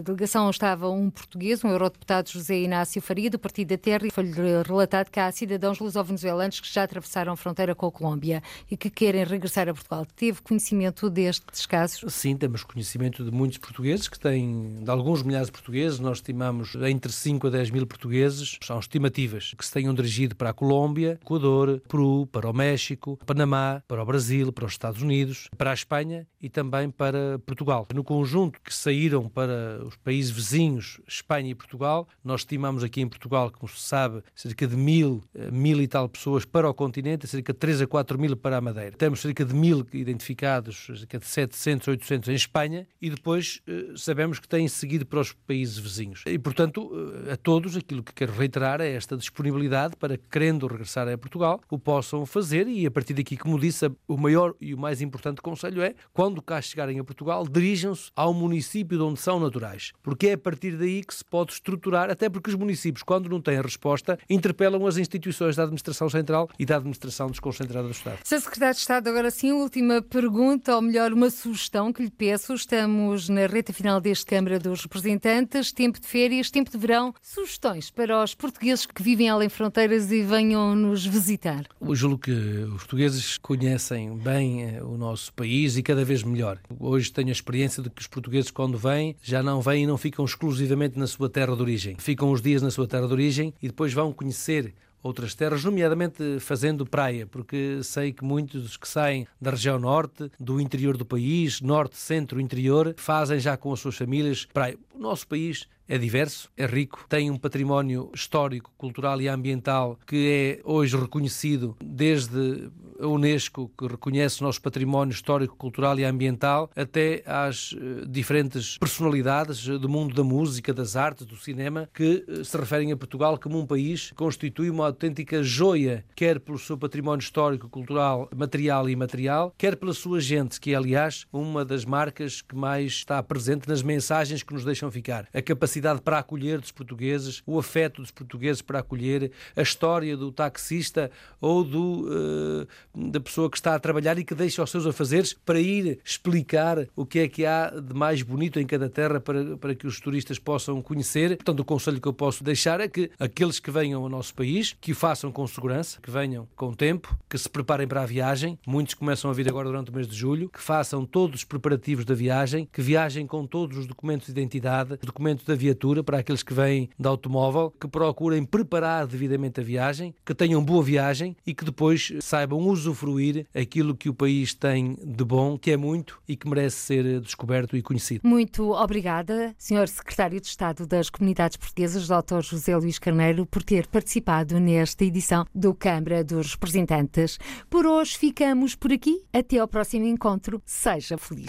delegação 0.03 0.51
estava 0.51 0.89
um 0.91 1.11
português, 1.11 1.65
um 1.65 1.69
eurodeputado 1.69 2.31
José 2.31 2.61
Inácio 2.61 3.01
Faria, 3.01 3.31
do 3.31 3.39
Partido 3.39 3.69
da 3.69 3.79
Terra, 3.79 4.07
e 4.07 4.11
foi-lhe 4.11 4.33
relatado 4.67 5.11
que 5.11 5.21
há 5.21 5.31
cidadãos 5.31 5.79
luso-venezuelanos 5.79 6.42
que 6.51 6.73
já 6.73 6.85
atravessaram 6.85 7.33
a 7.33 7.37
fronteira 7.37 7.75
com 7.75 7.87
a 7.87 7.93
Colômbia 7.93 8.43
e 8.71 8.77
que 8.77 8.91
querem 8.91 9.25
regressar 9.25 9.69
a 9.69 9.75
Portugal. 9.75 10.07
Teve 10.17 10.41
conhecimento 10.43 11.09
destes 11.09 11.67
casos? 11.67 12.13
Sim, 12.13 12.37
temos 12.37 12.65
conhecimento 12.65 13.25
de 13.25 13.31
muitos 13.31 13.59
portugueses 13.59 14.09
que 14.09 14.19
têm, 14.19 14.83
de 14.83 14.91
alguns 14.91 15.23
milhares 15.23 15.47
de 15.47 15.53
portugueses, 15.53 15.99
nós 15.99 16.19
estimamos 16.19 16.75
entre 16.77 17.13
5 17.13 17.47
a 17.47 17.51
10 17.51 17.71
mil 17.71 17.87
portugueses, 17.87 18.59
são 18.63 18.79
estimativas, 18.79 19.55
que 19.57 19.65
se 19.65 19.73
tenham 19.73 19.95
dirigido 19.95 20.35
para 20.35 20.51
a 20.51 20.53
Colômbia, 20.53 21.19
Equador, 21.23 21.81
Peru, 21.89 22.27
para 22.27 22.49
o 22.49 22.53
México, 22.53 23.19
Panamá, 23.27 23.83
para 23.87 24.03
o 24.03 24.07
Brasil, 24.07 24.53
para 24.53 24.65
os 24.65 24.73
Estados 24.73 25.03
Unidos, 25.03 25.49
para 25.57 25.71
a 25.71 25.75
Espanha 25.75 26.27
e 26.41 26.49
também 26.49 26.91
para 26.91 27.39
Portugal. 27.47 27.87
No 27.95 28.03
conjunto 28.03 28.61
que 28.61 28.75
saíram 28.75 29.29
para 29.29 29.85
os 29.85 29.97
países 29.97 30.31
vizinhos, 30.31 31.01
Espanha 31.07 31.51
e 31.51 31.55
Portugal, 31.55 32.09
nós 32.25 32.41
estimamos 32.41 32.83
aqui 32.83 33.01
em 33.01 33.09
Portugal, 33.09 33.51
como 33.51 33.71
se 33.71 33.81
sabe, 33.81 34.23
cerca 34.35 34.67
de 34.67 34.77
mil, 34.77 35.23
eh, 35.35 35.51
mil 35.51 35.81
e 35.81 35.87
tal 35.87 36.09
pessoas 36.09 36.32
pessoas 36.33 36.45
para 36.45 36.69
o 36.69 36.75
continente, 36.75 37.27
cerca 37.27 37.53
de 37.53 37.59
3 37.59 37.83
a 37.83 37.87
4 37.87 38.19
mil 38.19 38.37
para 38.37 38.57
a 38.57 38.61
Madeira. 38.61 38.97
Temos 38.97 39.21
cerca 39.21 39.45
de 39.45 39.55
mil 39.55 39.87
identificados, 39.93 40.87
cerca 40.87 41.19
de 41.19 41.27
700, 41.27 41.89
800 41.89 42.29
em 42.31 42.35
Espanha 42.35 42.87
e 43.01 43.11
depois 43.11 43.61
eh, 43.67 43.93
sabemos 43.97 44.39
que 44.39 44.49
têm 44.49 44.67
seguido 44.67 45.05
para 45.05 45.21
os 45.21 45.33
países 45.33 45.79
vizinhos. 45.79 46.23
E, 46.27 46.39
portanto, 46.39 46.91
eh, 47.27 47.33
a 47.33 47.37
todos, 47.37 47.77
aquilo 47.77 48.03
que 48.03 48.15
quero 48.15 48.33
reiterar 48.33 48.81
é 48.81 48.93
esta 48.93 49.17
disponibilidade 49.17 49.97
para, 49.97 50.17
querendo 50.17 50.67
regressar 50.67 51.09
a 51.09 51.19
Portugal, 51.19 51.61
o 51.71 51.79
possam 51.79 52.25
fazer 52.25 52.67
e, 52.67 52.87
a 52.87 52.91
partir 52.91 53.15
daqui, 53.15 53.37
como 53.37 53.59
disse, 53.59 53.91
o 54.09 54.17
maior 54.17 54.55
e 54.61 54.73
o 54.73 54.79
mais 54.79 55.03
importante 55.03 55.43
conselho 55.43 55.83
é, 55.83 55.95
quando 56.13 56.41
cá 56.41 56.63
chegarem 56.63 56.99
a 56.99 57.05
Portugal, 57.05 57.47
dirijam-se 57.47 58.11
ao 58.17 58.33
município 58.33 58.97
de 58.97 59.05
onde 59.05 59.21
são 59.21 59.39
naturais, 59.39 59.93
porque 60.03 60.29
é 60.29 60.33
a 60.33 60.39
partir 60.39 60.77
daí 60.77 61.05
que 61.05 61.15
se 61.15 61.25
pode 61.25 61.53
estruturar, 61.53 62.11
até 62.11 62.31
porque 62.31 62.49
os 62.49 62.57
municípios, 62.57 63.03
quando 63.03 63.29
não 63.29 63.41
têm 63.41 63.61
resposta, 63.61 64.19
interpelam 64.31 64.87
as 64.87 64.97
instituições 64.97 65.57
da 65.57 65.65
Administração 65.65 66.09
Central 66.13 66.49
e 66.59 66.65
da 66.65 66.77
Administração 66.77 67.29
desconcentrada 67.29 67.89
do 67.89 67.93
Estado. 67.93 68.19
Sr. 68.23 68.41
Secretário 68.41 68.75
de 68.75 68.81
Estado, 68.81 69.09
agora 69.09 69.31
sim, 69.31 69.53
última 69.53 70.01
pergunta, 70.01 70.77
ou 70.77 70.83
melhor, 70.83 71.13
uma 71.13 71.31
sugestão 71.31 71.93
que 71.93 72.03
lhe 72.03 72.11
peço. 72.11 72.55
Estamos 72.55 73.29
na 73.29 73.47
reta 73.47 73.73
final 73.73 74.01
deste 74.01 74.27
Câmara 74.27 74.59
dos 74.59 74.83
Representantes, 74.83 75.73
tempo 75.73 76.01
de 76.01 76.07
férias, 76.07 76.51
tempo 76.51 76.71
de 76.71 76.79
verão. 76.79 77.15
Sugestões 77.21 77.91
para 77.91 78.23
os 78.23 78.35
portugueses 78.35 78.87
que 78.87 79.03
vivem 79.03 79.29
além 79.29 79.49
fronteiras 79.49 80.13
e 80.13 80.23
venham 80.23 80.75
nos 80.75 81.05
visitar? 81.05 81.67
Eu 81.81 81.95
julgo 81.95 82.19
que 82.19 82.31
os 82.31 82.83
portugueses 82.83 83.39
conhecem 83.39 84.17
bem 84.17 84.65
eh, 84.65 84.83
o 84.83 84.97
nosso 84.97 85.33
país 85.33 85.77
e 85.77 85.83
cada 85.83 86.05
vez 86.05 86.23
melhor. 86.23 86.59
Hoje 86.79 87.13
tenho 87.13 87.29
a 87.29 87.33
experiência 87.33 87.83
de 87.83 87.91
que 87.91 88.01
os 88.01 88.07
portugueses, 88.07 88.51
quando 88.51 88.77
vêm, 88.77 89.17
já 89.23 89.43
não 89.43 89.61
vêm 89.61 89.85
e 89.85 89.87
não 89.87 89.97
ficam 89.97 90.25
exclusivamente 90.25 90.99
na 90.99 91.07
sua 91.07 91.29
terra 91.29 91.55
de 91.57 91.63
origem. 91.63 91.97
Ficam 91.99 92.31
os 92.31 92.43
dias 92.43 92.63
na 92.63 92.71
sua 92.71 92.87
terra 92.87 93.07
de 93.07 93.13
origem 93.13 93.55
e 93.63 93.69
depois 93.69 93.93
vão 93.93 94.13
conhecer 94.13 94.75
outras 95.03 95.35
terras, 95.35 95.65
nomeadamente 95.65 96.39
fazendo 96.41 96.87
praia, 96.87 97.27
porque 97.27 97.83
sei 97.83 98.13
que 98.13 98.25
muitos 98.25 98.63
dos 98.63 98.77
que 98.77 98.89
saem 98.89 99.27
da 99.41 99.51
região 99.51 99.79
norte, 99.79 100.31
do 100.39 100.61
interior 100.61 100.97
do 100.97 101.05
país, 101.05 101.61
norte, 101.61 101.97
centro, 101.97 102.41
interior, 102.41 102.95
fazem 102.97 103.41
já 103.41 103.57
com 103.57 103.73
as 103.73 103.81
suas 103.81 103.97
famílias 103.97 104.47
praia. 104.53 104.79
O 104.95 104.99
nosso 104.99 105.27
país 105.27 105.67
é 105.89 105.99
diverso, 105.99 106.51
é 106.57 106.67
rico, 106.67 107.05
tem 107.09 107.31
um 107.31 107.37
património 107.37 108.11
histórico, 108.15 108.71
cultural 108.77 109.21
e 109.21 109.29
ambiental 109.29 109.99
que 110.07 110.61
é 110.61 110.61
hoje 110.65 110.97
reconhecido 110.97 111.77
desde 111.83 112.71
a 113.03 113.07
Unesco, 113.07 113.71
que 113.77 113.87
reconhece 113.87 114.41
o 114.41 114.45
nosso 114.45 114.63
património 114.63 115.13
histórico, 115.13 115.57
cultural 115.57 115.99
e 115.99 116.05
ambiental, 116.05 116.71
até 116.77 117.23
às 117.27 117.75
eh, 117.77 118.05
diferentes 118.09 118.79
personalidades 118.79 119.67
do 119.67 119.89
mundo 119.89 120.15
da 120.15 120.23
música, 120.23 120.73
das 120.73 120.95
artes, 120.95 121.27
do 121.27 121.37
cinema, 121.37 121.89
que 121.93 122.25
eh, 122.29 122.45
se 122.45 122.57
referem 122.57 122.93
a 122.93 122.97
Portugal 122.97 123.39
como 123.39 123.59
um 123.59 123.67
país 123.67 124.11
que 124.11 124.15
constitui 124.15 124.71
uma 124.71 124.87
autêntica 124.87 125.43
joia, 125.43 126.05
quer 126.15 126.39
pelo 126.39 126.59
seu 126.59 126.79
património 126.79 127.23
histórico, 127.23 127.69
cultural, 127.69 128.29
material 128.35 128.89
e 128.89 128.93
imaterial, 128.93 129.53
quer 129.59 129.77
pela 129.77 129.93
sua 129.93 130.21
gente, 130.21 130.61
que 130.61 130.73
é, 130.73 130.77
aliás, 130.77 131.27
uma 131.33 131.65
das 131.65 131.85
marcas 131.85 132.41
que 132.41 132.55
mais 132.55 132.93
está 132.93 133.21
presente 133.23 133.69
nas 133.69 133.83
mensagens 133.83 134.45
que 134.45 134.55
nos 134.55 134.65
deixam 134.65 134.91
ficar. 134.91 135.29
A 135.35 135.43
capacidade 135.73 136.01
para 136.03 136.19
acolher 136.19 136.61
dos 136.61 136.71
portugueses, 136.71 137.43
o 137.47 137.59
afeto 137.59 138.03
dos 138.03 138.11
portugueses 138.11 138.61
para 138.61 138.81
acolher, 138.81 139.31
a 139.57 139.63
história 139.63 140.17
do 140.17 140.31
taxista 140.31 141.11
ou 141.41 141.65
do, 141.65 142.09
uh, 142.09 143.11
da 143.11 143.21
pessoa 143.21 143.51
que 143.51 143.57
está 143.57 143.75
a 143.75 143.79
trabalhar 143.79 144.19
e 144.19 144.25
que 144.25 144.35
deixa 144.35 144.63
os 144.63 144.71
seus 144.71 144.87
afazeres 144.87 145.33
para 145.33 145.59
ir 145.59 145.99
explicar 146.05 146.87
o 146.95 147.07
que 147.07 147.21
é 147.21 147.29
que 147.29 147.47
há 147.47 147.71
de 147.71 147.95
mais 147.95 148.23
bonito 148.23 148.61
em 148.61 148.67
cada 148.67 148.89
terra 148.89 149.21
para, 149.21 149.57
para 149.57 149.75
que 149.75 149.87
os 149.87 149.99
turistas 149.99 150.39
possam 150.39 150.83
conhecer. 150.83 151.37
Portanto, 151.37 151.61
o 151.61 151.65
conselho 151.65 152.01
que 152.01 152.09
eu 152.09 152.13
posso 152.13 152.45
deixar 152.45 152.81
é 152.81 152.89
que 152.89 153.11
aqueles 153.19 153.59
que 153.59 153.71
venham 153.71 154.03
ao 154.03 154.09
nosso 154.09 154.35
país, 154.35 154.77
que 154.81 154.93
o 154.93 154.95
façam 154.95 155.33
com 155.33 155.47
segurança, 155.47 156.01
que 156.03 156.11
venham 156.11 156.47
com 156.55 156.73
tempo, 156.75 157.17
que 157.29 157.39
se 157.39 157.49
preparem 157.49 157.87
para 157.87 158.03
a 158.03 158.07
viagem. 158.07 158.59
Muitos 158.67 158.95
começam 158.95 159.31
a 159.31 159.35
vir 159.35 159.49
agora 159.49 159.69
durante 159.69 159.91
o 159.91 159.95
mês 159.95 160.07
de 160.07 160.15
julho, 160.15 160.49
que 160.49 160.61
façam 160.61 161.05
todos 161.07 161.41
os 161.41 161.45
preparativos 161.45 162.05
da 162.05 162.15
viagem, 162.15 162.69
que 162.71 162.83
viajem 162.83 163.27
com 163.27 163.47
todos 163.47 163.79
os 163.79 163.87
documentos 163.87 164.27
de 164.27 164.33
identidade, 164.33 164.99
documentos 165.03 165.45
da 165.45 165.55
viatura 165.63 166.03
para 166.03 166.19
aqueles 166.19 166.43
que 166.43 166.53
vêm 166.53 166.91
de 166.99 167.09
automóvel, 167.09 167.73
que 167.81 167.87
procurem 167.87 168.45
preparar 168.45 169.07
devidamente 169.07 169.61
a 169.61 169.63
viagem, 169.63 170.15
que 170.25 170.35
tenham 170.35 170.65
boa 170.65 170.83
viagem 170.83 171.37
e 171.47 171.55
que 171.55 171.65
depois 171.65 172.13
saibam 172.21 172.59
usufruir 172.61 173.47
aquilo 173.55 173.97
que 173.97 174.09
o 174.09 174.15
país 174.15 174.55
tem 174.55 174.97
de 175.05 175.25
bom, 175.25 175.57
que 175.57 175.71
é 175.71 175.77
muito 175.77 176.21
e 176.29 176.37
que 176.37 176.49
merece 176.49 176.77
ser 176.77 177.21
descoberto 177.21 177.77
e 177.77 177.83
conhecido. 177.83 178.27
Muito 178.27 178.73
obrigada, 178.73 179.55
Sr. 179.59 179.89
Secretário 179.89 180.41
de 180.41 180.47
Estado 180.47 180.87
das 180.87 181.09
Comunidades 181.09 181.57
Portuguesas, 181.57 182.09
Dr. 182.09 182.41
José 182.43 182.77
Luís 182.77 182.99
Carneiro, 182.99 183.47
por 183.47 183.63
ter 183.63 183.87
participado 183.87 184.59
nesta 184.59 185.05
edição 185.05 185.47
do 185.55 185.75
Câmara 185.75 186.25
dos 186.25 186.53
Representantes. 186.53 187.39
Por 187.71 187.87
hoje 187.87 188.19
ficamos 188.19 188.75
por 188.75 188.93
aqui. 188.93 189.23
Até 189.33 189.59
ao 189.59 189.69
próximo 189.69 190.07
encontro. 190.07 190.61
Seja 190.65 191.17
feliz. 191.17 191.47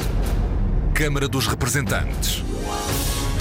Câmara 0.94 1.28
dos 1.28 1.48
Representantes. 1.48 2.44